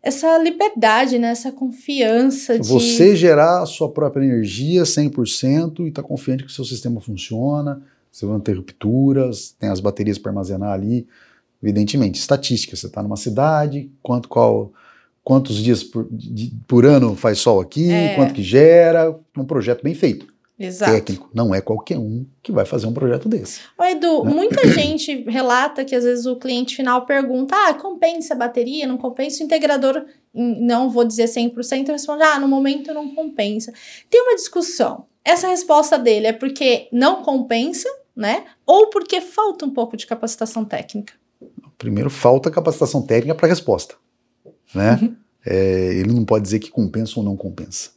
essa 0.02 0.38
liberdade, 0.40 1.18
né? 1.20 1.30
Essa 1.30 1.52
confiança 1.52 2.60
de. 2.60 2.68
Você 2.68 3.16
gerar 3.16 3.62
a 3.62 3.66
sua 3.66 3.90
própria 3.92 4.24
energia 4.26 4.84
100% 4.84 5.86
e 5.86 5.90
estar 5.90 6.04
confiante 6.04 6.44
que 6.44 6.50
o 6.50 6.54
seu 6.54 6.66
sistema 6.66 7.00
funciona, 7.00 7.82
você 8.12 8.26
vai 8.26 8.40
ter 8.40 8.58
rupturas, 8.58 9.56
tem 9.60 9.70
as 9.70 9.80
baterias 9.80 10.18
para 10.18 10.32
armazenar 10.32 10.72
ali. 10.72 11.08
Evidentemente, 11.62 12.20
estatística, 12.20 12.76
você 12.76 12.88
está 12.88 13.02
numa 13.02 13.18
cidade, 13.18 13.90
quanto, 14.04 14.28
qual, 14.30 14.72
quantos 15.28 15.58
dias 15.62 15.84
por, 15.84 16.08
de- 16.10 16.54
por 16.66 16.86
ano 16.86 17.14
faz 17.14 17.40
sol 17.40 17.60
aqui, 17.60 17.92
É. 17.92 18.16
quanto 18.16 18.34
que 18.34 18.42
gera, 18.42 19.14
um 19.38 19.44
projeto 19.44 19.84
bem 19.84 19.94
feito, 19.94 20.26
Exato. 20.58 20.90
técnico. 20.94 21.30
Não 21.34 21.54
é 21.54 21.60
qualquer 21.60 21.98
um 21.98 22.26
que 22.42 22.50
vai 22.50 22.64
fazer 22.64 22.88
um 22.88 22.94
projeto 22.94 23.28
desse. 23.28 23.60
Ô, 23.78 23.84
Edu, 23.84 24.24
Né? 24.24 24.34
muita 24.34 24.66
gente 24.72 25.26
relata 25.30 25.84
que 25.84 25.94
às 25.94 26.06
vezes 26.06 26.26
o 26.26 26.38
cliente 26.38 26.78
final 26.78 27.06
pergunta: 27.06 27.54
ah, 27.58 27.74
compensa 27.74 28.34
a 28.36 28.38
bateria? 28.38 28.88
Não 28.88 28.96
compensa? 28.98 29.44
O 29.44 29.46
integrador, 29.46 30.06
não 30.34 30.90
vou 30.90 31.04
dizer 31.04 31.26
100%, 31.26 31.90
responde: 31.90 32.24
ah, 32.24 32.40
no 32.40 32.48
momento 32.48 32.94
não 32.94 33.14
compensa. 33.14 33.74
Tem 34.10 34.22
uma 34.22 34.36
discussão. 34.36 35.08
Essa 35.26 35.50
resposta 35.50 36.00
dele 36.00 36.28
é 36.28 36.32
porque 36.34 36.88
não 36.90 37.22
compensa, 37.22 37.90
né? 38.16 38.46
Ou 38.66 38.90
porque 38.90 39.20
falta 39.20 39.66
um 39.66 39.72
pouco 39.72 39.98
de 39.98 40.08
capacitação 40.08 40.64
técnica? 40.64 41.12
Primeiro, 41.78 42.10
falta 42.10 42.50
capacitação 42.50 43.02
técnica 43.02 43.36
para 43.36 43.46
a 43.48 43.50
resposta. 43.50 43.96
Né? 44.74 45.00
Uhum. 45.02 45.16
É, 45.50 45.94
ele 45.94 46.12
não 46.12 46.26
pode 46.26 46.44
dizer 46.44 46.60
que 46.60 46.70
compensa 46.70 47.14
ou 47.22 47.24
não 47.24 47.38
compensa. 47.38 47.92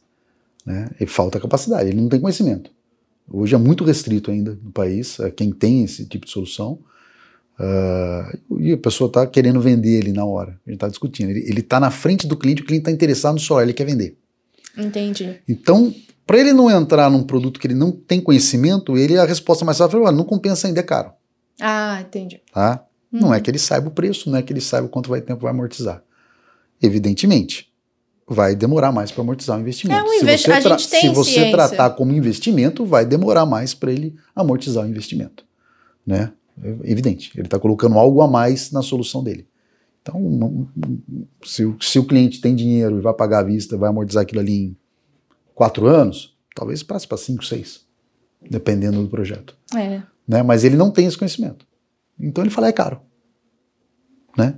Né? 0.65 0.89
E 1.01 1.05
falta 1.05 1.37
capacidade, 1.37 1.89
ele 1.89 1.99
não 1.99 2.07
tem 2.07 2.17
conhecimento. 2.17 2.71
Hoje 3.29 3.53
é 3.53 3.57
muito 3.57 3.83
restrito 3.83 4.31
ainda 4.31 4.57
no 4.63 4.71
país 4.71 5.19
é, 5.19 5.29
quem 5.29 5.51
tem 5.51 5.83
esse 5.83 6.05
tipo 6.05 6.25
de 6.25 6.31
solução. 6.31 6.79
Ah, 7.59 8.33
e 8.57 8.71
a 8.71 8.77
pessoa 8.77 9.07
está 9.07 9.27
querendo 9.27 9.59
vender 9.59 9.97
ele 9.99 10.13
na 10.13 10.23
hora. 10.23 10.51
A 10.65 10.69
gente 10.69 10.77
está 10.77 10.87
discutindo. 10.87 11.29
Ele 11.29 11.59
está 11.59 11.77
na 11.77 11.91
frente 11.91 12.25
do 12.25 12.37
cliente, 12.37 12.61
o 12.61 12.65
cliente 12.65 12.83
está 12.83 12.91
interessado 12.91 13.33
no 13.33 13.39
solar, 13.41 13.63
ele 13.63 13.73
quer 13.73 13.85
vender. 13.85 14.17
Entendi. 14.77 15.37
Então, 15.47 15.93
para 16.25 16.39
ele 16.39 16.53
não 16.53 16.71
entrar 16.71 17.09
num 17.11 17.23
produto 17.23 17.59
que 17.59 17.67
ele 17.67 17.75
não 17.75 17.91
tem 17.91 18.21
conhecimento, 18.21 18.97
ele 18.97 19.17
a 19.17 19.25
resposta 19.25 19.65
mais 19.65 19.77
fácil 19.77 19.99
é: 19.99 20.01
"Olha, 20.03 20.15
não 20.15 20.23
compensa 20.23 20.67
ainda, 20.67 20.79
é 20.79 20.83
caro. 20.83 21.11
Ah, 21.59 21.99
entendi. 22.01 22.41
Tá? 22.53 22.85
Não 23.11 23.27
Uhum. 23.27 23.33
é 23.33 23.41
que 23.41 23.51
ele 23.51 23.59
saiba 23.59 23.89
o 23.89 23.91
preço, 23.91 24.29
não 24.31 24.37
é 24.37 24.41
que 24.41 24.53
ele 24.53 24.61
saiba 24.61 24.87
quanto 24.87 25.09
vai 25.09 25.19
tempo 25.21 25.41
vai 25.41 25.51
amortizar. 25.51 26.01
Evidentemente, 26.81 27.71
vai 28.27 28.55
demorar 28.55 28.91
mais 28.91 29.11
para 29.11 29.21
amortizar 29.21 29.57
o 29.57 29.61
investimento. 29.61 29.99
É 29.99 30.03
um 30.03 30.13
investi- 30.13 30.43
se 30.51 30.61
você, 30.61 30.67
a 30.67 30.77
gente 30.77 30.89
tem 30.89 31.01
se 31.01 31.09
você 31.09 31.51
tratar 31.51 31.89
como 31.91 32.11
investimento, 32.13 32.85
vai 32.85 33.05
demorar 33.05 33.45
mais 33.45 33.73
para 33.73 33.91
ele 33.91 34.15
amortizar 34.35 34.85
o 34.85 34.87
investimento. 34.89 35.45
Né? 36.05 36.31
É 36.63 36.91
evidente, 36.91 37.31
ele 37.35 37.47
está 37.47 37.59
colocando 37.59 37.97
algo 37.97 38.21
a 38.21 38.27
mais 38.27 38.71
na 38.71 38.81
solução 38.81 39.23
dele. 39.23 39.47
Então, 40.01 40.67
se, 41.45 41.63
o- 41.65 41.77
se 41.79 41.99
o 41.99 42.05
cliente 42.05 42.41
tem 42.41 42.55
dinheiro 42.55 42.97
e 42.97 43.01
vai 43.01 43.13
pagar 43.13 43.39
à 43.39 43.43
vista, 43.43 43.77
vai 43.77 43.89
amortizar 43.89 44.23
aquilo 44.23 44.39
ali 44.41 44.53
em 44.53 44.77
quatro 45.53 45.85
anos, 45.87 46.35
talvez 46.55 46.81
passe 46.81 47.07
para 47.07 47.17
cinco, 47.17 47.45
seis, 47.45 47.81
dependendo 48.49 49.01
do 49.01 49.07
projeto 49.09 49.55
É. 49.75 50.01
né? 50.27 50.41
Mas 50.41 50.63
ele 50.63 50.75
não 50.75 50.89
tem 50.89 51.05
esse 51.05 51.17
conhecimento. 51.17 51.67
Então 52.19 52.43
ele 52.43 52.49
fala 52.51 52.67
é 52.67 52.71
caro, 52.71 52.99
né? 54.37 54.57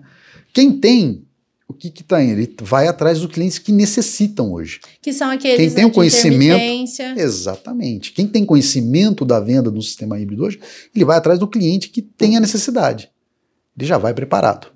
Quem 0.54 0.80
tem, 0.80 1.26
o 1.74 1.76
que 1.76 1.90
que 1.90 2.04
tá 2.04 2.24
indo? 2.24 2.40
Ele 2.40 2.56
vai 2.62 2.88
atrás 2.88 3.20
dos 3.20 3.32
clientes 3.32 3.58
que 3.58 3.72
necessitam 3.72 4.54
hoje. 4.54 4.80
Que 5.02 5.12
são 5.12 5.30
aqueles 5.30 5.58
Quem 5.58 5.70
tem 5.72 5.84
né, 5.84 5.90
o 5.90 5.94
conhecimento-. 5.94 6.62
Exatamente. 7.18 8.12
Quem 8.14 8.28
tem 8.28 8.46
conhecimento 8.46 9.26
da 9.26 9.40
venda 9.40 9.72
do 9.72 9.82
sistema 9.82 10.20
híbrido 10.20 10.46
hoje, 10.46 10.60
ele 10.96 11.04
vai 11.04 11.18
atrás 11.18 11.40
do 11.40 11.48
cliente 11.48 11.90
que 11.90 12.02
tem 12.02 12.38
a 12.38 12.40
necessidade. 12.40 13.10
Ele 13.76 13.88
já 13.88 13.98
vai 13.98 14.14
preparado. 14.14 14.73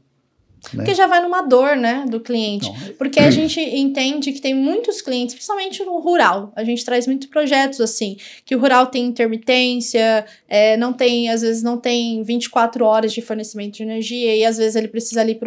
Né? 0.73 0.83
Porque 0.83 0.93
já 0.93 1.07
vai 1.07 1.21
numa 1.21 1.41
dor, 1.41 1.75
né, 1.75 2.05
do 2.09 2.19
cliente. 2.19 2.69
Então, 2.69 2.93
Porque 2.97 3.19
a 3.19 3.29
gente 3.29 3.59
entende 3.59 4.31
que 4.31 4.41
tem 4.41 4.53
muitos 4.53 5.01
clientes, 5.01 5.35
principalmente 5.35 5.83
no 5.83 5.99
rural. 5.99 6.51
A 6.55 6.63
gente 6.63 6.83
traz 6.83 7.07
muitos 7.07 7.27
projetos 7.27 7.79
assim, 7.79 8.17
que 8.45 8.55
o 8.55 8.59
rural 8.59 8.87
tem 8.87 9.05
intermitência, 9.05 10.25
é, 10.47 10.75
não 10.77 10.91
tem, 10.93 11.29
às 11.29 11.41
vezes 11.41 11.63
não 11.63 11.77
tem 11.77 12.21
24 12.23 12.83
horas 12.83 13.13
de 13.13 13.21
fornecimento 13.21 13.77
de 13.77 13.83
energia, 13.83 14.35
e 14.35 14.45
às 14.45 14.57
vezes 14.57 14.75
ele 14.75 14.87
precisa 14.87 15.21
ali 15.21 15.39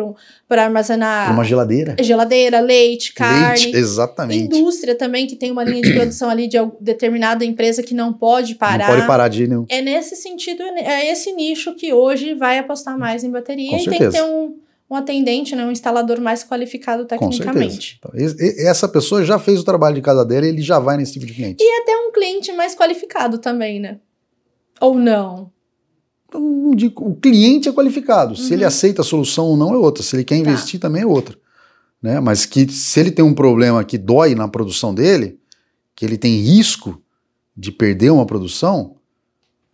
para 0.48 0.64
armazenar 0.64 1.32
uma 1.32 1.44
geladeira. 1.44 1.96
geladeira, 2.00 2.60
leite, 2.60 3.12
carne. 3.12 3.64
Leite, 3.64 3.76
exatamente. 3.76 4.44
Indústria 4.44 4.94
também, 4.94 5.26
que 5.26 5.36
tem 5.36 5.50
uma 5.50 5.64
linha 5.64 5.82
de 5.82 5.92
produção 5.92 6.30
ali 6.30 6.46
de 6.46 6.56
determinada 6.80 7.44
empresa 7.44 7.82
que 7.82 7.94
não 7.94 8.12
pode 8.12 8.54
parar. 8.54 8.88
Não 8.88 8.94
pode 8.94 9.06
parar 9.06 9.28
de 9.28 9.46
nenhum. 9.46 9.66
É 9.68 9.82
nesse 9.82 10.16
sentido, 10.16 10.62
é 10.62 11.10
esse 11.10 11.32
nicho 11.32 11.74
que 11.74 11.92
hoje 11.92 12.34
vai 12.34 12.58
apostar 12.58 12.98
mais 12.98 13.24
em 13.24 13.30
bateria 13.30 13.70
Com 13.70 13.76
e 13.76 13.84
tem 13.84 13.92
que 13.92 13.98
certeza. 13.98 14.24
ter 14.24 14.30
um, 14.30 14.54
um 14.90 14.96
atendente, 14.96 15.54
né, 15.54 15.64
um 15.64 15.70
instalador 15.70 16.20
mais 16.20 16.42
qualificado 16.42 17.04
Com 17.04 17.30
certeza. 17.30 17.44
tecnicamente. 17.52 17.98
Então, 17.98 18.10
e- 18.14 18.62
e- 18.62 18.66
essa 18.66 18.88
pessoa 18.88 19.24
já 19.24 19.38
fez 19.38 19.60
o 19.60 19.64
trabalho 19.64 19.94
de 19.94 20.02
casa 20.02 20.24
dela, 20.24 20.46
ele 20.46 20.60
já 20.62 20.78
vai 20.80 20.96
nesse 20.96 21.12
tipo 21.12 21.26
de 21.26 21.32
cliente. 21.34 21.62
Até 21.82 21.96
um 21.96 22.10
cliente 22.12 22.52
mais 22.52 22.74
qualificado 22.74 23.38
também, 23.38 23.78
né? 23.78 23.98
Ou 24.80 24.98
não? 24.98 25.52
Então, 26.28 26.70
o 26.96 27.14
cliente 27.16 27.68
é 27.68 27.72
qualificado. 27.72 28.34
Se 28.36 28.48
Uhum. 28.48 28.52
ele 28.54 28.64
aceita 28.64 29.02
a 29.02 29.04
solução 29.04 29.46
ou 29.46 29.56
não 29.56 29.72
é 29.74 29.76
outra. 29.76 30.02
Se 30.02 30.16
ele 30.16 30.24
quer 30.24 30.34
Tá. 30.36 30.40
investir 30.50 30.80
também 30.80 31.02
é 31.02 31.06
outra. 31.06 31.36
Né? 32.02 32.18
Mas 32.18 32.46
que 32.46 32.66
se 32.70 32.98
ele 32.98 33.10
tem 33.10 33.24
um 33.24 33.34
problema 33.34 33.84
que 33.84 33.98
dói 33.98 34.34
na 34.34 34.48
produção 34.48 34.94
dele, 34.94 35.38
que 35.94 36.04
ele 36.04 36.16
tem 36.16 36.36
risco 36.40 37.00
de 37.56 37.70
perder 37.70 38.10
uma 38.10 38.24
produção, 38.24 38.96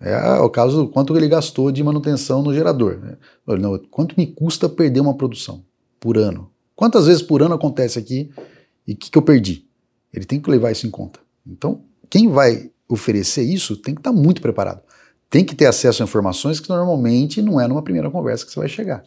é 0.00 0.40
o 0.40 0.50
caso 0.50 0.84
do 0.84 0.88
quanto 0.88 1.16
ele 1.16 1.28
gastou 1.28 1.72
de 1.72 1.82
manutenção 1.82 2.42
no 2.42 2.52
gerador. 2.52 2.98
Né? 2.98 3.16
Não, 3.58 3.78
quanto 3.90 4.14
me 4.16 4.26
custa 4.26 4.68
perder 4.68 5.00
uma 5.00 5.14
produção 5.14 5.64
por 5.98 6.18
ano? 6.18 6.50
Quantas 6.74 7.06
vezes 7.06 7.22
por 7.22 7.42
ano 7.42 7.54
acontece 7.54 7.98
aqui 7.98 8.30
e 8.86 8.92
o 8.92 8.96
que, 8.96 9.10
que 9.10 9.16
eu 9.16 9.22
perdi? 9.22 9.66
Ele 10.12 10.24
tem 10.24 10.40
que 10.40 10.50
levar 10.50 10.70
isso 10.70 10.86
em 10.86 10.90
conta. 10.90 11.20
Então, 11.46 11.82
quem 12.10 12.28
vai 12.28 12.70
oferecer 12.88 13.42
isso 13.42 13.76
tem 13.76 13.94
que 13.94 14.00
estar 14.00 14.12
muito 14.12 14.40
preparado 14.40 14.82
tem 15.28 15.44
que 15.44 15.54
ter 15.54 15.66
acesso 15.66 16.02
a 16.02 16.04
informações 16.04 16.60
que 16.60 16.68
normalmente 16.68 17.42
não 17.42 17.60
é 17.60 17.66
numa 17.66 17.82
primeira 17.82 18.10
conversa 18.10 18.44
que 18.44 18.52
você 18.52 18.60
vai 18.60 18.68
chegar. 18.68 19.04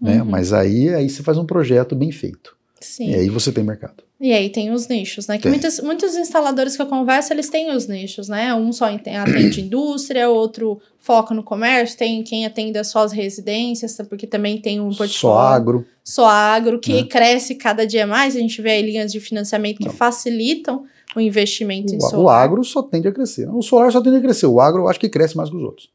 Né? 0.00 0.22
Uhum. 0.22 0.30
Mas 0.30 0.52
aí, 0.52 0.94
aí 0.94 1.08
você 1.08 1.22
faz 1.22 1.38
um 1.38 1.46
projeto 1.46 1.96
bem 1.96 2.12
feito. 2.12 2.56
Sim. 2.80 3.10
E 3.10 3.14
aí 3.14 3.28
você 3.28 3.50
tem 3.50 3.64
mercado. 3.64 4.04
E 4.20 4.32
aí 4.32 4.50
tem 4.50 4.72
os 4.72 4.88
nichos, 4.88 5.28
né? 5.28 5.36
Que 5.38 5.44
Tem. 5.44 5.52
muitos, 5.84 6.16
instaladores 6.16 6.74
que 6.74 6.82
eu 6.82 6.86
converso, 6.86 7.32
eles 7.32 7.48
têm 7.48 7.70
os 7.70 7.86
nichos, 7.86 8.28
né? 8.28 8.52
Um 8.52 8.72
só 8.72 8.86
atende 8.86 9.60
indústria, 9.62 10.28
outro 10.28 10.80
foca 10.98 11.32
no 11.32 11.42
comércio, 11.44 11.96
tem 11.96 12.24
quem 12.24 12.44
atende 12.44 12.82
só 12.82 13.04
as 13.04 13.12
residências, 13.12 13.94
tá? 13.94 14.02
porque 14.04 14.26
também 14.26 14.60
tem 14.60 14.80
um 14.80 14.88
portfólio. 14.88 15.08
Só 15.14 15.38
agro. 15.38 15.86
Só 16.02 16.26
agro, 16.26 16.80
que 16.80 16.94
Né? 16.94 17.04
cresce 17.04 17.54
cada 17.54 17.86
dia 17.86 18.08
mais. 18.08 18.34
A 18.34 18.40
gente 18.40 18.60
vê 18.60 18.72
aí 18.72 18.82
linhas 18.82 19.12
de 19.12 19.20
financiamento 19.20 19.78
que 19.78 19.86
Não. 19.86 19.92
facilitam 19.92 20.84
o 21.14 21.20
investimento 21.20 21.94
em 21.94 21.98
O, 21.98 22.04
o 22.04 22.10
solar. 22.10 22.42
agro 22.42 22.64
só 22.64 22.82
tende 22.82 23.06
a 23.06 23.12
crescer. 23.12 23.48
O 23.48 23.62
solar 23.62 23.92
só 23.92 24.00
tende 24.00 24.16
a 24.16 24.20
crescer. 24.20 24.46
O 24.46 24.60
agro 24.60 24.82
eu 24.82 24.88
acho 24.88 24.98
que 24.98 25.08
cresce 25.08 25.36
mais 25.36 25.48
que 25.48 25.56
os 25.56 25.62
outros. 25.62 25.88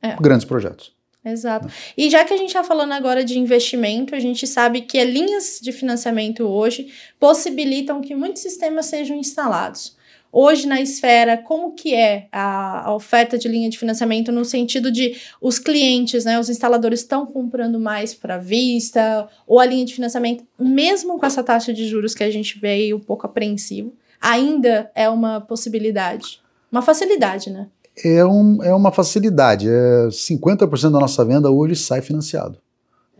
É. 0.00 0.16
Grandes 0.20 0.46
projetos. 0.46 0.95
Exato. 1.26 1.68
E 1.98 2.08
já 2.08 2.24
que 2.24 2.32
a 2.32 2.36
gente 2.36 2.48
está 2.50 2.62
falando 2.62 2.92
agora 2.92 3.24
de 3.24 3.36
investimento, 3.36 4.14
a 4.14 4.20
gente 4.20 4.46
sabe 4.46 4.82
que 4.82 4.96
as 4.96 5.08
linhas 5.08 5.58
de 5.60 5.72
financiamento 5.72 6.44
hoje 6.44 6.92
possibilitam 7.18 8.00
que 8.00 8.14
muitos 8.14 8.42
sistemas 8.42 8.86
sejam 8.86 9.16
instalados. 9.16 9.96
Hoje 10.30 10.68
na 10.68 10.80
esfera, 10.80 11.36
como 11.36 11.72
que 11.72 11.94
é 11.94 12.28
a, 12.30 12.88
a, 12.88 12.94
oferta 12.94 13.36
de 13.36 13.48
linha 13.48 13.68
de 13.68 13.76
financiamento 13.76 14.30
no 14.30 14.44
sentido 14.44 14.92
de 14.92 15.16
os 15.40 15.58
clientes, 15.58 16.24
né, 16.24 16.38
os 16.38 16.48
instaladores 16.48 17.00
estão 17.00 17.26
comprando 17.26 17.80
mais 17.80 18.14
para 18.14 18.38
vista, 18.38 19.28
ou 19.48 19.58
a 19.58 19.66
linha 19.66 19.84
de 19.84 19.94
financiamento, 19.94 20.46
mesmo 20.56 21.18
com 21.18 21.26
essa 21.26 21.42
taxa 21.42 21.72
de 21.72 21.88
juros 21.88 22.14
que 22.14 22.22
a 22.22 22.30
gente 22.30 22.64
aí 22.64 22.94
um 22.94 23.00
pouco 23.00 23.26
apreensivo, 23.26 23.92
ainda 24.20 24.90
é 24.94 25.08
uma 25.08 25.40
possibilidade, 25.40 26.40
uma 26.70 26.82
facilidade, 26.82 27.50
né? 27.50 27.66
É, 28.04 28.24
um, 28.24 28.62
é 28.62 28.74
uma 28.74 28.92
facilidade. 28.92 29.68
É 29.68 30.08
50% 30.08 30.90
da 30.90 31.00
nossa 31.00 31.24
venda 31.24 31.50
hoje 31.50 31.76
sai 31.76 32.02
financiado. 32.02 32.58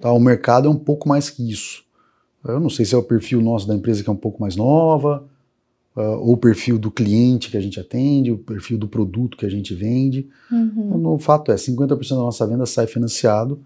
Tá? 0.00 0.12
O 0.12 0.20
mercado 0.20 0.68
é 0.68 0.70
um 0.70 0.76
pouco 0.76 1.08
mais 1.08 1.30
que 1.30 1.50
isso. 1.50 1.84
Eu 2.44 2.60
não 2.60 2.70
sei 2.70 2.84
se 2.84 2.94
é 2.94 2.98
o 2.98 3.02
perfil 3.02 3.40
nosso 3.40 3.66
da 3.66 3.74
empresa 3.74 4.02
que 4.02 4.08
é 4.08 4.12
um 4.12 4.16
pouco 4.16 4.40
mais 4.40 4.54
nova, 4.54 5.24
uh, 5.96 6.00
ou 6.00 6.34
o 6.34 6.36
perfil 6.36 6.78
do 6.78 6.90
cliente 6.90 7.50
que 7.50 7.56
a 7.56 7.60
gente 7.60 7.80
atende, 7.80 8.30
o 8.30 8.38
perfil 8.38 8.78
do 8.78 8.86
produto 8.86 9.36
que 9.36 9.46
a 9.46 9.50
gente 9.50 9.74
vende. 9.74 10.28
Uhum. 10.50 11.14
O 11.14 11.18
fato 11.18 11.50
é, 11.50 11.56
50% 11.56 12.10
da 12.10 12.16
nossa 12.16 12.46
venda 12.46 12.66
sai 12.66 12.86
financiado. 12.86 13.60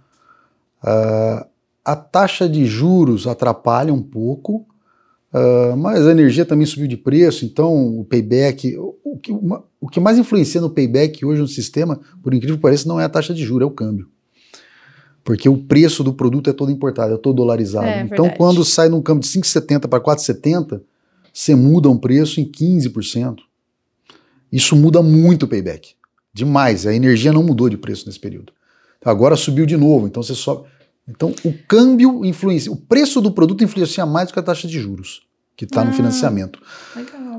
Uh, 0.82 1.44
a 1.84 1.96
taxa 1.96 2.48
de 2.48 2.64
juros 2.64 3.26
atrapalha 3.26 3.92
um 3.92 4.02
pouco, 4.02 4.66
uh, 5.32 5.76
mas 5.76 6.06
a 6.06 6.10
energia 6.10 6.44
também 6.44 6.66
subiu 6.66 6.86
de 6.86 6.96
preço, 6.96 7.44
então 7.44 7.98
o 7.98 8.04
payback. 8.04 8.76
O 8.78 9.18
que, 9.18 9.32
uma, 9.32 9.64
o 9.80 9.88
que 9.88 10.00
mais 10.00 10.18
influencia 10.18 10.60
no 10.60 10.70
payback 10.70 11.24
hoje 11.24 11.40
no 11.40 11.48
sistema, 11.48 12.00
por 12.22 12.32
incrível 12.32 12.56
que 12.56 12.62
pareça, 12.62 12.88
não 12.88 13.00
é 13.00 13.04
a 13.04 13.08
taxa 13.08 13.34
de 13.34 13.44
juros, 13.44 13.66
é 13.66 13.70
o 13.70 13.74
câmbio. 13.74 14.08
Porque 15.22 15.48
o 15.48 15.56
preço 15.56 16.02
do 16.02 16.12
produto 16.12 16.48
é 16.48 16.52
todo 16.52 16.72
importado, 16.72 17.14
é 17.14 17.16
todo 17.18 17.36
dolarizado. 17.36 17.86
É, 17.86 18.02
então, 18.02 18.24
verdade. 18.24 18.38
quando 18.38 18.64
sai 18.64 18.88
num 18.88 19.02
câmbio 19.02 19.22
de 19.22 19.28
5,70 19.28 19.86
para 19.86 20.00
4,70, 20.00 20.80
você 21.32 21.54
muda 21.54 21.88
um 21.88 21.98
preço 21.98 22.40
em 22.40 22.44
15%. 22.44 23.36
Isso 24.50 24.74
muda 24.74 25.02
muito 25.02 25.44
o 25.44 25.48
payback. 25.48 25.94
Demais. 26.32 26.86
A 26.86 26.94
energia 26.94 27.32
não 27.32 27.42
mudou 27.42 27.68
de 27.68 27.76
preço 27.76 28.06
nesse 28.06 28.18
período. 28.18 28.52
Agora 29.04 29.36
subiu 29.36 29.64
de 29.64 29.76
novo, 29.76 30.06
então 30.06 30.22
você 30.22 30.34
sobe. 30.34 30.68
Então 31.10 31.34
o 31.44 31.52
câmbio 31.66 32.24
influencia, 32.24 32.70
o 32.70 32.76
preço 32.76 33.20
do 33.20 33.32
produto 33.32 33.64
influencia 33.64 34.06
mais 34.06 34.28
do 34.28 34.34
que 34.34 34.38
a 34.38 34.42
taxa 34.42 34.68
de 34.68 34.78
juros 34.78 35.28
que 35.56 35.64
está 35.66 35.82
ah, 35.82 35.84
no 35.84 35.92
financiamento. 35.92 36.58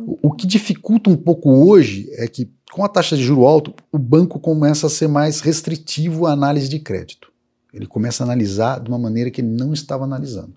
O, 0.05 0.28
o, 0.30 0.32
que 0.32 0.45
dificulta 0.45 1.09
um 1.09 1.15
pouco 1.15 1.49
hoje 1.49 2.07
é 2.11 2.28
que 2.28 2.51
com 2.72 2.86
a 2.86 2.88
taxa 2.88 3.17
de 3.17 3.24
juro 3.24 3.47
alto, 3.47 3.74
o 3.91 3.97
banco 3.97 4.39
começa 4.39 4.86
a 4.86 4.89
ser 4.91 5.07
mais 5.07 5.41
restritivo 5.41 6.28
à 6.28 6.32
análise 6.32 6.69
de 6.69 6.78
crédito. 6.78 7.32
Ele 7.74 7.88
começa 7.88 8.24
a 8.24 8.26
analisar 8.26 8.80
de 8.80 8.89
uma 8.89 8.99
maneira 8.99 9.32
que 9.32 9.41
ele 9.41 9.47
não 9.47 9.74
estava 9.74 10.03
analisando. 10.03 10.53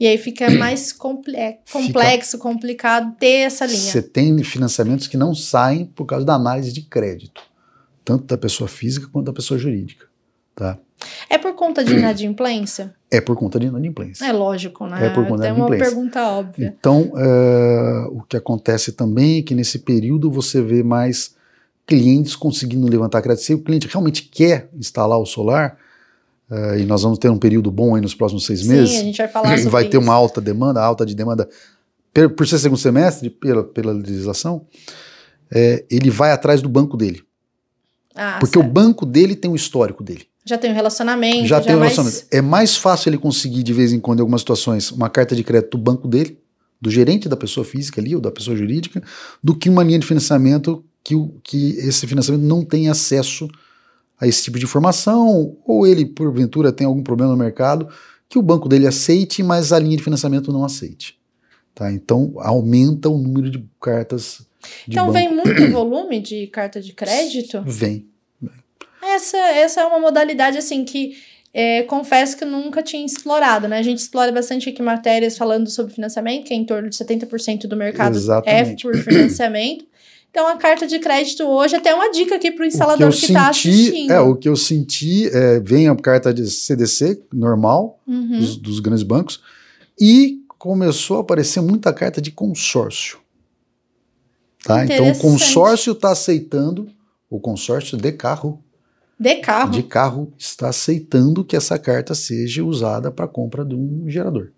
E 0.00 0.06
aí 0.06 0.16
fica 0.16 0.48
mais 0.56 0.90
complexo, 0.90 1.62
fica, 1.76 2.38
complicado 2.38 3.14
ter 3.18 3.40
essa 3.46 3.66
linha. 3.66 3.78
Você 3.78 4.00
tem 4.00 4.42
financiamentos 4.42 5.06
que 5.06 5.16
não 5.18 5.34
saem 5.34 5.84
por 5.84 6.06
causa 6.06 6.24
da 6.24 6.34
análise 6.34 6.72
de 6.72 6.80
crédito, 6.82 7.42
tanto 8.02 8.24
da 8.24 8.38
pessoa 8.38 8.66
física 8.66 9.08
quanto 9.12 9.26
da 9.26 9.32
pessoa 9.34 9.58
jurídica. 9.58 10.06
Tá? 10.54 10.78
É 11.28 11.38
por 11.38 11.54
conta 11.54 11.84
de 11.84 11.94
inadimplência? 11.94 12.94
É 13.10 13.20
por 13.20 13.36
conta 13.36 13.58
de 13.58 13.66
inadimplência. 13.66 14.24
É 14.24 14.32
lógico, 14.32 14.86
né? 14.86 15.06
É 15.06 15.10
por 15.10 15.26
conta 15.26 15.42
de 15.42 15.48
inadimplência. 15.48 15.84
uma 15.84 15.90
pergunta 15.94 16.28
óbvia. 16.28 16.74
Então, 16.78 17.12
é, 17.16 18.06
o 18.10 18.22
que 18.22 18.36
acontece 18.36 18.92
também 18.92 19.38
é 19.38 19.42
que 19.42 19.54
nesse 19.54 19.80
período 19.80 20.30
você 20.30 20.60
vê 20.60 20.82
mais 20.82 21.36
clientes 21.86 22.36
conseguindo 22.36 22.86
levantar 22.86 23.22
crédito. 23.22 23.44
Se 23.44 23.54
o 23.54 23.60
cliente 23.60 23.88
realmente 23.88 24.22
quer 24.22 24.68
instalar 24.74 25.18
o 25.18 25.26
solar, 25.26 25.78
Uh, 26.50 26.78
e 26.78 26.86
nós 26.86 27.02
vamos 27.02 27.18
ter 27.18 27.28
um 27.28 27.36
período 27.36 27.70
bom 27.70 27.94
aí 27.94 28.00
nos 28.00 28.14
próximos 28.14 28.46
seis 28.46 28.60
Sim, 28.60 28.68
meses. 28.68 28.96
a 28.96 29.02
gente 29.02 29.18
vai 29.18 29.28
falar 29.28 29.50
sobre 29.58 29.68
Vai 29.68 29.84
ter 29.84 29.98
isso. 29.98 30.06
uma 30.06 30.14
alta 30.14 30.40
demanda, 30.40 30.82
alta 30.82 31.04
de 31.04 31.14
demanda, 31.14 31.46
por, 32.12 32.30
por 32.30 32.46
ser 32.48 32.58
segundo 32.58 32.78
semestre, 32.78 33.28
pela, 33.28 33.62
pela 33.62 33.92
legislação, 33.92 34.66
é, 35.50 35.84
ele 35.90 36.10
vai 36.10 36.32
atrás 36.32 36.62
do 36.62 36.68
banco 36.68 36.96
dele. 36.96 37.22
Ah, 38.14 38.38
porque 38.40 38.58
certo. 38.58 38.68
o 38.68 38.72
banco 38.72 39.06
dele 39.06 39.36
tem 39.36 39.50
o 39.50 39.54
histórico 39.54 40.02
dele. 40.02 40.27
Já 40.48 40.58
tem 40.58 40.70
um 40.70 40.74
relacionamento. 40.74 41.46
Já, 41.46 41.58
já 41.58 41.60
tem 41.60 41.76
um 41.76 41.80
relacionamento. 41.80 42.16
Mais... 42.16 42.28
É 42.30 42.40
mais 42.40 42.76
fácil 42.76 43.10
ele 43.10 43.18
conseguir, 43.18 43.62
de 43.62 43.72
vez 43.72 43.92
em 43.92 44.00
quando, 44.00 44.18
em 44.18 44.22
algumas 44.22 44.40
situações, 44.40 44.90
uma 44.90 45.10
carta 45.10 45.36
de 45.36 45.44
crédito 45.44 45.76
do 45.76 45.78
banco 45.78 46.08
dele, 46.08 46.38
do 46.80 46.90
gerente 46.90 47.28
da 47.28 47.36
pessoa 47.36 47.64
física 47.64 48.00
ali, 48.00 48.14
ou 48.14 48.20
da 48.20 48.30
pessoa 48.30 48.56
jurídica, 48.56 49.02
do 49.42 49.54
que 49.54 49.68
uma 49.68 49.82
linha 49.82 49.98
de 49.98 50.06
financiamento 50.06 50.84
que, 51.04 51.14
o, 51.14 51.34
que 51.42 51.72
esse 51.78 52.06
financiamento 52.06 52.44
não 52.44 52.64
tem 52.64 52.88
acesso 52.88 53.48
a 54.20 54.26
esse 54.26 54.44
tipo 54.44 54.58
de 54.58 54.64
informação, 54.64 55.56
ou 55.64 55.86
ele, 55.86 56.04
porventura, 56.04 56.72
tem 56.72 56.86
algum 56.86 57.02
problema 57.02 57.32
no 57.32 57.38
mercado 57.38 57.88
que 58.28 58.38
o 58.38 58.42
banco 58.42 58.68
dele 58.68 58.86
aceite, 58.86 59.42
mas 59.42 59.72
a 59.72 59.78
linha 59.78 59.96
de 59.96 60.02
financiamento 60.02 60.52
não 60.52 60.64
aceite. 60.64 61.18
Tá? 61.74 61.90
Então, 61.92 62.34
aumenta 62.38 63.08
o 63.08 63.16
número 63.16 63.50
de 63.50 63.64
cartas. 63.80 64.46
De 64.86 64.92
então, 64.92 65.06
banco. 65.06 65.18
vem 65.18 65.34
muito 65.34 65.70
volume 65.70 66.20
de 66.20 66.46
carta 66.48 66.80
de 66.80 66.92
crédito? 66.92 67.62
Vem. 67.64 68.06
Essa, 69.18 69.36
essa 69.36 69.80
é 69.80 69.84
uma 69.84 69.98
modalidade 69.98 70.56
assim 70.56 70.84
que 70.84 71.16
é, 71.52 71.82
confesso 71.82 72.36
que 72.36 72.44
nunca 72.44 72.82
tinha 72.82 73.04
explorado, 73.04 73.66
né? 73.66 73.78
A 73.78 73.82
gente 73.82 73.98
explora 73.98 74.30
bastante 74.30 74.68
aqui 74.68 74.80
matérias 74.80 75.36
falando 75.36 75.68
sobre 75.68 75.92
financiamento, 75.92 76.44
que 76.44 76.54
é 76.54 76.56
em 76.56 76.64
torno 76.64 76.88
de 76.88 76.96
70% 76.96 77.66
do 77.66 77.76
mercado 77.76 78.14
é 78.14 78.16
Exatamente. 78.16 78.86
é 78.86 78.90
por 78.90 78.96
financiamento. 79.02 79.84
Então, 80.30 80.46
a 80.46 80.56
carta 80.56 80.86
de 80.86 80.98
crédito 80.98 81.42
hoje, 81.44 81.74
até 81.74 81.94
uma 81.94 82.10
dica 82.10 82.36
aqui 82.36 82.50
para 82.52 82.62
o 82.62 82.66
instalador 82.66 83.10
que 83.10 83.26
está 83.26 83.48
assistindo. 83.48 84.12
É, 84.12 84.20
o 84.20 84.36
que 84.36 84.48
eu 84.48 84.56
senti, 84.56 85.26
é, 85.34 85.58
vem 85.58 85.88
a 85.88 85.96
carta 85.96 86.32
de 86.32 86.48
CDC 86.48 87.22
normal, 87.32 87.98
uhum. 88.06 88.38
dos, 88.38 88.56
dos, 88.56 88.78
grandes 88.78 89.02
bancos, 89.02 89.40
e 89.98 90.42
começou 90.58 91.16
a 91.16 91.20
aparecer 91.22 91.60
muita 91.60 91.92
carta 91.92 92.20
de 92.20 92.30
consórcio. 92.30 93.18
Tá? 94.62 94.84
Então, 94.84 95.10
o 95.10 95.18
consórcio 95.18 95.92
está 95.92 96.10
aceitando, 96.10 96.88
o 97.30 97.40
consórcio 97.40 97.96
de 97.96 98.12
carro. 98.12 98.62
De 99.18 99.36
carro. 99.36 99.70
De 99.72 99.82
carro 99.82 100.32
está 100.38 100.68
aceitando 100.68 101.44
que 101.44 101.56
essa 101.56 101.78
carta 101.78 102.14
seja 102.14 102.62
usada 102.62 103.10
para 103.10 103.26
compra 103.26 103.64
de 103.64 103.74
um 103.74 104.08
gerador. 104.08 104.52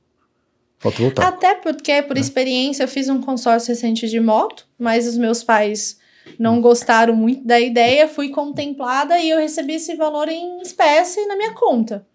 Fotovoltaico. 0.78 1.34
Até 1.34 1.54
porque, 1.54 2.02
por 2.02 2.16
é. 2.16 2.20
experiência, 2.20 2.84
eu 2.84 2.88
fiz 2.88 3.08
um 3.08 3.20
consórcio 3.20 3.68
recente 3.68 4.08
de 4.08 4.20
moto, 4.20 4.66
mas 4.78 5.06
os 5.06 5.16
meus 5.16 5.42
pais 5.42 5.98
não 6.38 6.60
gostaram 6.60 7.14
muito 7.14 7.46
da 7.46 7.58
ideia, 7.58 8.08
fui 8.08 8.28
contemplada 8.28 9.18
e 9.18 9.30
eu 9.30 9.38
recebi 9.38 9.74
esse 9.74 9.94
valor 9.96 10.28
em 10.28 10.60
espécie 10.60 11.26
na 11.26 11.36
minha 11.36 11.52
conta. 11.54 12.06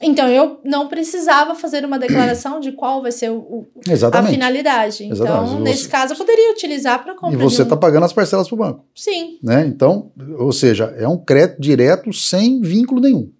Então 0.00 0.28
eu 0.28 0.60
não 0.64 0.88
precisava 0.88 1.54
fazer 1.54 1.84
uma 1.84 1.98
declaração 1.98 2.60
de 2.60 2.72
qual 2.72 3.00
vai 3.00 3.12
ser 3.12 3.30
o, 3.30 3.36
o 3.38 3.66
a 4.12 4.22
finalidade. 4.24 5.04
Então, 5.04 5.26
Exatamente. 5.26 5.62
nesse 5.62 5.82
você... 5.84 5.88
caso, 5.88 6.12
eu 6.12 6.16
poderia 6.16 6.52
utilizar 6.52 7.02
para 7.02 7.14
comprar. 7.14 7.32
E 7.32 7.42
você 7.42 7.62
está 7.62 7.74
um... 7.74 7.78
pagando 7.78 8.04
as 8.04 8.12
parcelas 8.12 8.46
para 8.48 8.54
o 8.54 8.58
banco. 8.58 8.84
Sim. 8.94 9.38
Né? 9.42 9.66
Então, 9.66 10.10
ou 10.38 10.52
seja, 10.52 10.94
é 10.98 11.08
um 11.08 11.16
crédito 11.16 11.60
direto 11.60 12.12
sem 12.12 12.60
vínculo 12.60 13.00
nenhum. 13.00 13.30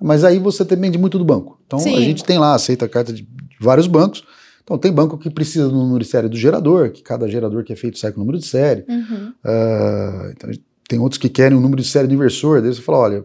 Mas 0.00 0.24
aí 0.24 0.38
você 0.38 0.64
depende 0.64 0.98
muito 0.98 1.18
do 1.18 1.24
banco. 1.24 1.60
Então 1.66 1.78
Sim. 1.78 1.96
a 1.96 2.00
gente 2.00 2.24
tem 2.24 2.38
lá, 2.38 2.54
aceita 2.54 2.86
a 2.86 2.88
carta 2.88 3.12
de, 3.12 3.22
de 3.22 3.56
vários 3.60 3.86
bancos. 3.86 4.24
Então 4.62 4.76
tem 4.78 4.92
banco 4.92 5.16
que 5.16 5.30
precisa 5.30 5.68
do 5.68 5.74
número 5.74 6.00
de 6.00 6.10
série 6.10 6.28
do 6.28 6.36
gerador, 6.36 6.90
que 6.90 7.02
cada 7.02 7.26
gerador 7.28 7.64
que 7.64 7.72
é 7.72 7.76
feito 7.76 7.98
sai 7.98 8.12
com 8.12 8.18
o 8.18 8.20
número 8.20 8.38
de 8.38 8.46
série. 8.46 8.84
Uhum. 8.88 9.32
Uh, 9.44 10.30
então, 10.30 10.50
tem 10.88 10.98
outros 10.98 11.18
que 11.18 11.28
querem 11.28 11.56
o 11.56 11.60
número 11.60 11.82
de 11.82 11.88
série 11.88 12.06
do 12.06 12.14
inversor. 12.14 12.62
Daí 12.62 12.72
você 12.74 12.82
fala, 12.82 12.98
olha, 12.98 13.24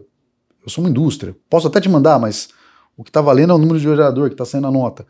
eu 0.64 0.70
sou 0.70 0.82
uma 0.82 0.90
indústria, 0.90 1.36
posso 1.50 1.66
até 1.66 1.80
te 1.80 1.88
mandar, 1.88 2.18
mas 2.18 2.48
o 2.96 3.04
que 3.04 3.10
está 3.10 3.20
valendo 3.20 3.52
é 3.52 3.54
o 3.54 3.58
número 3.58 3.78
de 3.78 3.84
gerador 3.84 4.28
que 4.28 4.34
está 4.34 4.44
saindo 4.44 4.66
a 4.66 4.70
nota. 4.70 5.06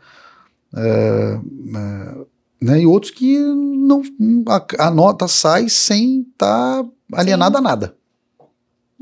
Uh, 0.73 1.37
uh, 1.37 2.27
né? 2.61 2.81
E 2.81 2.85
outros 2.85 3.11
que 3.11 3.37
não 3.39 4.01
a, 4.47 4.87
a 4.87 4.91
nota 4.91 5.27
sai 5.27 5.69
sem 5.69 6.21
estar 6.21 6.83
tá 6.83 6.89
alienada 7.13 7.57
Sim. 7.57 7.59
a 7.59 7.61
nada. 7.61 7.95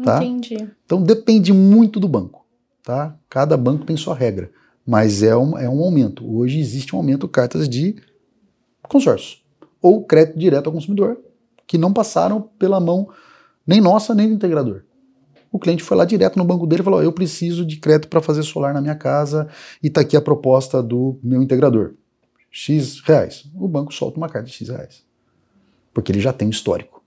Tá? 0.03 0.23
Entendi. 0.23 0.69
Então 0.85 1.01
depende 1.01 1.53
muito 1.53 1.99
do 1.99 2.07
banco. 2.07 2.45
Tá? 2.83 3.15
Cada 3.29 3.55
banco 3.55 3.85
tem 3.85 3.95
sua 3.95 4.13
regra, 4.13 4.51
mas 4.85 5.23
é 5.23 5.35
um, 5.35 5.57
é 5.57 5.69
um 5.69 5.81
aumento. 5.81 6.29
Hoje 6.29 6.59
existe 6.59 6.95
um 6.95 6.99
aumento 6.99 7.27
de 7.27 7.31
cartas 7.31 7.69
de 7.69 7.95
consórcio 8.83 9.39
ou 9.81 10.03
crédito 10.03 10.37
direto 10.37 10.67
ao 10.67 10.73
consumidor, 10.73 11.17
que 11.65 11.77
não 11.77 11.91
passaram 11.93 12.41
pela 12.57 12.79
mão 12.79 13.09
nem 13.65 13.81
nossa 13.81 14.13
nem 14.13 14.27
do 14.27 14.33
integrador. 14.33 14.83
O 15.53 15.59
cliente 15.59 15.83
foi 15.83 15.95
lá 15.95 16.03
direto 16.03 16.35
no 16.35 16.43
banco 16.43 16.65
dele 16.65 16.81
e 16.81 16.83
falou: 16.83 17.03
Eu 17.03 17.13
preciso 17.13 17.63
de 17.63 17.77
crédito 17.77 18.07
para 18.07 18.19
fazer 18.19 18.41
solar 18.41 18.73
na 18.73 18.81
minha 18.81 18.95
casa 18.95 19.47
e 19.83 19.87
está 19.87 20.01
aqui 20.01 20.17
a 20.17 20.21
proposta 20.21 20.81
do 20.81 21.19
meu 21.21 21.43
integrador. 21.43 21.93
X 22.49 22.99
reais. 23.01 23.45
O 23.53 23.67
banco 23.67 23.93
solta 23.93 24.17
uma 24.17 24.27
carta 24.27 24.47
de 24.47 24.53
X 24.53 24.69
reais. 24.69 25.03
Porque 25.93 26.11
ele 26.11 26.19
já 26.19 26.33
tem 26.33 26.49
histórico, 26.49 27.03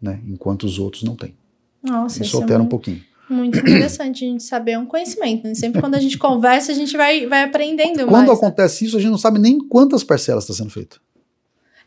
né? 0.00 0.20
enquanto 0.26 0.64
os 0.64 0.78
outros 0.78 1.04
não 1.04 1.16
têm. 1.16 1.34
Nossa, 1.82 2.22
isso 2.22 2.36
altera 2.36 2.60
é 2.60 2.62
um 2.62 2.68
pouquinho. 2.68 3.00
Muito 3.30 3.58
interessante 3.58 4.26
a 4.26 4.28
gente 4.28 4.42
saber 4.42 4.72
é 4.72 4.78
um 4.78 4.84
conhecimento. 4.84 5.48
Né? 5.48 5.54
Sempre 5.54 5.80
quando 5.80 5.94
a 5.94 6.00
gente 6.00 6.18
conversa, 6.18 6.72
a 6.72 6.74
gente 6.74 6.94
vai, 6.98 7.26
vai 7.26 7.44
aprendendo 7.44 8.00
quando 8.00 8.10
mais. 8.10 8.28
Né? 8.28 8.34
acontece 8.34 8.84
né? 8.84 8.88
isso, 8.88 8.96
a 8.98 9.00
gente 9.00 9.10
não 9.10 9.18
sabe 9.18 9.38
nem 9.38 9.58
quantas 9.58 10.04
parcelas 10.04 10.44
está 10.44 10.52
sendo 10.52 10.70
feito. 10.70 11.00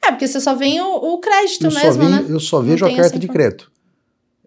É, 0.03 0.09
porque 0.09 0.27
você 0.27 0.39
só 0.39 0.55
vê 0.55 0.81
o, 0.81 1.13
o 1.13 1.19
crédito 1.19 1.65
eu 1.65 1.71
mesmo, 1.71 2.03
só 2.03 2.09
né? 2.09 2.25
Eu 2.27 2.39
só 2.39 2.61
vejo 2.61 2.83
a 2.83 2.95
carta 2.95 3.19
de 3.19 3.27
crédito. 3.27 3.71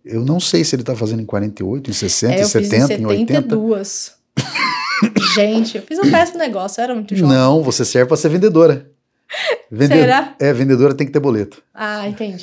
Eu 0.04 0.24
não 0.24 0.40
sei 0.40 0.64
se 0.64 0.74
ele 0.74 0.82
está 0.82 0.96
fazendo 0.96 1.22
em 1.22 1.26
48, 1.26 1.90
em 1.90 1.92
60, 1.92 2.34
é, 2.34 2.40
em 2.40 2.44
70, 2.44 2.94
em 2.94 3.06
80. 3.06 3.32
72. 3.42 4.12
gente, 5.34 5.76
eu 5.76 5.82
fiz 5.82 5.98
um 5.98 6.10
péssimo 6.10 6.38
negócio, 6.38 6.80
eu 6.80 6.84
era 6.84 6.94
muito 6.94 7.14
jovem. 7.14 7.36
Não, 7.36 7.62
você 7.62 7.84
serve 7.84 8.08
para 8.08 8.16
ser 8.16 8.28
vendedora. 8.28 8.90
Vende- 9.70 9.94
Será? 9.94 10.34
É, 10.38 10.52
vendedora 10.52 10.94
tem 10.94 11.06
que 11.06 11.12
ter 11.12 11.20
boleto. 11.20 11.62
Ah, 11.72 12.06
entendi. 12.06 12.42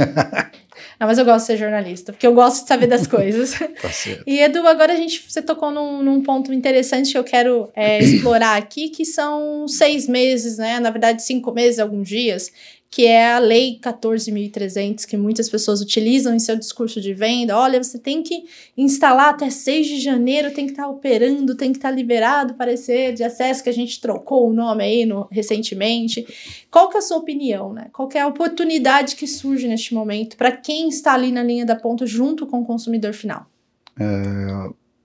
Não, 0.99 1.07
mas 1.07 1.18
eu 1.18 1.26
gosto 1.26 1.41
de 1.41 1.45
ser 1.47 1.57
jornalista, 1.57 2.12
porque 2.12 2.26
eu 2.26 2.34
gosto 2.34 2.64
de 2.64 2.68
saber 2.68 2.88
das 2.88 3.05
coisas. 3.05 3.53
Tá 3.82 3.89
certo. 3.89 4.24
E 4.28 4.39
Edu, 4.41 4.68
agora 4.68 4.91
a 4.93 4.95
gente 4.95 5.24
você 5.28 5.41
tocou 5.41 5.72
num, 5.72 6.01
num 6.03 6.22
ponto 6.24 6.51
interessante 6.51 7.12
que 7.12 7.18
eu 7.18 7.24
quero 7.24 7.70
é, 7.76 7.99
explorar 8.03 8.57
aqui, 8.57 8.89
que 8.89 9.05
são 9.05 9.68
seis 9.68 10.07
meses, 10.07 10.57
né? 10.57 10.80
Na 10.80 10.89
verdade, 10.89 11.22
cinco 11.24 11.53
meses, 11.53 11.80
alguns 11.80 12.07
dias, 12.10 12.51
que 12.92 13.06
é 13.06 13.34
a 13.34 13.40
Lei 13.40 13.80
14.300, 13.80 15.06
que 15.06 15.16
muitas 15.16 15.48
pessoas 15.48 15.80
utilizam 15.80 16.34
em 16.34 16.40
seu 16.40 16.56
discurso 16.56 17.00
de 17.00 17.14
venda. 17.14 17.56
Olha, 17.56 17.82
você 17.82 18.00
tem 18.00 18.24
que 18.24 18.46
instalar 18.76 19.30
até 19.30 19.52
6 19.52 19.86
de 19.86 20.00
janeiro, 20.00 20.52
tem 20.52 20.66
que 20.66 20.72
estar 20.72 20.88
operando, 20.88 21.56
tem 21.56 21.72
que 21.72 21.78
estar 21.78 21.92
liberado 21.92 22.54
o 22.54 22.58
parecer 22.58 23.14
de 23.14 23.24
acesso, 23.24 23.64
que 23.64 23.70
a 23.70 23.74
gente 23.74 24.02
trocou 24.02 24.50
o 24.50 24.54
nome 24.54 24.84
aí 24.84 25.06
no, 25.06 25.28
recentemente. 25.32 26.26
Qual 26.72 26.90
que 26.90 26.98
é 26.98 27.00
a 27.00 27.04
sua 27.04 27.18
opinião, 27.18 27.74
né? 27.74 27.90
Qual 27.94 28.10
é 28.16 28.22
a 28.22 28.28
oportunidade 28.28 29.16
que 29.16 29.28
surge 29.28 29.68
neste 29.68 29.94
momento 29.94 30.36
para 30.36 30.52
quem 30.52 30.90
está 30.90 31.14
ali 31.14 31.32
na 31.32 31.44
linha 31.44 31.66
da 31.66 31.76
ponta 31.76 32.08
junto 32.08 32.48
com 32.48 32.62
o 32.62 32.66
consumidor 32.66 33.14
final? 33.14 33.46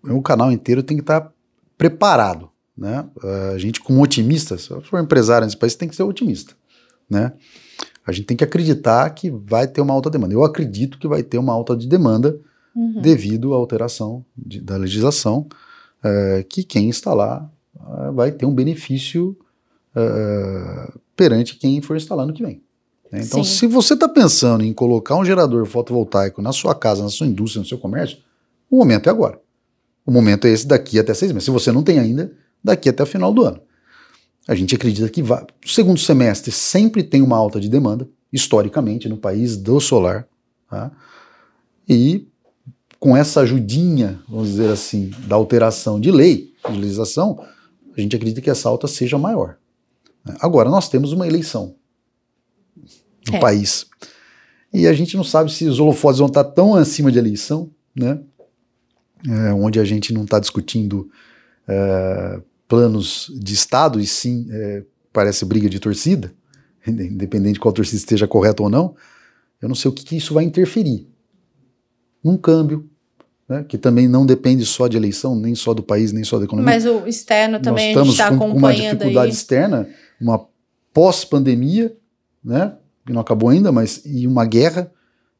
o 0.04 0.22
canal 0.22 0.52
inteiro 0.52 0.80
tem 0.80 0.96
que 0.96 1.02
estar 1.02 1.32
preparado, 1.76 2.48
né? 2.78 3.04
A 3.52 3.58
gente 3.58 3.80
como 3.80 4.00
otimista, 4.00 4.56
se 4.56 4.68
for 4.82 5.00
empresário 5.00 5.44
nesse 5.44 5.56
país, 5.56 5.74
tem 5.74 5.88
que 5.88 5.96
ser 5.96 6.04
otimista, 6.04 6.54
né? 7.10 7.32
A 8.06 8.12
gente 8.12 8.26
tem 8.26 8.36
que 8.36 8.44
acreditar 8.44 9.08
que 9.10 9.30
vai 9.30 9.66
ter 9.66 9.80
uma 9.80 9.94
alta 9.94 10.10
demanda. 10.10 10.34
Eu 10.34 10.44
acredito 10.44 10.98
que 10.98 11.08
vai 11.08 11.22
ter 11.22 11.38
uma 11.38 11.52
alta 11.52 11.76
de 11.76 11.86
demanda 11.88 12.38
Uhum. 12.76 13.00
devido 13.00 13.54
à 13.54 13.56
alteração 13.56 14.24
de- 14.36 14.60
da 14.60 14.76
legislação, 14.76 15.46
eh, 16.02 16.44
que 16.48 16.62
quem 16.64 16.88
instalar 16.88 17.48
eh, 17.76 18.10
vai 18.12 18.30
ter 18.32 18.46
um 18.46 18.54
benefício 18.54 19.36
eh, 19.96 20.92
perante 21.16 21.56
quem 21.56 21.80
for 21.80 21.96
instalar 21.96 22.26
no 22.26 22.32
que 22.32 22.42
vem. 22.42 22.60
né? 23.12 23.20
Então, 23.22 23.44
Sim. 23.44 23.50
se 23.58 23.66
você 23.68 23.94
está 23.94 24.08
pensando 24.08 24.64
em 24.64 24.72
colocar 24.72 25.14
um 25.16 25.24
gerador 25.24 25.64
fotovoltaico 25.66 26.42
na 26.42 26.52
sua 26.52 26.74
casa, 26.74 27.02
na 27.02 27.08
sua 27.10 27.26
indústria, 27.28 27.60
no 27.60 27.66
seu 27.68 27.78
comércio, 27.78 28.18
o 28.68 28.76
momento 28.76 29.06
é 29.06 29.10
agora. 29.10 29.38
O 30.04 30.10
momento 30.10 30.46
é 30.46 30.50
esse 30.50 30.66
daqui 30.66 30.98
até 30.98 31.14
seis 31.14 31.30
meses. 31.30 31.44
Se 31.44 31.50
você 31.52 31.70
não 31.70 31.82
tem 31.82 31.98
ainda, 32.00 32.32
daqui 32.62 32.88
até 32.88 33.02
o 33.02 33.06
final 33.06 33.32
do 33.32 33.42
ano. 33.42 33.60
A 34.46 34.54
gente 34.54 34.74
acredita 34.74 35.08
que 35.08 35.22
vai. 35.22 35.42
O 35.64 35.68
segundo 35.68 35.98
semestre 35.98 36.52
sempre 36.52 37.02
tem 37.02 37.22
uma 37.22 37.36
alta 37.36 37.60
de 37.60 37.68
demanda, 37.68 38.08
historicamente, 38.32 39.08
no 39.08 39.16
país 39.16 39.56
do 39.56 39.80
solar. 39.80 40.28
Tá? 40.68 40.90
E 41.88 42.26
com 42.98 43.16
essa 43.16 43.40
ajudinha, 43.40 44.20
vamos 44.28 44.48
dizer 44.50 44.70
assim, 44.70 45.10
da 45.26 45.36
alteração 45.36 46.00
de 46.00 46.10
lei, 46.10 46.52
de 46.70 46.76
legislação, 46.78 47.44
a 47.96 48.00
gente 48.00 48.16
acredita 48.16 48.40
que 48.40 48.50
essa 48.50 48.68
alta 48.68 48.86
seja 48.86 49.18
maior. 49.18 49.56
né? 50.24 50.34
Agora, 50.40 50.68
nós 50.70 50.88
temos 50.88 51.12
uma 51.12 51.26
eleição 51.26 51.74
no 53.28 53.36
É. 53.36 53.40
país. 53.40 53.86
E 54.72 54.86
a 54.86 54.92
gente 54.92 55.16
não 55.16 55.24
sabe 55.24 55.52
se 55.52 55.66
os 55.66 55.78
holofotes 55.78 56.18
vão 56.18 56.26
estar 56.28 56.44
tão 56.44 56.74
acima 56.74 57.12
de 57.12 57.18
eleição, 57.18 57.70
né? 57.94 58.20
É, 59.26 59.52
onde 59.54 59.78
a 59.80 59.84
gente 59.84 60.12
não 60.12 60.24
está 60.24 60.38
discutindo 60.38 61.08
é, 61.68 62.40
planos 62.68 63.30
de 63.34 63.54
Estado, 63.54 64.00
e 64.00 64.06
sim 64.06 64.46
é, 64.50 64.84
parece 65.12 65.44
briga 65.44 65.68
de 65.68 65.78
torcida, 65.78 66.32
independente 66.86 67.54
de 67.54 67.60
qual 67.60 67.72
torcida 67.72 67.96
esteja 67.96 68.26
correta 68.26 68.62
ou 68.62 68.70
não, 68.70 68.94
eu 69.60 69.68
não 69.68 69.74
sei 69.74 69.90
o 69.90 69.92
que, 69.92 70.04
que 70.04 70.16
isso 70.16 70.34
vai 70.34 70.44
interferir. 70.44 71.08
Num 72.22 72.36
câmbio, 72.36 72.88
né, 73.48 73.64
que 73.68 73.76
também 73.76 74.08
não 74.08 74.24
depende 74.24 74.64
só 74.64 74.88
de 74.88 74.96
eleição, 74.96 75.36
nem 75.36 75.54
só 75.54 75.74
do 75.74 75.82
país, 75.82 76.12
nem 76.12 76.24
só 76.24 76.38
da 76.38 76.44
economia. 76.44 76.74
Mas 76.74 76.86
o 76.86 77.06
externo 77.06 77.60
também 77.60 77.94
Nós 77.94 78.02
a 78.02 78.04
gente 78.04 78.12
está 78.12 78.30
com, 78.30 78.50
com 78.50 78.58
uma 78.58 78.72
dificuldade 78.72 79.28
aí. 79.28 79.32
externa, 79.32 79.88
uma 80.20 80.46
pós-pandemia, 80.92 81.94
né, 82.42 82.74
que 83.06 83.12
não 83.12 83.20
acabou 83.20 83.50
ainda, 83.50 83.70
mas 83.70 84.02
e 84.04 84.26
uma 84.26 84.44
guerra 84.44 84.90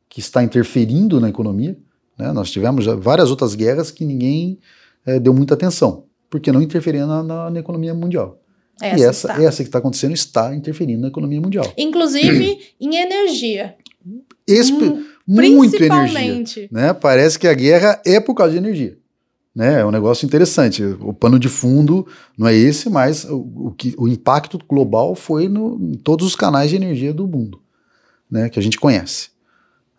que 0.09 0.20
está 0.20 0.43
interferindo 0.43 1.20
na 1.20 1.29
economia. 1.29 1.77
Né? 2.18 2.33
Nós 2.33 2.51
tivemos 2.51 2.87
várias 2.87 3.31
outras 3.31 3.55
guerras 3.55 3.91
que 3.91 4.05
ninguém 4.05 4.59
eh, 5.07 5.18
deu 5.18 5.35
muita 5.35 5.55
atenção, 5.55 6.05
porque 6.35 6.51
não 6.51 6.61
interferia 6.61 7.07
na, 7.07 7.22
na- 7.22 7.49
na 7.49 7.61
economia 7.61 7.95
mundial. 7.95 8.41
Essa 8.82 8.99
e 8.99 9.03
essa, 9.05 9.28
está. 9.30 9.43
essa 9.45 9.62
que 9.62 9.68
está 9.68 9.78
acontecendo 9.78 10.12
está 10.14 10.53
interferindo 10.53 11.01
na 11.03 11.07
economia 11.07 11.41
mundial. 11.41 11.72
Inclusive 11.78 12.59
em 12.80 12.97
energia. 12.97 13.76
Espe 14.45 14.82
Hum, 14.85 15.05
muito 15.28 15.76
energia. 15.76 15.89
Principalmente. 16.01 16.68
né? 16.72 16.93
Parece 16.93 17.39
que 17.39 17.47
a 17.47 17.55
guerra 17.55 18.03
é 18.05 18.18
por 18.18 18.35
causa 18.35 18.51
de 18.51 18.59
energia. 18.59 18.99
Né? 19.55 19.80
É 19.80 19.87
um 19.87 19.93
negócio 19.93 20.26
interessante. 20.26 20.82
O 20.82 21.12
pano 21.12 21.39
de 21.39 21.49
fundo 21.49 22.05
não 22.37 22.49
é 22.49 22.55
esse, 22.57 22.91
mas 22.91 23.22
o, 23.24 23.37
o 23.68 23.74
que, 23.78 23.95
o 23.97 24.09
impacto 24.09 24.59
global 24.68 25.14
foi 25.14 25.49
no, 25.49 25.78
em 25.80 25.95
todos 25.95 26.26
os 26.26 26.35
canais 26.35 26.68
de 26.70 26.74
energia 26.74 27.14
do 27.14 27.28
mundo, 27.28 27.61
né? 28.28 28.49
que 28.49 28.59
a 28.59 28.62
gente 28.62 28.76
conhece. 28.80 29.28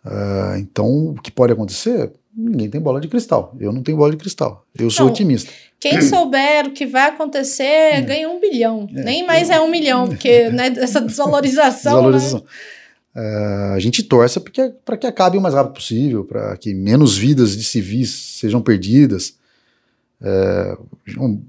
Ah, 0.04 0.56
então, 0.58 1.08
o 1.08 1.14
que 1.14 1.30
pode 1.30 1.54
acontecer? 1.54 2.12
Ninguém 2.36 2.68
tem 2.68 2.80
bola 2.80 3.00
de 3.00 3.08
cristal. 3.08 3.56
Eu 3.58 3.72
não 3.72 3.82
tenho 3.82 3.96
bola 3.96 4.10
de 4.10 4.16
cristal. 4.18 4.66
Eu 4.78 4.90
sou 4.90 5.06
Não, 5.06 5.12
otimista. 5.12 5.50
Quem 5.80 6.00
souber 6.02 6.66
o 6.66 6.72
que 6.72 6.84
vai 6.86 7.08
acontecer 7.08 8.02
ganha 8.02 8.28
um 8.28 8.38
bilhão. 8.40 8.86
É. 8.94 9.02
Nem 9.04 9.26
mais 9.26 9.48
é 9.48 9.58
um 9.60 9.70
milhão, 9.70 10.06
porque 10.08 10.48
né, 10.50 10.66
essa 10.76 11.00
desvalorização. 11.00 11.92
né? 11.92 12.18
Desvalorização. 12.18 12.44
Ah, 13.14 13.72
a 13.74 13.78
gente 13.78 14.02
torce 14.02 14.38
para 14.84 14.96
que 14.98 15.06
acabe 15.06 15.38
o 15.38 15.40
mais 15.40 15.54
rápido 15.54 15.72
possível, 15.72 16.24
para 16.24 16.54
que 16.58 16.74
menos 16.74 17.16
vidas 17.16 17.56
de 17.56 17.64
civis 17.64 18.10
sejam 18.38 18.60
perdidas. 18.60 19.36
É, 20.20 20.76
um, 21.18 21.40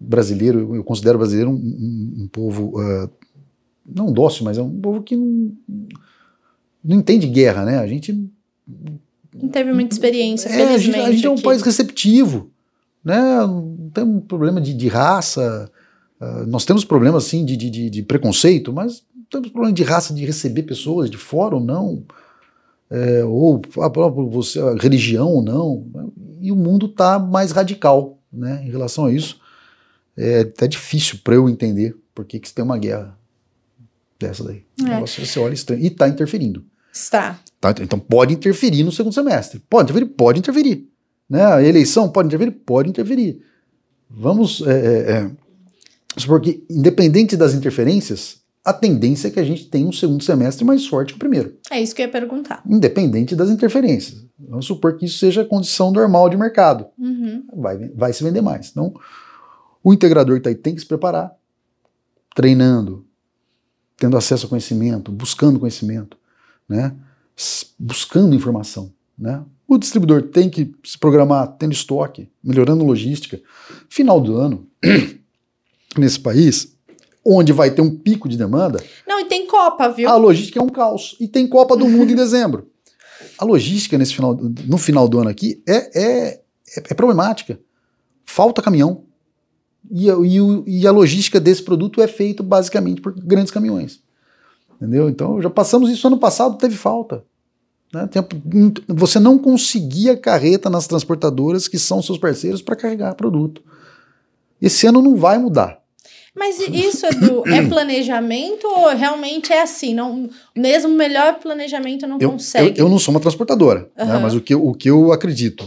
brasileiro, 0.00 0.74
eu 0.74 0.82
considero 0.84 1.18
brasileiro 1.18 1.50
um, 1.50 1.54
um- 1.54 2.14
um 2.24 2.28
povo 2.28 2.78
ah, 2.80 3.08
não 3.86 4.10
dócil, 4.12 4.44
mas 4.44 4.56
é 4.56 4.62
um 4.62 4.80
povo 4.80 5.02
que 5.02 5.14
não, 5.16 5.52
não 6.82 6.96
entende 6.96 7.26
guerra, 7.26 7.64
né? 7.66 7.78
A 7.78 7.86
gente 7.86 8.12
Não 9.40 9.48
teve 9.48 9.72
muita 9.72 9.94
experiência, 9.94 10.48
é, 10.48 10.74
a, 10.74 10.78
gente, 10.78 10.96
a 10.98 11.10
gente 11.12 11.26
é 11.26 11.30
um 11.30 11.40
país 11.40 11.62
receptivo, 11.62 12.50
né? 13.04 13.20
Não 13.46 13.90
tem 13.92 14.04
um 14.04 14.20
problema 14.20 14.60
de, 14.60 14.74
de 14.74 14.88
raça. 14.88 15.70
ah, 16.20 16.44
nós 16.46 16.64
temos 16.64 16.84
problemas 16.84 17.24
sim 17.24 17.44
de, 17.44 17.56
de, 17.56 17.90
de- 17.90 18.02
preconceito, 18.02 18.72
mas 18.72 19.02
não 19.14 19.24
temos 19.30 19.48
problema 19.50 19.74
de 19.74 19.82
raça 19.82 20.14
de 20.14 20.24
receber 20.24 20.62
pessoas 20.62 21.10
de 21.10 21.16
fora 21.16 21.54
ou 21.54 21.60
não, 21.60 22.04
é, 22.90 23.24
ou 23.24 23.60
a 23.80 23.90
própria 23.90 24.24
você, 24.24 24.58
a 24.60 24.74
religião 24.74 25.28
ou 25.28 25.42
não. 25.42 25.86
E 26.40 26.50
o 26.52 26.56
mundo 26.56 26.86
está 26.86 27.18
mais 27.18 27.50
radical, 27.52 28.18
né? 28.32 28.62
Em 28.64 28.70
relação 28.70 29.06
a 29.06 29.12
isso, 29.12 29.40
é 30.16 30.40
até 30.40 30.66
difícil 30.66 31.18
para 31.22 31.34
eu 31.34 31.48
entender 31.48 31.96
por 32.14 32.24
que 32.24 32.38
que 32.40 32.52
tem 32.52 32.64
uma 32.64 32.78
guerra 32.78 33.16
dessa 34.18 34.42
daí. 34.42 34.62
É. 34.88 35.00
você 35.00 35.38
olha 35.38 35.52
estranho 35.54 35.82
e 35.82 35.88
está 35.88 36.08
interferindo. 36.08 36.64
Está. 36.96 37.38
Tá? 37.60 37.74
Então 37.80 37.98
pode 37.98 38.32
interferir 38.32 38.82
no 38.82 38.90
segundo 38.90 39.12
semestre. 39.12 39.60
Pode 39.68 39.90
interferir? 39.90 40.14
Pode 40.14 40.38
interferir. 40.38 40.88
Né? 41.28 41.44
A 41.44 41.62
eleição 41.62 42.08
pode 42.08 42.28
interferir? 42.28 42.52
Pode 42.52 42.88
interferir. 42.88 43.42
Vamos. 44.08 44.62
É, 44.66 44.70
é, 44.70 45.10
é, 45.12 45.30
supor 46.16 46.40
que, 46.40 46.64
independente 46.70 47.36
das 47.36 47.52
interferências, 47.52 48.40
a 48.64 48.72
tendência 48.72 49.28
é 49.28 49.30
que 49.30 49.38
a 49.38 49.44
gente 49.44 49.66
tenha 49.66 49.86
um 49.86 49.92
segundo 49.92 50.24
semestre 50.24 50.64
mais 50.64 50.86
forte 50.86 51.12
que 51.12 51.16
o 51.16 51.20
primeiro. 51.20 51.58
É 51.70 51.80
isso 51.80 51.94
que 51.94 52.00
eu 52.00 52.06
ia 52.06 52.12
perguntar. 52.12 52.62
Independente 52.66 53.36
das 53.36 53.50
interferências. 53.50 54.24
Vamos 54.38 54.64
supor 54.64 54.96
que 54.96 55.04
isso 55.04 55.18
seja 55.18 55.42
a 55.42 55.46
condição 55.46 55.92
normal 55.92 56.30
de 56.30 56.36
mercado. 56.36 56.86
Uhum. 56.98 57.44
Vai, 57.54 57.90
vai 57.90 58.12
se 58.12 58.24
vender 58.24 58.40
mais. 58.40 58.70
Então, 58.70 58.94
o 59.84 59.92
integrador 59.92 60.40
tá 60.40 60.48
aí, 60.48 60.54
tem 60.54 60.74
que 60.74 60.80
se 60.80 60.86
preparar, 60.86 61.32
treinando, 62.34 63.04
tendo 63.98 64.16
acesso 64.16 64.46
ao 64.46 64.50
conhecimento, 64.50 65.12
buscando 65.12 65.60
conhecimento, 65.60 66.16
né? 66.68 66.94
Buscando 67.78 68.34
informação. 68.34 68.92
Né? 69.18 69.42
O 69.68 69.78
distribuidor 69.78 70.22
tem 70.22 70.48
que 70.48 70.74
se 70.84 70.98
programar, 70.98 71.48
tendo 71.58 71.72
estoque, 71.72 72.28
melhorando 72.42 72.84
logística. 72.84 73.40
Final 73.88 74.20
do 74.20 74.36
ano, 74.36 74.66
nesse 75.98 76.20
país, 76.20 76.74
onde 77.24 77.52
vai 77.52 77.70
ter 77.70 77.80
um 77.82 77.90
pico 77.96 78.28
de 78.28 78.36
demanda, 78.36 78.82
Não, 79.06 79.20
e 79.20 79.24
tem 79.24 79.46
Copa, 79.46 79.88
viu? 79.88 80.08
a 80.08 80.16
logística 80.16 80.58
é 80.58 80.62
um 80.62 80.68
caos. 80.68 81.16
E 81.20 81.26
tem 81.26 81.46
Copa 81.48 81.76
do 81.76 81.88
Mundo 81.88 82.12
em 82.12 82.16
dezembro. 82.16 82.68
A 83.38 83.44
logística 83.44 83.96
nesse 83.98 84.14
final, 84.14 84.34
no 84.34 84.78
final 84.78 85.08
do 85.08 85.18
ano 85.18 85.28
aqui 85.30 85.62
é, 85.66 86.00
é, 86.00 86.40
é, 86.76 86.94
problemática. 86.94 87.58
Falta 88.24 88.62
caminhão. 88.62 89.04
E, 89.90 90.10
a- 90.10 90.14
e 90.24 90.40
o- 90.40 90.64
e 90.66 90.86
a 90.86 90.90
logística 90.90 91.38
desse 91.40 91.62
produto 91.62 92.00
é 92.02 92.06
feita 92.06 92.42
basicamente 92.42 93.00
por 93.00 93.12
grandes 93.14 93.50
caminhões. 93.52 94.00
Entendeu? 94.76 95.08
Então, 95.08 95.40
já 95.40 95.48
passamos 95.50 95.90
isso 95.90 96.06
ano 96.06 96.18
passado, 96.18 96.56
teve 96.58 96.76
falta. 96.76 97.24
né? 97.92 98.06
Tempo- 98.08 98.36
Você 98.88 99.18
não 99.18 99.38
conseguia 99.38 100.16
carreta 100.16 100.68
nas 100.68 100.86
transportadoras 100.86 101.66
que 101.68 101.78
são 101.78 102.02
seus 102.02 102.18
parceiros 102.18 102.60
para 102.60 102.76
carregar 102.76 103.14
produto. 103.14 103.62
Esse 104.60 104.86
ano 104.86 105.00
não 105.00 105.16
vai 105.16 105.38
mudar. 105.38 105.78
Mas 106.34 106.58
isso, 106.60 107.06
Edu, 107.06 107.44
é 107.46 107.62
planejamento 107.66 108.66
ou 108.66 108.88
realmente 108.94 109.50
é 109.52 109.62
assim? 109.62 109.94
Não, 109.94 110.28
mesmo 110.54 110.92
o 110.92 110.96
melhor 110.96 111.38
planejamento 111.38 112.06
não 112.06 112.18
Eu, 112.20 112.32
consegue? 112.32 112.78
eu, 112.78 112.84
eu 112.84 112.90
não 112.90 112.98
sou 112.98 113.14
uma 113.14 113.20
transportadora, 113.20 113.88
né, 113.96 114.04
Aham. 114.04 114.20
mas 114.20 114.34
o 114.34 114.40
que, 114.42 114.52
eu- 114.52 114.66
o 114.66 114.74
que 114.74 114.90
eu 114.90 115.12
acredito 115.12 115.66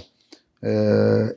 é, 0.61 1.35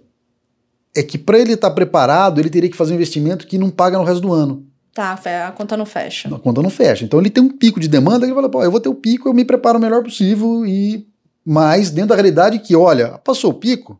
é 0.96 1.02
que 1.02 1.16
para 1.16 1.38
ele 1.38 1.54
estar 1.54 1.70
preparado, 1.70 2.38
ele 2.40 2.50
teria 2.50 2.68
que 2.68 2.76
fazer 2.76 2.92
um 2.92 2.96
investimento 2.96 3.46
que 3.46 3.56
não 3.56 3.70
paga 3.70 3.96
no 3.96 4.04
resto 4.04 4.20
do 4.20 4.32
ano. 4.32 4.66
Tá, 4.94 5.18
a 5.48 5.52
conta 5.52 5.76
não 5.76 5.86
fecha. 5.86 6.34
A 6.34 6.38
conta 6.38 6.60
não 6.60 6.68
fecha. 6.68 7.04
Então 7.04 7.18
ele 7.18 7.30
tem 7.30 7.42
um 7.42 7.48
pico 7.48 7.80
de 7.80 7.88
demanda, 7.88 8.26
ele 8.26 8.34
fala, 8.34 8.48
pô, 8.48 8.62
eu 8.62 8.70
vou 8.70 8.80
ter 8.80 8.90
o 8.90 8.94
pico, 8.94 9.28
eu 9.28 9.32
me 9.32 9.44
preparo 9.44 9.78
o 9.78 9.80
melhor 9.80 10.02
possível 10.02 10.66
e 10.66 11.06
mais 11.44 11.90
dentro 11.90 12.10
da 12.10 12.14
realidade 12.14 12.58
que, 12.58 12.76
olha, 12.76 13.18
passou 13.18 13.50
o 13.50 13.54
pico, 13.54 13.98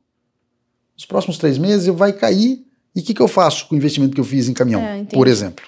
os 0.97 1.07
próximos 1.07 1.38
três 1.38 1.57
meses 1.57 1.86
vai 1.86 2.12
cair 2.12 2.64
e 2.95 3.01
o 3.01 3.03
que, 3.03 3.14
que 3.14 3.22
eu 3.22 3.28
faço 3.28 3.66
com 3.66 3.74
o 3.74 3.78
investimento 3.78 4.14
que 4.14 4.20
eu 4.20 4.24
fiz 4.24 4.49
em 4.49 4.53
caminhão, 4.53 4.82
é, 4.82 5.05
por 5.05 5.26
exemplo? 5.26 5.64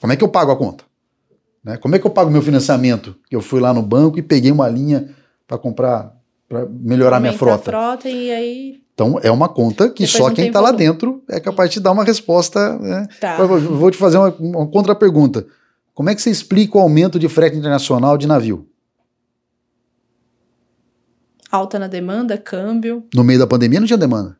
Como 0.00 0.12
é 0.12 0.16
que 0.16 0.22
eu 0.22 0.28
pago 0.28 0.52
a 0.52 0.56
conta? 0.56 0.84
Né? 1.62 1.76
Como 1.76 1.96
é 1.96 1.98
que 1.98 2.06
eu 2.06 2.10
pago 2.10 2.30
meu 2.30 2.42
financiamento? 2.42 3.16
Que 3.28 3.34
eu 3.34 3.40
fui 3.40 3.58
lá 3.58 3.74
no 3.74 3.82
banco 3.82 4.18
e 4.18 4.22
peguei 4.22 4.52
uma 4.52 4.68
linha 4.68 5.08
para 5.48 5.58
comprar, 5.58 6.14
para 6.48 6.66
melhorar 6.66 7.18
minha 7.18 7.32
frota. 7.32 7.70
A 7.70 7.72
frota 7.72 8.08
e 8.08 8.30
aí. 8.30 8.83
Então 8.94 9.18
é 9.22 9.30
uma 9.30 9.48
conta 9.48 9.88
que 9.90 10.04
Depois 10.04 10.10
só 10.10 10.30
quem 10.30 10.46
está 10.46 10.60
lá 10.60 10.70
dentro 10.70 11.22
é 11.28 11.40
capaz 11.40 11.70
de 11.70 11.80
dar 11.80 11.90
uma 11.90 12.04
resposta. 12.04 12.78
Né? 12.78 13.08
Tá. 13.20 13.44
Vou 13.44 13.90
te 13.90 13.96
fazer 13.96 14.18
uma, 14.18 14.34
uma 14.38 14.66
contra-pergunta. 14.68 15.46
Como 15.92 16.08
é 16.10 16.14
que 16.14 16.22
você 16.22 16.30
explica 16.30 16.78
o 16.78 16.80
aumento 16.80 17.18
de 17.18 17.28
frete 17.28 17.56
internacional 17.56 18.16
de 18.16 18.26
navio? 18.26 18.66
Alta 21.50 21.78
na 21.78 21.86
demanda, 21.86 22.36
câmbio. 22.38 23.04
No 23.14 23.22
meio 23.22 23.38
da 23.38 23.46
pandemia 23.46 23.78
não 23.78 23.86
tinha 23.86 23.96
demanda. 23.96 24.36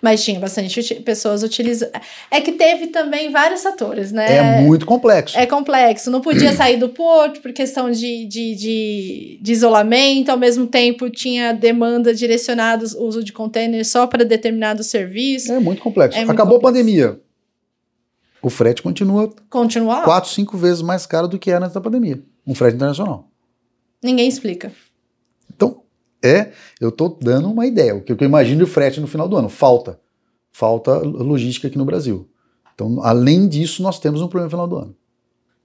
Mas 0.00 0.24
tinha 0.24 0.38
bastante 0.38 0.94
pessoas 0.96 1.42
utilizando. 1.42 1.90
É 2.30 2.40
que 2.40 2.52
teve 2.52 2.88
também 2.88 3.30
vários 3.30 3.62
fatores, 3.62 4.12
né? 4.12 4.36
É 4.36 4.60
muito 4.60 4.86
complexo. 4.86 5.38
É 5.38 5.46
complexo. 5.46 6.10
Não 6.10 6.20
podia 6.20 6.52
sair 6.56 6.76
do 6.76 6.88
porto 6.88 7.40
por 7.40 7.52
questão 7.52 7.90
de, 7.90 8.26
de, 8.26 8.54
de, 8.54 9.38
de 9.40 9.52
isolamento, 9.52 10.30
ao 10.30 10.38
mesmo 10.38 10.66
tempo 10.66 11.10
tinha 11.10 11.52
demanda 11.52 12.14
direcionada 12.14 12.84
ao 12.96 13.02
uso 13.04 13.22
de 13.22 13.32
containers 13.32 13.88
só 13.88 14.06
para 14.06 14.24
determinado 14.24 14.82
serviço. 14.82 15.52
É 15.52 15.58
muito 15.58 15.82
complexo. 15.82 16.16
É 16.18 16.20
muito 16.20 16.32
Acabou 16.32 16.58
complexo. 16.58 16.80
a 16.80 16.84
pandemia. 16.84 17.20
O 18.42 18.50
frete 18.50 18.82
continua, 18.82 19.32
continua 19.48 20.02
quatro, 20.02 20.30
cinco 20.30 20.58
vezes 20.58 20.82
mais 20.82 21.06
caro 21.06 21.26
do 21.26 21.38
que 21.38 21.50
era 21.50 21.64
antes 21.64 21.74
da 21.74 21.80
pandemia. 21.80 22.22
Um 22.46 22.54
frete 22.54 22.76
internacional. 22.76 23.30
Ninguém 24.02 24.28
explica. 24.28 24.70
É, 26.24 26.52
eu 26.80 26.88
estou 26.88 27.18
dando 27.20 27.50
uma 27.50 27.66
ideia, 27.66 27.94
o 27.94 28.00
que 28.00 28.10
eu 28.10 28.16
imagino 28.22 28.64
de 28.64 28.70
frete 28.70 28.98
no 28.98 29.06
final 29.06 29.28
do 29.28 29.36
ano. 29.36 29.50
Falta. 29.50 30.00
Falta 30.50 30.96
logística 30.96 31.68
aqui 31.68 31.76
no 31.76 31.84
Brasil. 31.84 32.26
Então, 32.74 33.00
além 33.02 33.46
disso, 33.46 33.82
nós 33.82 33.98
temos 33.98 34.22
um 34.22 34.26
problema 34.26 34.46
no 34.46 34.50
final 34.50 34.66
do 34.66 34.76
ano. 34.76 34.96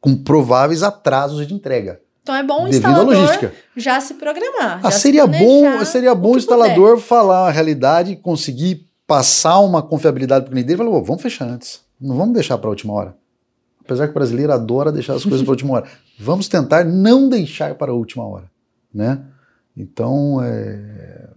Com 0.01 0.15
prováveis 0.15 0.83
atrasos 0.83 1.47
de 1.47 1.53
entrega. 1.53 2.01
Então 2.21 2.35
é 2.35 2.43
bom 2.43 2.65
o 2.65 2.67
instalador 2.67 3.15
já 3.75 3.99
se 4.01 4.15
programar. 4.15 4.81
Ah, 4.83 4.91
seria, 4.91 5.25
bom, 5.25 5.83
seria 5.85 6.13
bom 6.13 6.33
o 6.33 6.37
instalador 6.37 6.95
puder. 6.95 7.01
falar 7.01 7.47
a 7.47 7.51
realidade, 7.51 8.15
conseguir 8.17 8.87
passar 9.07 9.59
uma 9.59 9.81
confiabilidade 9.81 10.45
para 10.45 10.49
o 10.49 10.51
cliente 10.51 10.67
dele 10.67 10.83
e 10.83 10.85
falar, 10.85 11.01
vamos 11.01 11.21
fechar 11.21 11.45
antes. 11.45 11.81
Não 11.99 12.15
vamos 12.15 12.33
deixar 12.33 12.57
para 12.57 12.67
a 12.67 12.69
última 12.69 12.93
hora. 12.93 13.15
Apesar 13.83 14.05
que 14.05 14.11
o 14.11 14.13
brasileiro 14.13 14.53
adora 14.53 14.91
deixar 14.91 15.13
as 15.13 15.23
coisas 15.23 15.41
para 15.41 15.49
a 15.49 15.53
última 15.53 15.73
hora. 15.73 15.85
Vamos 16.19 16.47
tentar 16.47 16.83
não 16.83 17.27
deixar 17.27 17.73
para 17.75 17.91
a 17.91 17.95
última 17.95 18.27
hora. 18.27 18.51
Né? 18.93 19.19
Então, 19.79 20.43
é, 20.43 21.29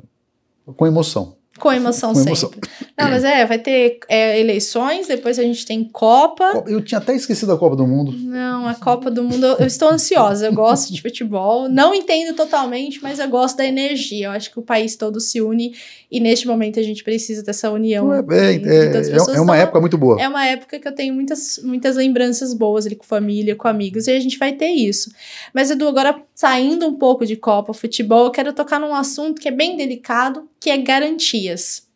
com 0.76 0.84
emoção. 0.84 1.36
Com 1.59 1.70
emoção 1.70 2.11
com 2.11 2.16
sempre. 2.16 2.30
Emoção. 2.30 2.51
Não, 2.99 3.11
mas 3.11 3.22
é, 3.22 3.47
vai 3.47 3.59
ter 3.59 4.01
é, 4.09 4.40
eleições, 4.40 5.07
depois 5.07 5.38
a 5.38 5.43
gente 5.43 5.64
tem 5.64 5.84
Copa. 5.84 6.64
Eu 6.66 6.82
tinha 6.82 6.99
até 6.99 7.14
esquecido 7.14 7.53
a 7.53 7.59
Copa 7.59 7.76
do 7.76 7.86
Mundo. 7.86 8.11
Não, 8.11 8.66
a 8.66 8.74
Copa 8.74 9.11
do 9.11 9.22
Mundo, 9.22 9.45
eu, 9.45 9.59
eu 9.59 9.66
estou 9.66 9.90
ansiosa, 9.90 10.47
eu 10.47 10.53
gosto 10.53 10.93
de 10.93 11.01
futebol. 11.01 11.68
Não 11.68 11.95
entendo 11.95 12.34
totalmente, 12.34 13.01
mas 13.03 13.18
eu 13.18 13.28
gosto 13.28 13.59
da 13.59 13.66
energia. 13.66 14.26
Eu 14.26 14.30
acho 14.32 14.51
que 14.51 14.59
o 14.59 14.62
país 14.62 14.97
todo 14.97 15.20
se 15.20 15.40
une 15.40 15.74
e 16.12 16.20
neste 16.20 16.46
momento 16.46 16.78
a 16.78 16.82
gente 16.82 17.02
precisa 17.02 17.42
dessa 17.42 17.70
união. 17.70 18.12
É, 18.12 18.18
é, 18.18 18.54
é, 18.56 19.36
é 19.36 19.40
uma 19.40 19.56
época 19.56 19.80
muito 19.80 19.96
boa. 19.96 20.20
É 20.20 20.28
uma 20.28 20.46
época 20.46 20.78
que 20.78 20.86
eu 20.86 20.94
tenho 20.94 21.14
muitas, 21.14 21.58
muitas 21.64 21.96
lembranças 21.96 22.52
boas 22.52 22.84
ali 22.84 22.94
com 22.94 23.04
família, 23.04 23.56
com 23.56 23.66
amigos, 23.66 24.06
e 24.06 24.10
a 24.10 24.20
gente 24.20 24.38
vai 24.38 24.52
ter 24.52 24.68
isso. 24.68 25.10
Mas, 25.54 25.70
Edu, 25.70 25.88
agora 25.88 26.22
saindo 26.34 26.86
um 26.86 26.96
pouco 26.96 27.24
de 27.24 27.34
Copa, 27.34 27.72
futebol, 27.72 28.26
eu 28.26 28.30
quero 28.30 28.52
tocar 28.52 28.78
num 28.78 28.94
assunto 28.94 29.40
que 29.40 29.48
é 29.48 29.50
bem 29.50 29.74
delicado, 29.74 30.46
que 30.60 30.68
é 30.68 30.76
garantias. 30.76 31.88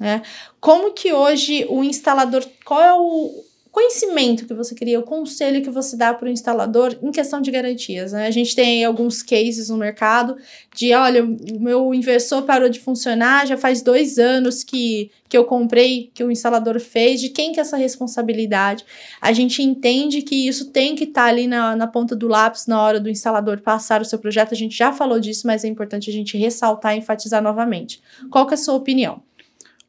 Né? 0.00 0.22
Como 0.58 0.94
que 0.94 1.12
hoje 1.12 1.66
o 1.68 1.84
instalador, 1.84 2.42
qual 2.64 2.80
é 2.80 2.94
o, 2.94 3.44
conhecimento 3.78 4.44
que 4.44 4.52
você 4.52 4.74
queria, 4.74 4.98
o 4.98 5.04
conselho 5.04 5.62
que 5.62 5.70
você 5.70 5.96
dá 5.96 6.12
para 6.12 6.26
o 6.26 6.30
instalador 6.30 6.96
em 7.00 7.12
questão 7.12 7.40
de 7.40 7.48
garantias. 7.48 8.10
Né? 8.10 8.26
A 8.26 8.30
gente 8.32 8.56
tem 8.56 8.84
alguns 8.84 9.22
cases 9.22 9.68
no 9.68 9.76
mercado 9.76 10.36
de, 10.74 10.92
olha, 10.94 11.24
o 11.24 11.60
meu 11.60 11.94
inversor 11.94 12.42
parou 12.42 12.68
de 12.68 12.80
funcionar, 12.80 13.46
já 13.46 13.56
faz 13.56 13.80
dois 13.80 14.18
anos 14.18 14.64
que, 14.64 15.12
que 15.28 15.38
eu 15.38 15.44
comprei, 15.44 16.10
que 16.12 16.24
o 16.24 16.30
instalador 16.30 16.80
fez, 16.80 17.20
de 17.20 17.28
quem 17.28 17.52
que 17.52 17.60
é 17.60 17.62
essa 17.62 17.76
responsabilidade? 17.76 18.84
A 19.20 19.32
gente 19.32 19.62
entende 19.62 20.22
que 20.22 20.48
isso 20.48 20.72
tem 20.72 20.96
que 20.96 21.04
estar 21.04 21.22
tá 21.22 21.28
ali 21.28 21.46
na, 21.46 21.76
na 21.76 21.86
ponta 21.86 22.16
do 22.16 22.26
lápis 22.26 22.66
na 22.66 22.82
hora 22.82 22.98
do 22.98 23.08
instalador 23.08 23.60
passar 23.60 24.02
o 24.02 24.04
seu 24.04 24.18
projeto, 24.18 24.54
a 24.54 24.56
gente 24.56 24.76
já 24.76 24.92
falou 24.92 25.20
disso, 25.20 25.46
mas 25.46 25.62
é 25.62 25.68
importante 25.68 26.10
a 26.10 26.12
gente 26.12 26.36
ressaltar 26.36 26.96
e 26.96 26.98
enfatizar 26.98 27.40
novamente. 27.40 28.02
Qual 28.28 28.44
que 28.44 28.54
é 28.54 28.56
a 28.56 28.58
sua 28.58 28.74
opinião? 28.74 29.22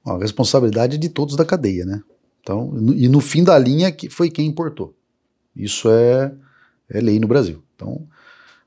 a 0.06 0.18
responsabilidade 0.18 0.96
é 0.96 1.00
de 1.00 1.10
todos 1.10 1.36
da 1.36 1.46
cadeia, 1.46 1.86
né? 1.86 2.02
Então, 2.50 2.74
e 2.96 3.08
no 3.08 3.22
fim 3.22 3.44
da 3.44 3.56
linha 3.60 3.92
que 3.92 4.10
foi 4.10 4.32
quem 4.32 4.48
importou. 4.48 4.96
Isso 5.56 5.88
é, 5.88 6.34
é 6.90 7.00
lei 7.00 7.20
no 7.20 7.28
Brasil. 7.28 7.62
Então, 7.76 8.08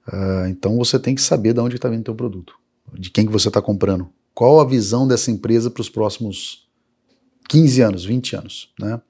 uh, 0.07 0.47
então 0.49 0.77
você 0.77 1.01
tem 1.01 1.17
que 1.17 1.21
saber 1.21 1.53
de 1.53 1.59
onde 1.59 1.75
está 1.75 1.89
vindo 1.89 2.03
o 2.03 2.05
teu 2.05 2.15
produto, 2.15 2.55
de 2.95 3.11
quem 3.11 3.27
que 3.27 3.33
você 3.33 3.49
está 3.49 3.61
comprando, 3.61 4.09
qual 4.33 4.61
a 4.61 4.65
visão 4.65 5.07
dessa 5.09 5.33
empresa 5.33 5.69
para 5.69 5.81
os 5.81 5.89
próximos 5.89 6.69
15 7.49 7.83
anos, 7.83 8.05
20 8.05 8.37
anos. 8.37 8.73
Né? 8.79 9.01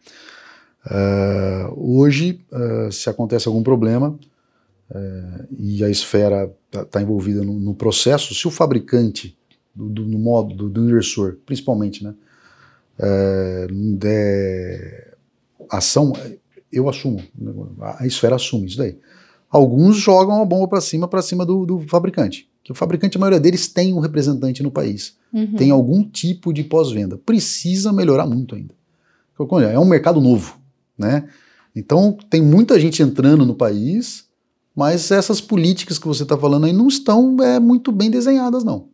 Uh, 0.87 1.99
hoje, 1.99 2.43
uh, 2.51 2.91
se 2.91 3.11
acontece 3.11 3.49
algum 3.49 3.63
problema 3.63 4.19
e 5.59 5.83
a 5.83 5.89
esfera 5.89 6.55
está 6.67 6.85
tá 6.85 7.01
envolvida 7.01 7.43
no, 7.43 7.59
no, 7.59 7.75
processo, 7.75 8.35
se 8.35 8.47
o 8.47 8.51
fabricante, 8.51 9.39
do, 9.75 9.89
do, 9.89 10.03
no 10.07 10.19
modo 10.19 10.55
do, 10.55 10.69
do 10.69 10.85
inversor, 10.85 11.39
principalmente, 11.47 12.05
né, 12.05 12.15
é, 12.99 13.67
der 13.71 15.17
ação, 15.71 16.13
eu 16.71 16.89
assumo, 16.89 17.23
a 17.81 18.07
esfera 18.07 18.37
assume 18.37 18.67
isso 18.67 18.79
daí. 18.79 18.99
Alguns 19.51 19.97
jogam 19.97 20.41
a 20.41 20.45
bomba 20.45 20.67
para 20.67 20.81
cima, 20.81 21.07
para 21.07 21.21
cima 21.21 21.45
do, 21.45 21.67
do, 21.67 21.81
fabricante. 21.81 22.49
Que 22.65 22.73
o 22.73 22.75
fabricante, 22.75 23.19
a 23.19 23.21
maioria 23.21 23.41
deles, 23.41 23.69
tem 23.69 23.93
um 23.93 23.99
representante 23.99 24.63
no 24.63 24.71
país. 24.71 25.17
Uhum. 25.33 25.57
Tem 25.57 25.71
algum 25.71 26.03
tipo 26.03 26.53
de 26.53 26.65
pós-venda. 26.65 27.19
Precisa 27.19 27.93
melhorar 27.93 28.27
muito 28.27 28.55
ainda. 28.55 28.75
É 29.71 29.79
um 29.79 29.85
mercado 29.85 30.21
novo, 30.21 30.59
né? 30.97 31.29
Então, 31.75 32.17
tem 32.31 32.41
muita 32.41 32.79
gente 32.79 33.03
entrando 33.03 33.45
no 33.45 33.55
país, 33.55 34.27
mas 34.75 35.11
essas 35.11 35.41
políticas 35.41 35.99
que 35.99 36.07
você 36.07 36.23
está 36.23 36.37
falando 36.37 36.65
aí 36.65 36.73
não 36.73 36.87
estão 36.87 37.37
é, 37.43 37.59
muito 37.59 37.91
bem 37.91 38.11
desenhadas, 38.11 38.63
não. 38.63 38.89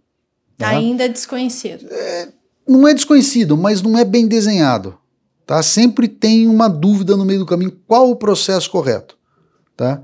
Tá? 0.57 0.71
Ainda 0.71 1.05
é 1.05 1.09
desconhecido. 1.09 1.87
É, 1.89 2.29
não 2.69 2.87
é 2.87 2.93
desconhecido, 2.93 3.57
mas 3.57 3.81
não 3.83 3.99
é 3.99 4.05
bem 4.05 4.29
desenhado. 4.29 4.99
Tá? 5.47 5.63
Sempre 5.63 6.07
tem 6.07 6.47
uma 6.47 6.69
dúvida 6.69 7.17
no 7.17 7.25
meio 7.25 7.41
do 7.41 7.47
caminho 7.47 7.73
qual 7.87 8.11
o 8.11 8.17
processo 8.17 8.71
correto. 8.71 9.17
Tá? 9.77 10.03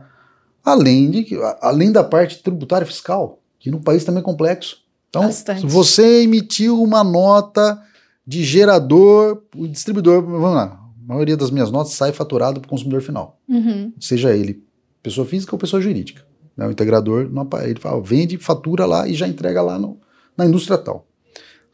Além, 0.64 1.10
de, 1.10 1.26
além 1.60 1.92
da 1.92 2.02
parte 2.02 2.42
tributária 2.42 2.86
fiscal, 2.86 3.40
que 3.58 3.70
no 3.70 3.80
país 3.80 4.04
também 4.04 4.20
é 4.20 4.24
complexo. 4.24 4.78
Então, 5.10 5.22
Bastante. 5.22 5.60
se 5.60 5.66
você 5.66 6.22
emitiu 6.22 6.82
uma 6.82 7.04
nota 7.04 7.80
de 8.26 8.42
gerador, 8.42 9.42
o 9.54 9.68
distribuidor, 9.68 10.22
vamos 10.22 10.54
lá, 10.54 10.80
a 11.04 11.06
maioria 11.06 11.36
das 11.36 11.50
minhas 11.50 11.70
notas 11.70 11.92
sai 11.92 12.12
faturado 12.12 12.60
para 12.60 12.66
o 12.66 12.70
consumidor 12.70 13.02
final. 13.02 13.38
Uhum. 13.46 13.92
Seja 14.00 14.34
ele 14.34 14.64
pessoa 15.02 15.26
física 15.26 15.54
ou 15.54 15.58
pessoa 15.58 15.82
jurídica. 15.82 16.24
Né? 16.56 16.66
O 16.66 16.70
integrador, 16.70 17.28
ele 17.62 17.78
fala, 17.78 18.00
vende, 18.00 18.38
fatura 18.38 18.86
lá 18.86 19.06
e 19.06 19.12
já 19.12 19.28
entrega 19.28 19.60
lá 19.60 19.78
no, 19.78 19.98
na 20.36 20.46
indústria 20.46 20.78
tal. 20.78 21.06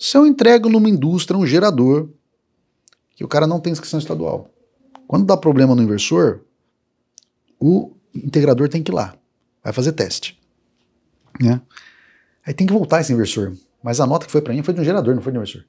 Se 0.03 0.17
eu 0.17 0.27
entrego 0.27 0.71
numa 0.71 0.89
indústria 0.89 1.39
um 1.39 1.47
gerador 1.47 2.09
que 3.15 3.23
o 3.23 3.29
cara 3.29 3.47
não 3.47 3.61
tem 3.61 3.71
inscrição 3.71 3.99
estadual, 4.01 4.49
quando 5.07 5.27
dá 5.27 5.37
problema 5.37 5.75
no 5.75 5.83
inversor, 5.83 6.41
o 7.61 7.93
integrador 8.15 8.71
tem 8.71 8.83
que 8.83 8.91
ir 8.91 8.95
lá, 8.95 9.15
vai 9.63 9.75
fazer 9.75 9.93
teste. 9.93 10.41
Né? 11.39 11.61
Aí 12.47 12.55
tem 12.55 12.67
que 12.67 12.73
voltar 12.73 13.03
esse 13.03 13.13
inversor. 13.13 13.53
Mas 13.83 14.01
a 14.01 14.07
nota 14.07 14.25
que 14.25 14.33
foi 14.33 14.41
para 14.41 14.55
mim 14.55 14.63
foi 14.63 14.73
de 14.73 14.81
um 14.81 14.85
gerador, 14.85 15.15
não 15.15 15.21
foi 15.21 15.33
de 15.33 15.39
um 15.39 15.43
inversor. 15.43 15.65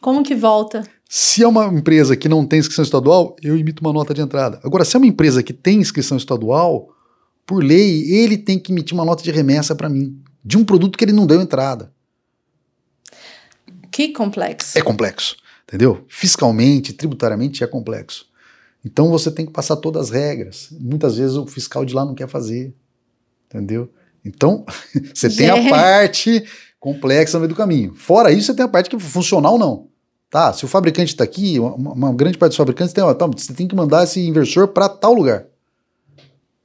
Como 0.00 0.24
que 0.24 0.34
volta? 0.34 0.82
Se 1.08 1.44
é 1.44 1.46
uma 1.46 1.66
empresa 1.66 2.16
que 2.16 2.28
não 2.28 2.44
tem 2.44 2.58
inscrição 2.58 2.82
estadual, 2.82 3.36
eu 3.40 3.56
emito 3.56 3.84
uma 3.84 3.92
nota 3.92 4.12
de 4.12 4.20
entrada. 4.20 4.60
Agora, 4.64 4.84
se 4.84 4.96
é 4.96 4.98
uma 4.98 5.06
empresa 5.06 5.44
que 5.44 5.52
tem 5.52 5.78
inscrição 5.78 6.16
estadual, 6.16 6.88
por 7.46 7.62
lei, 7.62 8.02
ele 8.12 8.36
tem 8.36 8.58
que 8.58 8.72
emitir 8.72 8.94
uma 8.94 9.04
nota 9.04 9.22
de 9.22 9.30
remessa 9.30 9.76
para 9.76 9.88
mim, 9.88 10.20
de 10.44 10.58
um 10.58 10.64
produto 10.64 10.98
que 10.98 11.04
ele 11.04 11.12
não 11.12 11.24
deu 11.24 11.40
entrada. 11.40 11.96
Que 13.98 14.10
complexo. 14.10 14.78
É 14.78 14.80
complexo, 14.80 15.36
entendeu? 15.66 16.04
Fiscalmente, 16.06 16.92
tributariamente 16.92 17.64
é 17.64 17.66
complexo. 17.66 18.26
Então 18.84 19.10
você 19.10 19.28
tem 19.28 19.44
que 19.44 19.50
passar 19.50 19.74
todas 19.74 20.02
as 20.02 20.10
regras. 20.10 20.68
Muitas 20.70 21.16
vezes 21.16 21.34
o 21.34 21.44
fiscal 21.48 21.84
de 21.84 21.92
lá 21.92 22.04
não 22.04 22.14
quer 22.14 22.28
fazer, 22.28 22.72
entendeu? 23.46 23.92
Então 24.24 24.64
você 25.12 25.28
tem 25.28 25.50
a 25.50 25.68
parte 25.68 26.44
complexa 26.78 27.38
no 27.38 27.40
meio 27.40 27.48
do 27.48 27.56
caminho. 27.56 27.92
Fora 27.92 28.30
isso, 28.30 28.46
você 28.46 28.54
tem 28.54 28.64
a 28.64 28.68
parte 28.68 28.88
que 28.88 28.94
é 28.94 29.00
funcional 29.00 29.58
não. 29.58 29.88
Tá, 30.30 30.52
se 30.52 30.64
o 30.64 30.68
fabricante 30.68 31.14
está 31.14 31.24
aqui, 31.24 31.58
uma, 31.58 31.74
uma, 31.74 32.14
grande 32.14 32.38
parte 32.38 32.50
dos 32.50 32.56
fabricantes 32.56 32.94
tem, 32.94 33.02
ó, 33.02 33.12
tá, 33.12 33.26
você 33.26 33.52
tem 33.52 33.66
que 33.66 33.74
mandar 33.74 34.04
esse 34.04 34.20
inversor 34.20 34.68
para 34.68 34.88
tal 34.88 35.12
lugar. 35.12 35.44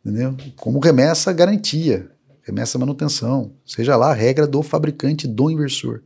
Entendeu? 0.05 0.37
Como 0.55 0.77
remessa 0.77 1.33
garantia, 1.33 2.11
remessa 2.43 2.77
manutenção, 2.77 3.53
seja 3.65 3.95
lá 3.95 4.11
a 4.11 4.13
regra 4.13 4.45
do 4.45 4.61
fabricante 4.61 5.27
do 5.27 5.49
inversor. 5.49 6.03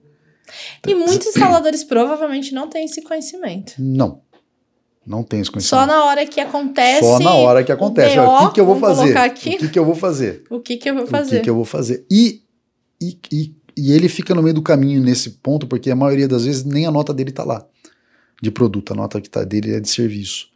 E 0.85 0.95
muitos 0.95 1.27
instaladores 1.27 1.83
provavelmente 1.83 2.53
não 2.53 2.69
têm 2.69 2.85
esse 2.85 3.01
conhecimento. 3.01 3.73
Não. 3.77 4.21
Não 5.05 5.23
tem 5.23 5.39
esse 5.39 5.49
conhecimento. 5.49 5.81
Só 5.81 5.85
na 5.85 6.03
hora 6.03 6.25
que 6.25 6.39
acontece. 6.39 6.99
Só 6.99 7.19
na 7.19 7.33
hora 7.33 7.63
que 7.63 7.71
acontece. 7.71 8.19
O, 8.19 8.25
o 8.25 8.47
que, 8.47 8.55
que 8.55 8.59
eu 8.59 8.65
vou 8.65 8.75
fazer? 8.75 9.17
Aqui. 9.17 9.49
O 9.55 9.57
que, 9.57 9.69
que 9.69 9.79
eu 9.79 9.85
vou 9.85 9.95
fazer? 9.95 10.43
O 10.51 10.59
que, 10.59 10.77
que 10.77 10.89
eu 10.89 10.95
vou 10.95 11.07
fazer? 11.07 11.35
O 11.35 11.39
que, 11.39 11.43
que 11.43 11.49
eu 11.49 11.55
vou 11.55 11.65
fazer? 11.65 12.05
E, 12.11 12.41
e, 13.01 13.17
e, 13.31 13.55
e, 13.77 13.91
ele 13.93 14.09
fica 14.09 14.35
no 14.35 14.43
meio 14.43 14.53
do 14.53 14.61
caminho 14.61 15.01
nesse 15.01 15.29
ponto, 15.29 15.65
porque 15.65 15.89
a 15.89 15.95
maioria 15.95 16.27
das 16.27 16.43
vezes 16.43 16.65
nem 16.65 16.85
a 16.85 16.91
nota 16.91 17.13
dele 17.13 17.29
está 17.29 17.45
lá 17.45 17.65
de 18.41 18.51
produto, 18.51 18.91
a 18.91 18.95
nota 18.95 19.21
que 19.21 19.27
está 19.27 19.45
dele 19.45 19.73
é 19.73 19.79
de 19.79 19.89
serviço. 19.89 20.49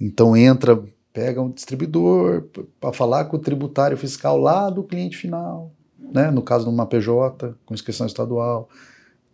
Então 0.00 0.34
entra, 0.34 0.82
pega 1.12 1.42
um 1.42 1.50
distribuidor 1.50 2.48
para 2.80 2.92
falar 2.92 3.26
com 3.26 3.36
o 3.36 3.40
tributário 3.40 3.96
fiscal 3.96 4.38
lá 4.38 4.70
do 4.70 4.82
cliente 4.82 5.18
final, 5.18 5.70
né? 5.98 6.30
No 6.30 6.42
caso 6.42 6.64
de 6.64 6.70
uma 6.70 6.86
PJ, 6.86 7.54
com 7.66 7.74
inscrição 7.74 8.06
estadual. 8.06 8.68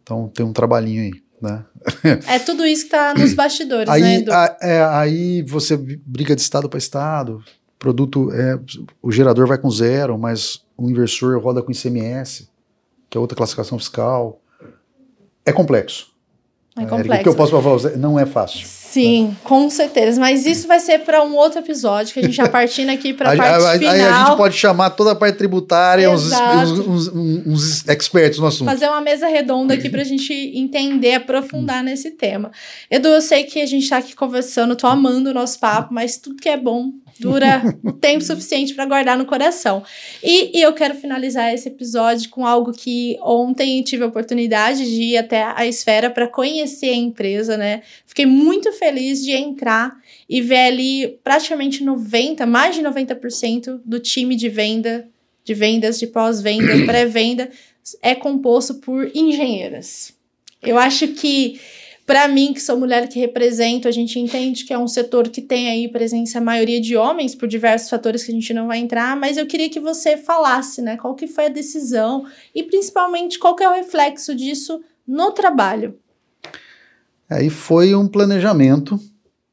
Então 0.08 0.26
tem 0.28 0.46
um 0.46 0.54
trabalhinho 0.54 1.02
aí. 1.02 1.22
Né? 1.40 1.64
É 2.26 2.38
tudo 2.38 2.66
isso 2.66 2.88
que 2.88 2.96
está 2.96 3.14
nos 3.14 3.34
bastidores, 3.36 3.88
aí, 3.90 4.00
né, 4.00 4.16
Edu? 4.16 4.32
A, 4.32 4.56
é, 4.62 4.84
aí 4.84 5.42
você 5.42 5.76
briga 5.76 6.34
de 6.34 6.40
estado 6.40 6.68
para 6.68 6.78
estado, 6.78 7.44
produto, 7.78 8.32
é, 8.32 8.58
o 9.02 9.12
gerador 9.12 9.46
vai 9.46 9.58
com 9.58 9.70
zero, 9.70 10.18
mas 10.18 10.64
o 10.76 10.90
inversor 10.90 11.38
roda 11.40 11.62
com 11.62 11.70
ICMS, 11.70 12.48
que 13.10 13.18
é 13.18 13.20
outra 13.20 13.36
classificação 13.36 13.78
fiscal. 13.78 14.40
É 15.44 15.52
complexo. 15.52 16.08
É 16.76 16.86
complexo. 16.86 17.12
É, 17.12 17.20
o 17.20 17.22
que 17.22 17.28
eu 17.28 17.34
posso 17.34 17.52
falar 17.60 17.96
não 17.98 18.18
é 18.18 18.24
fácil. 18.24 18.66
Sim, 18.90 19.36
com 19.44 19.68
certeza. 19.68 20.18
Mas 20.18 20.46
isso 20.46 20.66
vai 20.66 20.80
ser 20.80 21.00
para 21.00 21.22
um 21.22 21.34
outro 21.36 21.58
episódio, 21.58 22.14
que 22.14 22.20
a 22.20 22.22
gente 22.22 22.34
já 22.34 22.48
partindo 22.48 22.88
aqui 22.88 23.12
para 23.12 23.32
a 23.32 23.36
parte 23.36 23.66
aí, 23.66 23.78
final. 23.78 23.94
Aí 23.94 24.00
a 24.00 24.24
gente 24.24 24.36
pode 24.38 24.56
chamar 24.56 24.90
toda 24.90 25.12
a 25.12 25.14
parte 25.14 25.36
tributária, 25.36 26.10
uns, 26.10 26.32
uns, 26.32 26.78
uns, 26.78 27.08
uns, 27.46 27.88
experts 27.88 28.38
no 28.38 28.46
assunto. 28.46 28.66
Fazer 28.66 28.88
uma 28.88 29.02
mesa 29.02 29.28
redonda 29.28 29.74
aqui 29.74 29.90
para 29.90 30.00
a 30.00 30.04
gente 30.04 30.32
entender, 30.32 31.14
aprofundar 31.14 31.84
nesse 31.84 32.12
tema. 32.12 32.50
Edu, 32.90 33.08
eu 33.08 33.20
sei 33.20 33.44
que 33.44 33.60
a 33.60 33.66
gente 33.66 33.82
está 33.82 33.98
aqui 33.98 34.16
conversando, 34.16 34.74
tô 34.74 34.86
amando 34.86 35.30
o 35.30 35.34
nosso 35.34 35.60
papo, 35.60 35.92
mas 35.92 36.16
tudo 36.16 36.36
que 36.36 36.48
é 36.48 36.56
bom 36.56 36.90
dura 37.18 37.62
tempo 38.00 38.22
suficiente 38.22 38.74
para 38.74 38.86
guardar 38.86 39.16
no 39.16 39.26
coração. 39.26 39.82
E, 40.22 40.58
e, 40.58 40.62
eu 40.62 40.72
quero 40.72 40.94
finalizar 40.94 41.52
esse 41.52 41.68
episódio 41.68 42.30
com 42.30 42.46
algo 42.46 42.72
que 42.72 43.18
ontem 43.22 43.82
tive 43.82 44.04
a 44.04 44.06
oportunidade 44.06 44.84
de 44.84 45.02
ir 45.02 45.16
até 45.16 45.42
a 45.42 45.66
esfera 45.66 46.10
para 46.10 46.28
conhecer 46.28 46.90
a 46.90 46.96
empresa, 46.96 47.56
né? 47.56 47.82
Fiquei 48.06 48.26
muito 48.26 48.72
feliz 48.72 49.22
de 49.22 49.32
entrar 49.32 49.96
e 50.28 50.40
ver 50.40 50.66
ali 50.66 51.18
praticamente 51.24 51.82
90, 51.82 52.46
mais 52.46 52.76
de 52.76 52.82
90% 52.82 53.80
do 53.84 53.98
time 53.98 54.36
de 54.36 54.48
venda, 54.48 55.08
de 55.44 55.54
vendas, 55.54 55.98
de 55.98 56.06
pós-venda, 56.06 56.72
pré-venda, 56.86 57.50
é 58.02 58.14
composto 58.14 58.74
por 58.74 59.10
engenheiras. 59.14 60.12
Eu 60.62 60.76
acho 60.76 61.08
que 61.08 61.60
para 62.08 62.26
mim, 62.26 62.54
que 62.54 62.62
sou 62.62 62.78
mulher 62.78 63.06
que 63.06 63.20
represento, 63.20 63.86
a 63.86 63.90
gente 63.90 64.18
entende 64.18 64.64
que 64.64 64.72
é 64.72 64.78
um 64.78 64.88
setor 64.88 65.28
que 65.28 65.42
tem 65.42 65.68
aí 65.68 65.92
presença 65.92 66.38
a 66.38 66.40
maioria 66.40 66.80
de 66.80 66.96
homens 66.96 67.34
por 67.34 67.46
diversos 67.46 67.90
fatores 67.90 68.24
que 68.24 68.32
a 68.32 68.34
gente 68.34 68.54
não 68.54 68.66
vai 68.66 68.78
entrar, 68.78 69.14
mas 69.14 69.36
eu 69.36 69.46
queria 69.46 69.68
que 69.68 69.78
você 69.78 70.16
falasse, 70.16 70.80
né, 70.80 70.96
qual 70.96 71.14
que 71.14 71.26
foi 71.26 71.44
a 71.44 71.50
decisão 71.50 72.24
e 72.54 72.62
principalmente 72.62 73.38
qual 73.38 73.54
que 73.54 73.62
é 73.62 73.68
o 73.68 73.74
reflexo 73.74 74.34
disso 74.34 74.82
no 75.06 75.32
trabalho. 75.32 75.98
Aí 77.28 77.50
foi 77.50 77.94
um 77.94 78.08
planejamento, 78.08 78.98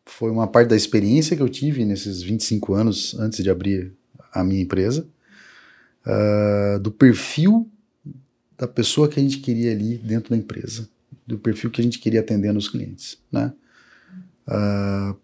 foi 0.06 0.32
uma 0.32 0.48
parte 0.48 0.70
da 0.70 0.78
experiência 0.78 1.36
que 1.36 1.44
eu 1.44 1.50
tive 1.50 1.84
nesses 1.84 2.22
25 2.22 2.74
anos 2.74 3.20
antes 3.20 3.44
de 3.44 3.50
abrir 3.50 3.92
a 4.32 4.46
minha 4.46 4.62
empresa, 4.62 5.06
uh, 6.08 6.80
do 6.80 6.90
perfil 6.90 7.70
da 8.58 8.66
pessoa 8.66 9.10
que 9.10 9.20
a 9.20 9.24
gente 9.24 9.40
queria 9.40 9.74
ali 9.74 9.98
dentro 9.98 10.30
da 10.30 10.38
empresa 10.38 10.88
do 11.26 11.38
perfil 11.40 11.72
que 11.72 11.82
a 11.82 11.84
gente 11.84 12.00
queria 12.00 12.20
atender 12.20 12.54
nos 12.54 12.70
clientes, 12.70 13.18
né? 13.32 13.54
Uh, 14.48 15.18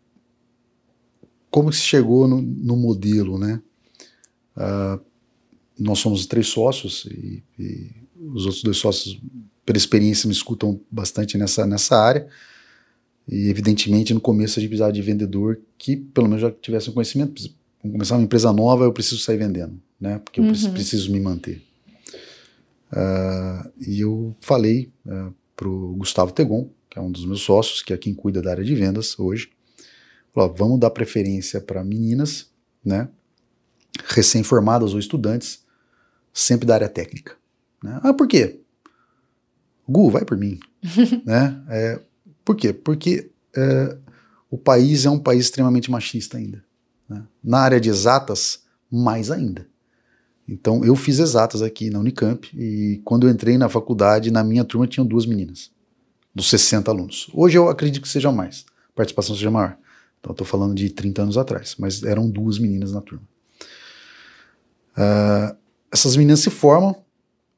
como 1.50 1.72
se 1.72 1.82
chegou 1.82 2.28
no, 2.28 2.42
no 2.42 2.76
modelo, 2.76 3.38
né? 3.38 3.62
Uh, 4.56 5.00
nós 5.78 6.00
somos 6.00 6.26
três 6.26 6.48
sócios 6.48 7.06
e, 7.06 7.44
e, 7.60 7.92
os 8.34 8.46
outros 8.46 8.64
dois 8.64 8.78
sócios, 8.78 9.20
pela 9.66 9.78
experiência, 9.78 10.28
me 10.28 10.34
escutam 10.34 10.80
bastante 10.90 11.38
nessa, 11.38 11.66
nessa 11.66 11.98
área. 11.98 12.28
E, 13.28 13.50
evidentemente, 13.50 14.14
no 14.14 14.22
começo 14.22 14.60
a 14.60 14.62
gente 14.62 14.70
precisava 14.70 14.94
de 14.94 15.02
vendedor 15.02 15.60
que, 15.78 15.96
pelo 15.96 16.28
menos, 16.28 16.42
já 16.42 16.52
tivesse 16.52 16.90
um 16.90 16.94
conhecimento. 16.94 17.42
Vamos 17.82 17.94
começar 17.96 18.16
uma 18.16 18.24
empresa 18.24 18.54
nova, 18.54 18.86
eu 18.86 18.94
preciso 18.94 19.20
sair 19.22 19.38
vendendo, 19.38 19.80
né? 20.00 20.20
Porque 20.20 20.40
eu 20.40 20.44
uhum. 20.44 20.74
preciso 20.74 21.12
me 21.12 21.20
manter. 21.20 21.64
Uh, 22.92 23.72
e 23.80 24.02
eu 24.02 24.36
falei 24.40 24.92
uh, 25.06 25.34
para 25.62 25.70
o 25.70 25.94
Gustavo 25.96 26.32
Tegon, 26.32 26.72
que 26.90 26.98
é 26.98 27.02
um 27.02 27.12
dos 27.12 27.24
meus 27.24 27.42
sócios, 27.42 27.84
que 27.84 27.94
é 27.94 27.98
quem 27.98 28.16
cuida 28.16 28.42
da 28.42 28.50
área 28.50 28.64
de 28.64 28.74
vendas 28.74 29.20
hoje. 29.20 29.52
Falou, 30.34 30.52
vamos 30.58 30.80
dar 30.80 30.90
preferência 30.90 31.62
para 31.62 31.84
meninas, 31.84 32.50
né, 32.84 33.08
recém-formadas 34.06 34.94
ou 34.94 35.00
estudantes, 35.00 35.64
sempre 36.34 36.66
da 36.66 36.74
área 36.74 36.90
técnica. 36.90 37.36
Né? 37.84 38.00
Ah, 38.02 38.12
por 38.12 38.28
quê? 38.28 38.60
Gu, 39.88 40.10
vai 40.10 40.26
por 40.26 40.36
mim. 40.36 40.60
né? 41.24 41.64
É, 41.70 42.02
por 42.44 42.56
quê? 42.56 42.74
Porque 42.74 43.30
é, 43.56 43.98
o 44.50 44.58
país 44.58 45.06
é 45.06 45.12
um 45.12 45.20
país 45.20 45.46
extremamente 45.46 45.92
machista 45.92 46.40
ainda. 46.40 46.66
Né? 47.08 47.24
Na 47.44 47.60
área 47.60 47.80
de 47.80 47.90
exatas, 47.90 48.64
mais 48.90 49.30
ainda. 49.30 49.68
Então, 50.48 50.84
eu 50.84 50.96
fiz 50.96 51.20
exatas 51.20 51.62
aqui 51.62 51.90
na 51.90 52.00
Unicamp 52.00 52.50
e 52.58 53.02
quando 53.06 53.28
eu 53.28 53.32
entrei 53.32 53.58
na 53.58 53.70
faculdade, 53.70 54.32
na 54.32 54.44
minha 54.44 54.64
turma 54.64 54.88
tinham 54.88 55.06
duas 55.06 55.26
meninas, 55.26 55.72
dos 56.34 56.50
60 56.50 56.90
alunos. 56.92 57.30
Hoje 57.34 57.58
eu 57.58 57.70
acredito 57.70 58.02
que 58.02 58.10
seja 58.10 58.32
mais, 58.32 58.66
a 58.90 58.96
participação 58.96 59.36
seja 59.36 59.52
maior. 59.52 59.78
Então, 60.20 60.32
estou 60.32 60.46
falando 60.46 60.76
de 60.76 60.90
30 60.90 61.24
anos 61.24 61.38
atrás, 61.38 61.76
mas 61.80 62.04
eram 62.04 62.30
duas 62.30 62.60
meninas 62.60 62.92
na 62.92 63.02
turma. 63.02 63.24
Uh, 64.92 65.56
essas 65.92 66.16
meninas 66.16 66.40
se 66.42 66.50
formam, 66.50 66.96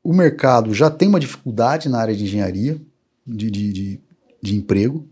o 0.03 0.13
mercado 0.13 0.73
já 0.73 0.89
tem 0.89 1.07
uma 1.07 1.19
dificuldade 1.19 1.89
na 1.89 1.99
área 1.99 2.15
de 2.15 2.23
engenharia, 2.23 2.79
de, 3.25 3.49
de, 3.49 3.73
de, 3.73 4.01
de 4.41 4.55
emprego, 4.55 5.07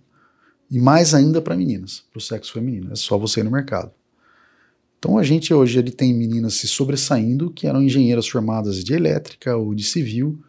e 0.69 0.79
mais 0.79 1.13
ainda 1.13 1.41
para 1.41 1.55
meninas, 1.55 2.03
para 2.11 2.17
o 2.17 2.21
sexo 2.21 2.53
feminino. 2.53 2.91
É 2.91 2.95
só 2.95 3.17
você 3.17 3.41
ir 3.41 3.43
no 3.43 3.51
mercado. 3.51 3.91
Então 5.01 5.17
a 5.17 5.23
gente 5.23 5.51
hoje 5.51 5.79
ele 5.79 5.91
tem 5.91 6.13
meninas 6.13 6.53
se 6.53 6.67
sobressaindo 6.67 7.49
que 7.49 7.65
eram 7.65 7.81
engenheiras 7.81 8.27
formadas 8.27 8.83
de 8.83 8.93
elétrica 8.93 9.57
ou 9.57 9.73
de 9.73 9.83
civil, 9.83 10.39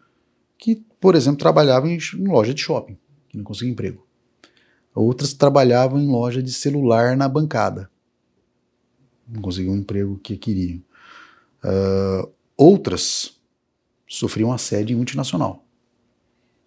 que, 0.59 0.75
por 0.99 1.15
exemplo, 1.15 1.39
trabalhavam 1.39 1.89
em, 1.89 1.97
em 1.97 2.27
loja 2.27 2.53
de 2.53 2.61
shopping, 2.61 2.95
que 3.27 3.35
não 3.35 3.43
conseguiam 3.43 3.71
emprego. 3.71 4.05
Outras 4.93 5.33
trabalhavam 5.33 5.99
em 5.99 6.05
loja 6.05 6.41
de 6.43 6.53
celular 6.53 7.17
na 7.17 7.27
bancada, 7.27 7.89
não 9.27 9.41
conseguiam 9.41 9.73
o 9.73 9.77
emprego 9.77 10.19
que 10.19 10.37
queriam. 10.37 10.83
Uh, 11.63 12.31
outras 12.55 13.41
sofriam 14.07 14.53
assédio 14.53 14.93
em 14.93 14.97
multinacional. 14.97 15.65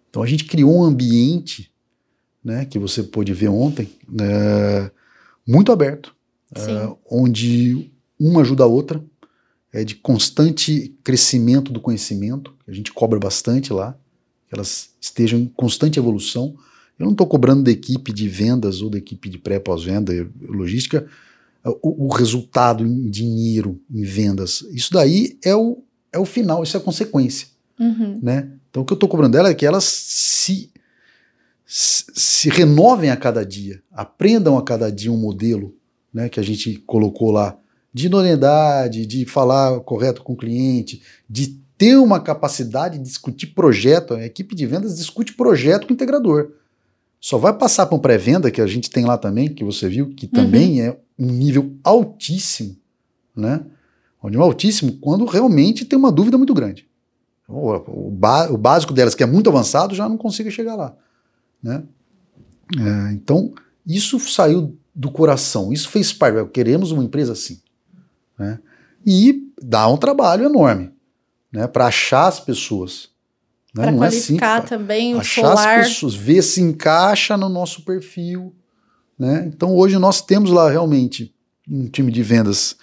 Então 0.09 0.21
a 0.21 0.27
gente 0.27 0.43
criou 0.43 0.75
um 0.75 0.83
ambiente, 0.83 1.71
né, 2.43 2.65
que 2.65 2.77
você 2.77 3.01
pôde 3.01 3.33
ver 3.33 3.47
ontem, 3.47 3.85
uh, 4.09 4.91
muito 5.47 5.71
aberto, 5.71 6.16
uh, 6.55 6.97
onde 7.09 7.91
uma 8.19 8.41
ajuda 8.41 8.63
a 8.63 8.67
outra, 8.67 9.03
é 9.71 9.83
de 9.83 9.95
constante 9.95 10.95
crescimento 11.03 11.71
do 11.71 11.81
conhecimento, 11.81 12.53
a 12.67 12.71
gente 12.71 12.91
cobra 12.91 13.19
bastante 13.19 13.71
lá, 13.71 13.97
que 14.47 14.55
elas 14.55 14.91
estejam 14.99 15.39
em 15.39 15.45
constante 15.45 15.99
evolução. 15.99 16.55
Eu 16.97 17.05
não 17.05 17.11
estou 17.11 17.27
cobrando 17.27 17.63
da 17.63 17.71
equipe 17.71 18.11
de 18.11 18.27
vendas 18.27 18.81
ou 18.81 18.89
da 18.89 18.97
equipe 18.97 19.29
de 19.29 19.37
pré, 19.37 19.59
pós-venda, 19.59 20.13
logística, 20.41 21.07
o, 21.81 22.05
o, 22.05 22.13
resultado 22.13 22.85
em 22.85 23.09
dinheiro, 23.09 23.79
em 23.91 24.03
vendas. 24.03 24.61
Isso 24.71 24.93
daí 24.93 25.37
é 25.43 25.55
o, 25.55 25.83
é 26.13 26.17
o 26.17 26.25
final, 26.25 26.63
isso 26.63 26.77
é 26.77 26.79
a 26.79 26.83
consequência. 26.83 27.47
Uhum. 27.79 28.19
Né? 28.21 28.49
Então 28.69 28.83
o 28.83 28.85
que 28.85 28.93
eu 28.93 28.95
estou 28.95 29.09
cobrando 29.09 29.33
dela 29.33 29.49
é 29.49 29.53
que 29.53 29.65
elas 29.65 29.83
se, 29.83 30.71
se 31.65 32.49
renovem 32.49 33.09
a 33.09 33.17
cada 33.17 33.45
dia, 33.45 33.81
aprendam 33.91 34.57
a 34.57 34.63
cada 34.63 34.91
dia 34.91 35.11
um 35.11 35.17
modelo, 35.17 35.76
né, 36.17 36.29
que 36.29 36.39
a 36.39 36.43
gente 36.43 36.79
colocou 36.79 37.29
lá, 37.29 37.55
de 37.93 38.07
idoneidade, 38.07 39.05
de 39.05 39.23
falar 39.23 39.79
correto 39.81 40.23
com 40.23 40.33
o 40.33 40.35
cliente, 40.35 41.03
de 41.29 41.61
ter 41.77 41.95
uma 41.95 42.19
capacidade 42.19 42.97
de 42.97 43.03
discutir 43.03 43.47
projeto. 43.53 44.15
A 44.15 44.25
equipe 44.25 44.55
de 44.55 44.65
vendas 44.65 44.97
discute 44.97 45.35
projeto 45.35 45.85
com 45.85 45.93
o 45.93 45.93
integrador. 45.93 46.53
Só 47.21 47.37
vai 47.37 47.53
passar 47.53 47.85
para 47.85 47.95
um 47.95 47.99
pré-venda, 47.99 48.49
que 48.49 48.59
a 48.59 48.65
gente 48.65 48.89
tem 48.89 49.05
lá 49.05 49.15
também, 49.15 49.47
que 49.47 49.63
você 49.63 49.87
viu, 49.87 50.09
que 50.09 50.25
também 50.25 50.81
uhum. 50.81 50.87
é 50.87 50.97
um 51.19 51.27
nível 51.27 51.75
altíssimo, 51.83 52.75
né? 53.35 53.63
Um 54.23 54.29
nível 54.29 54.45
altíssimo 54.45 54.93
quando 54.93 55.23
realmente 55.25 55.85
tem 55.85 55.99
uma 55.99 56.11
dúvida 56.11 56.35
muito 56.35 56.53
grande. 56.53 56.87
O, 57.47 58.09
o, 58.09 58.57
básico 58.57 58.91
delas, 58.91 59.13
que 59.13 59.21
é 59.21 59.27
muito 59.27 59.51
avançado, 59.51 59.93
já 59.93 60.09
não 60.09 60.17
consiga 60.17 60.49
chegar 60.49 60.75
lá, 60.75 60.95
né? 61.61 61.83
É, 62.75 63.13
então, 63.13 63.53
isso 63.85 64.19
saiu 64.19 64.75
do 64.97 65.11
coração, 65.11 65.71
isso 65.71 65.89
fez 65.89 66.11
parte. 66.11 66.49
Queremos 66.49 66.91
uma 66.91 67.03
empresa 67.03 67.33
assim. 67.33 67.61
Né? 68.37 68.57
E 69.05 69.43
dá 69.61 69.87
um 69.87 69.95
trabalho 69.95 70.45
enorme 70.45 70.91
né, 71.51 71.67
para 71.67 71.85
achar 71.85 72.25
as 72.25 72.39
pessoas. 72.39 73.09
Né? 73.75 73.83
Para 73.83 73.93
qualificar 73.93 74.55
é 74.55 74.57
assim, 74.57 74.67
também 74.67 75.13
o 75.15 75.19
achar 75.19 75.41
solar. 75.41 75.79
as 75.79 75.87
pessoas, 75.89 76.15
ver 76.15 76.41
se 76.41 76.61
encaixa 76.63 77.37
no 77.37 77.47
nosso 77.47 77.83
perfil. 77.85 78.55
Né? 79.19 79.45
Então, 79.47 79.75
hoje 79.75 79.99
nós 79.99 80.19
temos 80.19 80.49
lá 80.49 80.67
realmente 80.67 81.31
um 81.69 81.87
time 81.87 82.11
de 82.11 82.23
vendas 82.23 82.75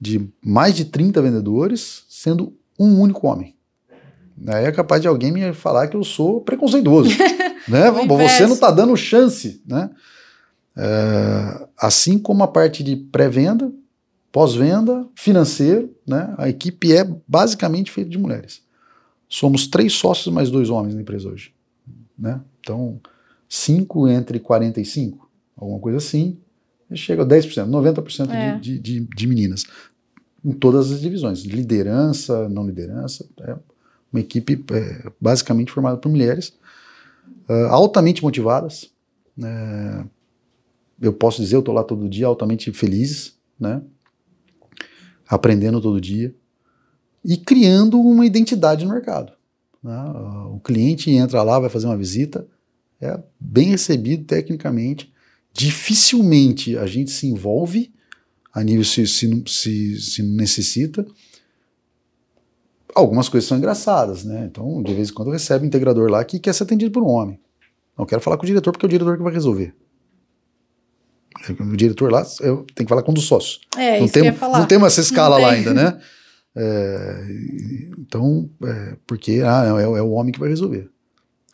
de 0.00 0.28
mais 0.44 0.74
de 0.74 0.86
30 0.86 1.22
vendedores, 1.22 2.04
sendo 2.08 2.56
um 2.76 2.98
único 3.00 3.28
homem. 3.28 3.54
Aí 4.48 4.64
é 4.64 4.72
capaz 4.72 5.00
de 5.00 5.06
alguém 5.06 5.30
me 5.30 5.52
falar 5.52 5.86
que 5.86 5.96
eu 5.96 6.02
sou 6.02 6.40
preconceituoso. 6.40 7.10
né? 7.68 7.88
Você 8.08 8.46
não 8.46 8.54
está 8.54 8.72
dando 8.72 8.96
chance. 8.96 9.62
Né? 9.64 9.88
É, 10.76 11.68
assim 11.78 12.18
como 12.18 12.42
a 12.42 12.48
parte 12.48 12.82
de 12.82 12.96
pré-venda, 12.96 13.72
pós-venda, 14.30 15.06
financeiro, 15.14 15.94
né? 16.06 16.34
a 16.38 16.48
equipe 16.48 16.92
é 16.92 17.04
basicamente 17.28 17.90
feita 17.90 18.10
de 18.10 18.18
mulheres. 18.18 18.62
Somos 19.28 19.66
três 19.66 19.92
sócios 19.92 20.32
mais 20.32 20.50
dois 20.50 20.70
homens 20.70 20.94
na 20.94 21.02
empresa 21.02 21.28
hoje. 21.28 21.54
Né? 22.18 22.40
Então, 22.60 23.00
cinco 23.48 24.08
entre 24.08 24.38
45, 24.38 25.28
alguma 25.56 25.78
coisa 25.78 25.98
assim, 25.98 26.38
chega 26.94 27.22
a 27.22 27.26
10%, 27.26 27.68
90% 27.68 28.30
é. 28.30 28.58
de, 28.58 28.78
de, 28.78 29.00
de, 29.00 29.26
meninas. 29.26 29.64
Em 30.44 30.52
todas 30.52 30.90
as 30.90 31.00
divisões, 31.00 31.42
liderança, 31.42 32.48
não 32.48 32.66
liderança, 32.66 33.26
é 33.40 33.56
uma 34.12 34.20
equipe 34.20 34.64
é, 34.72 35.10
basicamente 35.20 35.72
formada 35.72 35.96
por 35.96 36.10
mulheres, 36.10 36.52
uh, 37.48 37.68
altamente 37.70 38.22
motivadas, 38.22 38.90
é, 39.42 40.04
eu 41.02 41.12
posso 41.12 41.42
dizer, 41.42 41.56
eu 41.56 41.60
estou 41.60 41.74
lá 41.74 41.82
todo 41.82 42.08
dia 42.08 42.26
altamente 42.26 42.72
felizes, 42.72 43.34
né? 43.58 43.82
Aprendendo 45.26 45.80
todo 45.80 46.00
dia 46.00 46.34
e 47.24 47.36
criando 47.36 48.00
uma 48.00 48.24
identidade 48.24 48.84
no 48.84 48.92
mercado. 48.92 49.32
Né? 49.82 50.00
O 50.52 50.60
cliente 50.60 51.10
entra 51.10 51.42
lá, 51.42 51.58
vai 51.58 51.68
fazer 51.68 51.86
uma 51.86 51.96
visita, 51.96 52.46
é 53.00 53.20
bem 53.38 53.70
recebido 53.70 54.24
tecnicamente. 54.24 55.12
Dificilmente 55.52 56.78
a 56.78 56.86
gente 56.86 57.10
se 57.10 57.26
envolve 57.26 57.92
a 58.52 58.62
nível 58.62 58.84
se, 58.84 59.06
se, 59.06 59.42
se, 59.46 60.00
se 60.00 60.22
necessita. 60.22 61.04
Algumas 62.94 63.28
coisas 63.28 63.48
são 63.48 63.58
engraçadas, 63.58 64.22
né? 64.22 64.46
Então, 64.50 64.82
de 64.82 64.94
vez 64.94 65.10
em 65.10 65.14
quando 65.14 65.30
recebe 65.30 65.64
um 65.64 65.68
integrador 65.68 66.10
lá 66.10 66.24
que 66.24 66.38
quer 66.38 66.52
ser 66.52 66.62
atendido 66.62 66.92
por 66.92 67.02
um 67.02 67.08
homem. 67.08 67.40
Não 67.98 68.06
quero 68.06 68.20
falar 68.20 68.36
com 68.36 68.44
o 68.44 68.46
diretor 68.46 68.70
porque 68.70 68.86
é 68.86 68.88
o 68.88 68.90
diretor 68.90 69.16
que 69.16 69.22
vai 69.22 69.32
resolver. 69.32 69.74
O 71.60 71.76
diretor 71.76 72.10
lá 72.10 72.24
eu 72.40 72.66
tenho 72.74 72.86
que 72.86 72.88
falar 72.88 73.02
com 73.02 73.10
um 73.10 73.14
dos 73.14 73.26
sócios. 73.26 73.60
É, 73.76 73.98
não 73.98 74.06
isso 74.06 74.14
tem, 74.14 74.22
que 74.22 74.28
eu 74.28 74.32
ia 74.32 74.38
falar. 74.38 74.58
Não 74.58 74.66
temos 74.66 74.86
essa 74.86 75.00
escala 75.00 75.38
lá 75.38 75.50
ainda, 75.50 75.72
né? 75.72 76.00
É, 76.54 77.26
então, 77.98 78.50
é, 78.64 78.96
porque 79.06 79.42
ah, 79.44 79.64
é, 79.78 79.82
é, 79.82 80.02
o 80.02 80.10
homem 80.10 80.32
que 80.32 80.40
vai 80.40 80.48
resolver. 80.48 80.90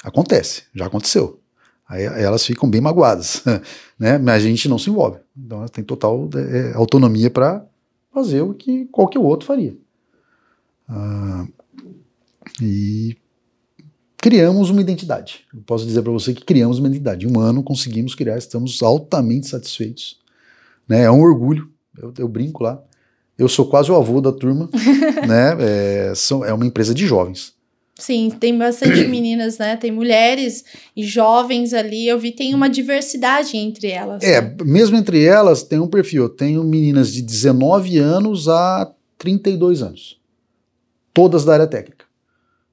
Acontece, 0.02 0.64
já 0.74 0.86
aconteceu. 0.86 1.40
Aí 1.88 2.04
elas 2.04 2.44
ficam 2.44 2.68
bem 2.68 2.80
magoadas, 2.80 3.42
né? 3.98 4.18
Mas 4.18 4.44
a 4.44 4.46
gente 4.46 4.68
não 4.68 4.78
se 4.78 4.90
envolve. 4.90 5.18
Então 5.36 5.58
ela 5.58 5.68
tem 5.68 5.82
total 5.82 6.28
é, 6.34 6.74
autonomia 6.74 7.30
para 7.30 7.64
fazer 8.12 8.42
o 8.42 8.52
que 8.52 8.86
qualquer 8.86 9.20
outro 9.20 9.46
faria. 9.46 9.76
Ah, 10.88 11.46
e 12.60 13.16
criamos 14.20 14.68
uma 14.70 14.80
identidade. 14.80 15.44
Eu 15.54 15.62
posso 15.62 15.86
dizer 15.86 16.02
para 16.02 16.12
você 16.12 16.34
que 16.34 16.44
criamos 16.44 16.78
uma 16.78 16.88
identidade. 16.88 17.26
Em 17.26 17.30
um 17.30 17.40
ano 17.40 17.62
conseguimos 17.62 18.14
criar, 18.14 18.36
estamos 18.36 18.82
altamente 18.82 19.48
satisfeitos. 19.48 20.18
Né? 20.88 21.02
É 21.02 21.10
um 21.10 21.20
orgulho, 21.20 21.70
eu, 21.96 22.12
eu 22.18 22.28
brinco 22.28 22.62
lá. 22.62 22.82
Eu 23.38 23.48
sou 23.48 23.66
quase 23.66 23.90
o 23.90 23.94
avô 23.94 24.20
da 24.20 24.32
turma, 24.32 24.68
né? 25.26 25.56
É, 25.60 26.12
são, 26.16 26.44
é 26.44 26.52
uma 26.52 26.66
empresa 26.66 26.92
de 26.92 27.06
jovens. 27.06 27.52
Sim, 27.94 28.30
tem 28.30 28.56
bastante 28.58 29.00
meninas, 29.06 29.58
né? 29.58 29.76
Tem 29.76 29.92
mulheres 29.92 30.64
e 30.96 31.04
jovens 31.04 31.72
ali. 31.72 32.08
Eu 32.08 32.18
vi 32.18 32.32
tem 32.32 32.52
uma 32.52 32.68
diversidade 32.68 33.56
entre 33.56 33.88
elas. 33.88 34.24
É, 34.24 34.40
né? 34.40 34.56
mesmo 34.64 34.96
entre 34.96 35.24
elas 35.24 35.62
tem 35.62 35.78
um 35.78 35.86
perfil. 35.86 36.24
Eu 36.24 36.28
tenho 36.28 36.64
meninas 36.64 37.12
de 37.12 37.22
19 37.22 37.98
anos 37.98 38.48
a 38.48 38.92
32 39.16 39.82
anos. 39.82 40.18
Todas 41.14 41.44
da 41.44 41.52
área 41.52 41.66
técnica 41.66 41.97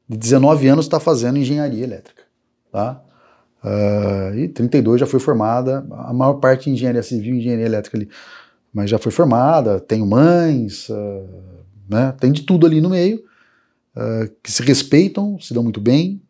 de 0.07 0.17
19 0.17 0.67
anos 0.67 0.85
está 0.85 0.99
fazendo 0.99 1.37
engenharia 1.37 1.83
elétrica. 1.83 2.23
Tá? 2.71 3.01
Uh, 3.65 4.37
e 4.37 4.47
32 4.47 4.99
já 4.99 5.07
foi 5.07 5.19
formada, 5.19 5.83
a 5.91 6.13
maior 6.13 6.35
parte 6.35 6.69
em 6.69 6.73
engenharia 6.73 7.01
civil 7.01 7.33
e 7.33 7.39
engenharia 7.39 7.65
elétrica 7.65 7.97
ali, 7.97 8.07
mas 8.71 8.91
já 8.91 8.99
foi 8.99 9.11
formada, 9.11 9.79
tenho 9.79 10.05
mães, 10.05 10.87
uh, 10.89 11.27
né, 11.89 12.13
tem 12.19 12.31
de 12.31 12.43
tudo 12.43 12.67
ali 12.67 12.79
no 12.79 12.91
meio, 12.91 13.23
uh, 13.95 14.31
que 14.43 14.51
se 14.51 14.61
respeitam, 14.61 15.39
se 15.39 15.51
dão 15.51 15.63
muito 15.63 15.81
bem. 15.81 16.21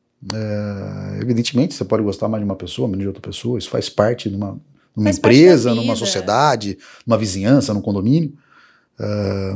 evidentemente, 1.20 1.74
você 1.74 1.84
pode 1.84 2.04
gostar 2.04 2.30
mais 2.30 2.42
de 2.42 2.46
uma 2.46 2.56
pessoa, 2.56 2.88
menos 2.88 3.02
de 3.02 3.08
outra 3.08 3.22
pessoa, 3.22 3.60
isso 3.60 3.70
faz 3.70 3.90
parte 3.90 4.30
de 4.30 4.38
uma, 4.38 4.58
numa 4.96 5.10
empresa, 5.10 5.76
numa 5.76 5.96
sociedade, 5.96 6.78
numa 7.06 7.18
vizinhança, 7.18 7.74
num 7.74 7.82
condomínio, 7.82 8.34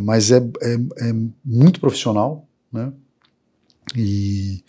mas 0.02 0.32
é, 0.32 0.38
é, 0.38 0.74
é 1.08 1.14
muito 1.46 1.80
profissional, 1.80 2.46
né? 2.74 2.92
E 3.96 4.64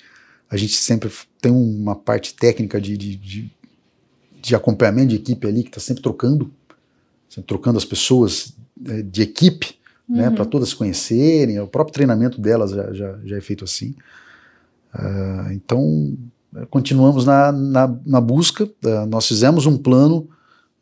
a 0.48 0.56
gente 0.56 0.74
sempre 0.74 1.10
tem 1.40 1.52
uma 1.52 1.94
parte 1.94 2.34
técnica 2.34 2.80
de, 2.80 2.96
de, 2.96 3.16
de, 3.16 3.52
de 4.40 4.54
acompanhamento 4.54 5.08
de 5.08 5.16
equipe 5.16 5.46
ali 5.46 5.62
que 5.62 5.68
está 5.68 5.80
sempre 5.80 6.02
trocando, 6.02 6.50
sempre 7.28 7.46
trocando 7.46 7.78
as 7.78 7.84
pessoas 7.84 8.54
é, 8.86 9.02
de 9.02 9.22
equipe, 9.22 9.76
né, 10.08 10.24
uhum. 10.24 10.30
né, 10.30 10.36
para 10.36 10.44
todas 10.44 10.70
se 10.70 10.76
conhecerem. 10.76 11.60
O 11.60 11.68
próprio 11.68 11.94
treinamento 11.94 12.40
delas 12.40 12.72
já, 12.72 12.92
já, 12.92 13.18
já 13.24 13.36
é 13.36 13.40
feito 13.40 13.64
assim. 13.64 13.94
Uh, 14.94 15.52
então, 15.52 16.18
é, 16.56 16.66
continuamos 16.66 17.24
na, 17.24 17.52
na, 17.52 17.98
na 18.04 18.20
busca. 18.20 18.64
Uh, 18.64 19.06
nós 19.08 19.26
fizemos 19.26 19.66
um 19.66 19.78
plano 19.78 20.28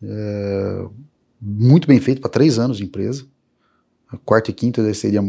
uh, 0.03 0.91
muito 1.41 1.87
bem 1.87 2.01
feito 2.01 2.21
para 2.21 2.31
três 2.31 2.59
anos 2.59 2.79
de 2.79 2.85
empresa. 2.85 3.27
A 4.09 4.17
quarta 4.17 4.51
e 4.51 4.55
quinta 4.55 4.95
seria 4.95 5.23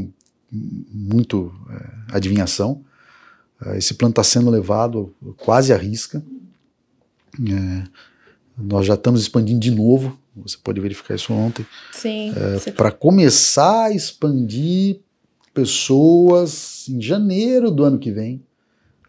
muito 0.51 1.53
adivinhação. 2.11 2.83
Ah, 3.61 3.77
esse 3.77 3.93
plano 3.93 4.11
está 4.11 4.23
sendo 4.23 4.49
levado 4.49 5.13
quase 5.37 5.73
à 5.73 5.77
risca. 5.77 6.23
É, 7.39 7.83
nós 8.57 8.85
já 8.85 8.93
estamos 8.93 9.21
expandindo 9.21 9.59
de 9.59 9.71
novo. 9.71 10.17
Você 10.35 10.57
pode 10.63 10.79
verificar 10.79 11.15
isso 11.15 11.33
ontem. 11.33 11.65
Sim. 11.91 12.33
É, 12.65 12.71
Para 12.71 12.91
começar 12.91 13.85
a 13.85 13.91
expandir 13.91 15.01
pessoas 15.53 16.87
em 16.87 17.01
janeiro 17.01 17.71
do 17.71 17.83
ano 17.83 17.99
que 17.99 18.11
vem, 18.11 18.41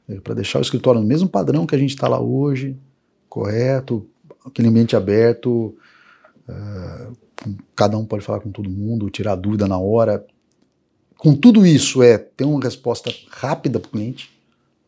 é, 0.09 0.21
para 0.21 0.35
deixar 0.35 0.59
o 0.59 0.63
escritório 0.63 1.01
no 1.01 1.07
mesmo 1.07 1.29
padrão 1.29 1.67
que 1.67 1.75
a 1.75 1.79
gente 1.79 1.91
está 1.91 2.09
lá 2.09 2.21
hoje, 2.21 2.77
correto, 3.29 4.09
aquele 4.45 4.69
ambiente 4.69 4.97
aberto, 4.97 5.77
uh, 6.49 7.17
cada 7.77 7.97
um 7.97 8.05
pode 8.05 8.25
falar 8.25 8.41
com 8.41 8.51
todo 8.51 8.69
mundo, 8.69 9.11
tirar 9.11 9.37
dúvida 9.37 9.69
na 9.69 9.79
hora. 9.79 10.27
Com 11.17 11.35
tudo 11.35 11.65
isso 11.65 12.03
é 12.03 12.19
ter 12.19 12.45
uma 12.45 12.61
resposta 12.61 13.11
rápida 13.29 13.79
para 13.79 13.89
o 13.89 13.93
cliente, 13.93 14.31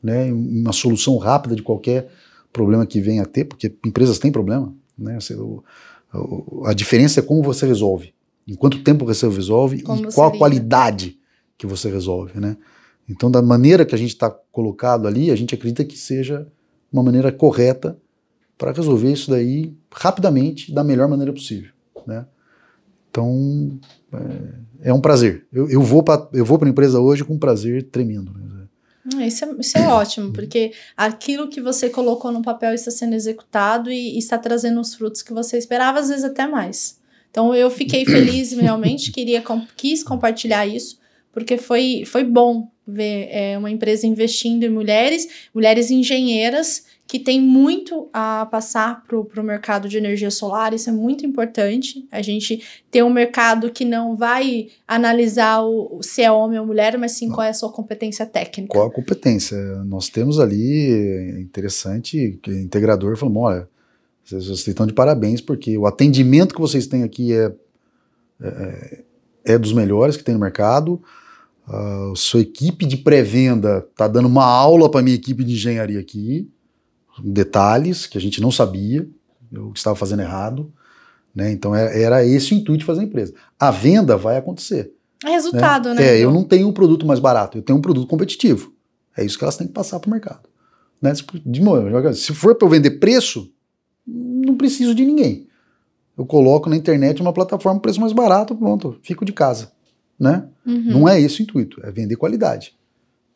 né, 0.02 0.32
uma 0.32 0.72
solução 0.72 1.16
rápida 1.16 1.54
de 1.54 1.62
qualquer 1.62 2.10
problema 2.52 2.84
que 2.84 3.00
venha 3.00 3.22
a 3.22 3.26
ter, 3.26 3.44
porque 3.44 3.74
empresas 3.84 4.18
têm 4.18 4.32
problema. 4.32 4.74
Né, 4.98 5.18
a 6.64 6.72
diferença 6.74 7.20
é 7.20 7.22
como 7.22 7.42
você 7.42 7.66
resolve, 7.66 8.12
em 8.46 8.54
quanto 8.54 8.82
tempo 8.82 9.04
você 9.04 9.26
resolve 9.28 9.82
como 9.82 10.08
e 10.08 10.12
qual 10.12 10.28
a 10.28 10.36
qualidade 10.36 11.18
que 11.56 11.66
você 11.66 11.90
resolve. 11.90 12.38
Né? 12.38 12.56
Então, 13.08 13.30
da 13.30 13.40
maneira 13.40 13.84
que 13.84 13.94
a 13.94 13.98
gente 13.98 14.10
está 14.10 14.30
colocado 14.30 15.06
ali, 15.06 15.30
a 15.30 15.36
gente 15.36 15.54
acredita 15.54 15.84
que 15.84 15.96
seja 15.96 16.46
uma 16.92 17.02
maneira 17.02 17.32
correta 17.32 17.96
para 18.58 18.72
resolver 18.72 19.10
isso 19.10 19.30
daí 19.30 19.74
rapidamente, 19.90 20.72
da 20.72 20.84
melhor 20.84 21.08
maneira 21.08 21.32
possível. 21.32 21.70
Né? 22.06 22.26
Então, 23.10 23.78
é, 24.82 24.88
é 24.90 24.94
um 24.94 25.00
prazer. 25.00 25.46
Eu, 25.52 25.68
eu 25.70 25.82
vou 25.82 26.02
para 26.02 26.28
a 26.30 26.68
empresa 26.68 27.00
hoje 27.00 27.24
com 27.24 27.34
um 27.34 27.38
prazer 27.38 27.84
tremendo. 27.84 28.32
Ah, 29.14 29.26
isso 29.26 29.44
é, 29.44 29.54
isso 29.58 29.78
é 29.78 29.88
ótimo, 29.88 30.32
porque 30.32 30.72
aquilo 30.96 31.48
que 31.48 31.60
você 31.60 31.90
colocou 31.90 32.30
no 32.30 32.40
papel 32.40 32.72
está 32.72 32.90
sendo 32.90 33.14
executado 33.14 33.90
e, 33.90 34.14
e 34.14 34.18
está 34.18 34.38
trazendo 34.38 34.80
os 34.80 34.94
frutos 34.94 35.22
que 35.22 35.32
você 35.32 35.58
esperava, 35.58 35.98
às 35.98 36.08
vezes 36.08 36.24
até 36.24 36.46
mais. 36.46 37.00
Então 37.30 37.54
eu 37.54 37.70
fiquei 37.70 38.04
feliz 38.04 38.52
realmente, 38.52 39.10
queria 39.10 39.42
quis 39.76 40.04
compartilhar 40.04 40.66
isso, 40.66 40.98
porque 41.32 41.58
foi, 41.58 42.04
foi 42.06 42.22
bom 42.24 42.70
ver 42.86 43.28
é, 43.30 43.58
uma 43.58 43.70
empresa 43.70 44.06
investindo 44.06 44.64
em 44.64 44.70
mulheres, 44.70 45.48
mulheres 45.54 45.90
engenheiras 45.90 46.84
que 47.12 47.18
tem 47.18 47.42
muito 47.42 48.08
a 48.10 48.46
passar 48.46 49.04
para 49.06 49.18
o 49.18 49.44
mercado 49.44 49.86
de 49.86 49.98
energia 49.98 50.30
solar, 50.30 50.72
isso 50.72 50.88
é 50.88 50.92
muito 50.94 51.26
importante. 51.26 52.06
A 52.10 52.22
gente 52.22 52.62
ter 52.90 53.02
um 53.02 53.12
mercado 53.12 53.70
que 53.70 53.84
não 53.84 54.16
vai 54.16 54.68
analisar 54.88 55.60
o, 55.60 56.00
se 56.02 56.22
é 56.22 56.32
homem 56.32 56.58
ou 56.58 56.64
mulher, 56.64 56.96
mas 56.96 57.12
sim 57.12 57.28
qual 57.28 57.46
é 57.46 57.50
a 57.50 57.54
sua 57.54 57.70
competência 57.70 58.24
técnica. 58.24 58.72
Qual 58.72 58.86
a 58.86 58.90
competência? 58.90 59.58
Nós 59.84 60.08
temos 60.08 60.40
ali, 60.40 61.38
interessante, 61.38 62.38
que 62.42 62.50
o 62.50 62.58
integrador 62.58 63.14
falou: 63.18 63.42
olha, 63.42 63.68
Vocês, 64.24 64.46
vocês 64.46 64.68
estão 64.68 64.86
de 64.86 64.94
parabéns, 64.94 65.42
porque 65.42 65.76
o 65.76 65.86
atendimento 65.86 66.54
que 66.54 66.60
vocês 66.62 66.86
têm 66.86 67.02
aqui 67.02 67.34
é, 67.34 67.52
é, 68.40 69.02
é 69.44 69.58
dos 69.58 69.74
melhores 69.74 70.16
que 70.16 70.24
tem 70.24 70.34
no 70.34 70.40
mercado. 70.40 71.02
A 71.66 72.12
sua 72.16 72.40
equipe 72.40 72.84
de 72.84 72.96
pré-venda 72.96 73.86
está 73.90 74.08
dando 74.08 74.26
uma 74.26 74.44
aula 74.44 74.90
para 74.90 75.00
a 75.00 75.02
minha 75.02 75.16
equipe 75.16 75.44
de 75.44 75.52
engenharia 75.52 76.00
aqui, 76.00 76.50
detalhes 77.22 78.06
que 78.06 78.18
a 78.18 78.20
gente 78.20 78.40
não 78.40 78.50
sabia, 78.50 79.08
eu 79.52 79.72
estava 79.74 79.94
fazendo 79.94 80.22
errado. 80.22 80.72
Né? 81.34 81.52
Então 81.52 81.74
era, 81.74 81.96
é, 81.96 82.02
era 82.02 82.26
esse 82.26 82.52
o 82.52 82.56
intuito 82.56 82.80
de 82.80 82.84
fazer 82.84 83.00
a 83.00 83.04
empresa. 83.04 83.34
A 83.58 83.70
venda 83.70 84.16
vai 84.16 84.36
acontecer. 84.36 84.92
É 85.24 85.30
resultado, 85.30 85.90
né? 85.90 85.94
né? 86.00 86.06
É, 86.08 86.18
eu 86.18 86.32
não 86.32 86.44
tenho 86.44 86.68
um 86.68 86.72
produto 86.72 87.06
mais 87.06 87.20
barato, 87.20 87.58
eu 87.58 87.62
tenho 87.62 87.78
um 87.78 87.82
produto 87.82 88.08
competitivo. 88.08 88.72
É 89.16 89.24
isso 89.24 89.38
que 89.38 89.44
elas 89.44 89.56
têm 89.56 89.66
que 89.66 89.72
passar 89.72 90.00
para 90.00 90.08
o 90.08 90.10
mercado. 90.10 90.48
Né? 91.00 91.12
Se 92.14 92.34
for 92.34 92.54
para 92.54 92.66
eu 92.66 92.70
vender 92.70 92.92
preço, 92.92 93.50
não 94.06 94.56
preciso 94.56 94.94
de 94.94 95.04
ninguém. 95.04 95.46
Eu 96.16 96.26
coloco 96.26 96.68
na 96.68 96.76
internet 96.76 97.20
uma 97.20 97.32
plataforma 97.32 97.80
preço 97.80 98.00
mais 98.00 98.12
barato, 98.12 98.54
pronto, 98.54 98.98
fico 99.02 99.24
de 99.24 99.32
casa. 99.32 99.72
Né? 100.22 100.46
Uhum. 100.64 100.84
Não 100.84 101.08
é 101.08 101.20
esse 101.20 101.40
o 101.40 101.42
intuito, 101.42 101.84
é 101.84 101.90
vender 101.90 102.14
qualidade. 102.14 102.76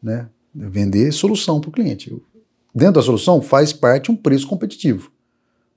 Né? 0.00 0.28
É 0.56 0.68
vender 0.68 1.10
solução 1.10 1.60
para 1.60 1.68
o 1.68 1.72
cliente. 1.72 2.16
Dentro 2.72 2.94
da 2.94 3.02
solução 3.02 3.42
faz 3.42 3.72
parte 3.72 4.08
um 4.08 4.14
preço 4.14 4.46
competitivo. 4.46 5.10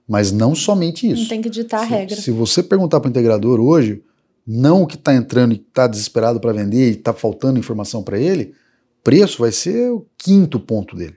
Mas 0.07 0.31
não 0.31 0.53
somente 0.53 1.09
isso. 1.09 1.23
Não 1.23 1.29
tem 1.29 1.41
que 1.41 1.49
ditar 1.49 1.81
a 1.81 1.83
regra. 1.83 2.15
Se 2.15 2.29
você 2.29 2.61
perguntar 2.61 2.99
para 2.99 3.07
o 3.07 3.09
integrador 3.09 3.59
hoje, 3.59 4.03
não 4.45 4.83
o 4.83 4.87
que 4.87 4.97
está 4.97 5.15
entrando 5.15 5.53
e 5.53 5.55
está 5.55 5.87
desesperado 5.87 6.39
para 6.39 6.53
vender 6.53 6.89
e 6.89 6.97
está 6.97 7.11
faltando 7.11 7.57
informação 7.57 8.03
para 8.03 8.19
ele, 8.19 8.53
preço 9.03 9.39
vai 9.39 9.51
ser 9.51 9.89
o 9.91 10.05
quinto 10.15 10.59
ponto 10.59 10.95
dele. 10.95 11.15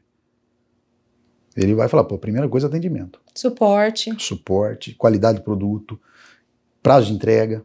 Ele 1.54 1.74
vai 1.74 1.86
falar, 1.86 2.04
pô, 2.04 2.14
a 2.14 2.18
primeira 2.18 2.48
coisa 2.48 2.66
é 2.66 2.68
atendimento. 2.68 3.20
Suporte. 3.34 4.10
Suporte, 4.18 4.94
qualidade 4.94 5.40
do 5.40 5.44
produto, 5.44 6.00
prazo 6.82 7.08
de 7.08 7.12
entrega, 7.12 7.62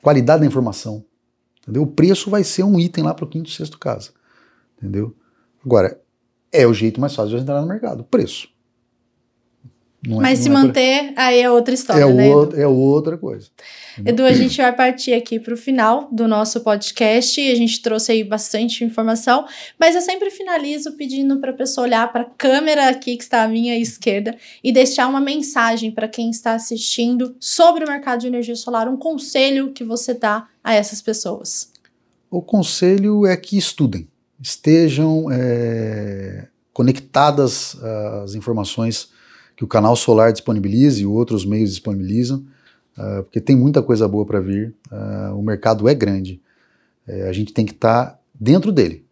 qualidade 0.00 0.40
da 0.40 0.46
informação. 0.46 1.04
Entendeu? 1.70 1.82
O 1.82 1.86
preço 1.86 2.28
vai 2.28 2.42
ser 2.42 2.64
um 2.64 2.78
item 2.78 3.04
lá 3.04 3.14
para 3.14 3.24
o 3.24 3.28
quinto, 3.28 3.50
sexto 3.50 3.78
caso. 3.78 4.12
Entendeu? 4.76 5.14
Agora, 5.64 6.00
é 6.52 6.66
o 6.66 6.74
jeito 6.74 7.00
mais 7.00 7.14
fácil 7.14 7.36
de 7.36 7.42
entrar 7.42 7.60
no 7.60 7.68
mercado, 7.68 8.02
preço. 8.04 8.48
Não 10.06 10.18
é- 10.18 10.22
Mas 10.22 10.40
é, 10.40 10.42
se 10.44 10.48
manter, 10.48 11.12
por... 11.12 11.20
aí 11.20 11.40
é 11.40 11.50
outra 11.50 11.74
história, 11.74 12.02
é 12.02 12.12
né? 12.12 12.34
Outra, 12.34 12.60
é 12.62 12.66
outra 12.66 13.18
coisa. 13.18 13.48
Edu, 14.04 14.24
a 14.24 14.32
gente 14.32 14.56
vai 14.56 14.74
partir 14.74 15.12
aqui 15.12 15.38
para 15.38 15.52
o 15.52 15.56
final 15.58 16.08
do 16.10 16.26
nosso 16.26 16.62
podcast. 16.62 17.38
A 17.38 17.54
gente 17.54 17.82
trouxe 17.82 18.12
aí 18.12 18.24
bastante 18.24 18.82
informação, 18.82 19.46
mas 19.78 19.94
eu 19.94 20.00
sempre 20.00 20.30
finalizo 20.30 20.96
pedindo 20.96 21.38
para 21.38 21.50
a 21.50 21.54
pessoa 21.54 21.86
olhar 21.86 22.10
para 22.10 22.22
a 22.22 22.30
câmera 22.30 22.88
aqui 22.88 23.14
que 23.16 23.22
está 23.22 23.42
à 23.42 23.48
minha 23.48 23.78
esquerda 23.78 24.34
e 24.64 24.72
deixar 24.72 25.06
uma 25.06 25.20
mensagem 25.20 25.90
para 25.90 26.08
quem 26.08 26.30
está 26.30 26.54
assistindo 26.54 27.36
sobre 27.38 27.84
o 27.84 27.88
mercado 27.88 28.20
de 28.20 28.26
energia 28.26 28.56
solar, 28.56 28.88
um 28.88 28.96
conselho 28.96 29.70
que 29.72 29.84
você 29.84 30.14
dá 30.14 30.48
a 30.62 30.74
essas 30.74 31.00
pessoas. 31.02 31.70
O 32.30 32.42
conselho 32.42 33.26
é 33.26 33.36
que 33.36 33.58
estudem, 33.58 34.08
estejam 34.40 35.26
é, 35.30 36.46
conectadas 36.72 37.76
às 38.22 38.34
informações 38.34 39.10
que 39.60 39.64
o 39.64 39.68
canal 39.68 39.94
Solar 39.94 40.32
disponibiliza 40.32 41.02
e 41.02 41.04
outros 41.04 41.44
meios 41.44 41.68
disponibilizam, 41.68 42.46
uh, 42.96 43.22
porque 43.24 43.38
tem 43.38 43.54
muita 43.54 43.82
coisa 43.82 44.08
boa 44.08 44.24
para 44.24 44.40
vir. 44.40 44.74
Uh, 44.90 45.38
o 45.38 45.42
mercado 45.42 45.86
é 45.86 45.94
grande. 45.94 46.40
Uh, 47.06 47.28
a 47.28 47.32
gente 47.34 47.52
tem 47.52 47.66
que 47.66 47.72
estar 47.72 48.06
tá 48.06 48.18
dentro 48.34 48.72
dele, 48.72 49.04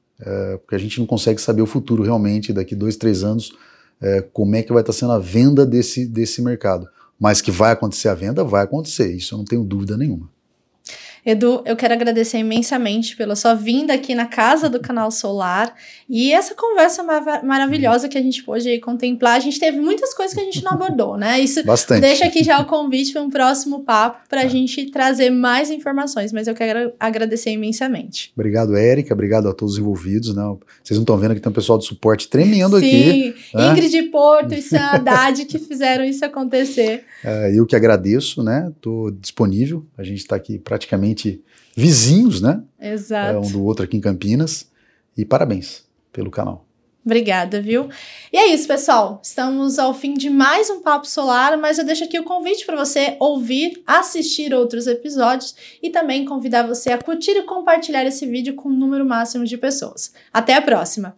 porque 0.60 0.74
a 0.74 0.78
gente 0.78 0.98
não 0.98 1.06
consegue 1.06 1.38
saber 1.38 1.60
o 1.60 1.66
futuro 1.66 2.02
realmente, 2.02 2.50
daqui 2.50 2.74
dois, 2.74 2.96
três 2.96 3.22
anos, 3.22 3.52
como 4.32 4.56
é 4.56 4.62
que 4.62 4.72
vai 4.72 4.80
estar 4.80 4.94
tá 4.94 4.98
sendo 4.98 5.12
a 5.12 5.18
venda 5.18 5.66
desse, 5.66 6.06
desse 6.06 6.40
mercado. 6.40 6.88
Mas 7.20 7.42
que 7.42 7.50
vai 7.50 7.72
acontecer 7.72 8.08
a 8.08 8.14
venda, 8.14 8.42
vai 8.42 8.64
acontecer, 8.64 9.14
isso 9.14 9.34
eu 9.34 9.38
não 9.38 9.44
tenho 9.44 9.62
dúvida 9.62 9.98
nenhuma. 9.98 10.30
Edu, 11.24 11.62
eu 11.64 11.76
quero 11.76 11.94
agradecer 11.94 12.38
imensamente 12.38 13.16
pela 13.16 13.36
sua 13.36 13.54
vinda 13.54 13.94
aqui 13.94 14.14
na 14.14 14.26
casa 14.26 14.68
do 14.68 14.80
Canal 14.80 15.10
Solar 15.10 15.74
e 16.08 16.32
essa 16.32 16.54
conversa 16.54 17.02
mar 17.02 17.42
maravilhosa 17.44 18.08
que 18.08 18.16
a 18.16 18.22
gente 18.22 18.42
pôde 18.42 18.78
contemplar. 18.80 19.36
A 19.36 19.40
gente 19.40 19.58
teve 19.58 19.78
muitas 19.78 20.14
coisas 20.14 20.34
que 20.34 20.40
a 20.40 20.44
gente 20.44 20.62
não 20.64 20.72
abordou, 20.72 21.16
né? 21.16 21.40
Isso 21.40 21.62
Bastante. 21.64 22.00
deixa 22.00 22.24
aqui 22.24 22.42
já 22.42 22.60
o 22.60 22.66
convite 22.66 23.12
para 23.12 23.22
um 23.22 23.30
próximo 23.30 23.84
papo 23.84 24.26
para 24.28 24.42
a 24.42 24.44
é. 24.44 24.48
gente 24.48 24.90
trazer 24.90 25.30
mais 25.30 25.70
informações, 25.70 26.32
mas 26.32 26.46
eu 26.46 26.54
quero 26.54 26.92
agradecer 26.98 27.50
imensamente. 27.50 28.32
Obrigado, 28.34 28.76
Érica, 28.76 29.12
obrigado 29.12 29.48
a 29.48 29.54
todos 29.54 29.74
os 29.74 29.80
envolvidos. 29.80 30.34
Né? 30.34 30.42
Vocês 30.82 30.96
não 30.96 31.02
estão 31.02 31.18
vendo 31.18 31.34
que 31.34 31.40
tem 31.40 31.50
um 31.50 31.54
pessoal 31.54 31.78
do 31.78 31.84
suporte 31.84 32.28
tremendo 32.28 32.78
Sim, 32.78 32.86
aqui. 32.86 33.34
Sim, 33.50 33.56
né? 33.56 33.70
Ingrid 33.72 34.02
Porto 34.10 34.54
e 34.54 34.62
Sam 34.62 34.78
Haddad 34.78 35.44
que 35.44 35.58
fizeram 35.58 36.04
isso 36.04 36.24
acontecer. 36.24 37.04
É, 37.24 37.52
eu 37.54 37.66
que 37.66 37.76
agradeço, 37.76 38.42
né? 38.42 38.70
Estou 38.74 39.10
disponível. 39.10 39.84
A 39.96 40.02
gente 40.02 40.18
está 40.18 40.36
aqui 40.36 40.58
praticamente 41.08 41.42
vizinhos, 41.76 42.40
né? 42.40 42.62
Exato. 42.80 43.36
É, 43.36 43.38
um 43.38 43.50
do 43.50 43.64
outro 43.64 43.84
aqui 43.84 43.96
em 43.96 44.00
Campinas. 44.00 44.68
E 45.16 45.24
parabéns 45.24 45.84
pelo 46.12 46.30
canal. 46.30 46.64
Obrigada, 47.04 47.60
viu? 47.60 47.88
E 48.32 48.36
é 48.36 48.48
isso, 48.48 48.68
pessoal. 48.68 49.20
Estamos 49.22 49.78
ao 49.78 49.94
fim 49.94 50.14
de 50.14 50.28
mais 50.28 50.68
um 50.68 50.80
Papo 50.80 51.06
Solar, 51.06 51.56
mas 51.56 51.78
eu 51.78 51.84
deixo 51.84 52.04
aqui 52.04 52.18
o 52.18 52.24
convite 52.24 52.66
para 52.66 52.76
você 52.76 53.16
ouvir, 53.18 53.82
assistir 53.86 54.52
outros 54.52 54.86
episódios 54.86 55.54
e 55.82 55.90
também 55.90 56.24
convidar 56.24 56.66
você 56.66 56.92
a 56.92 56.98
curtir 56.98 57.30
e 57.30 57.42
compartilhar 57.44 58.04
esse 58.04 58.26
vídeo 58.26 58.54
com 58.54 58.68
o 58.68 58.72
um 58.72 58.76
número 58.76 59.06
máximo 59.06 59.44
de 59.44 59.56
pessoas. 59.56 60.12
Até 60.32 60.54
a 60.54 60.62
próxima! 60.62 61.16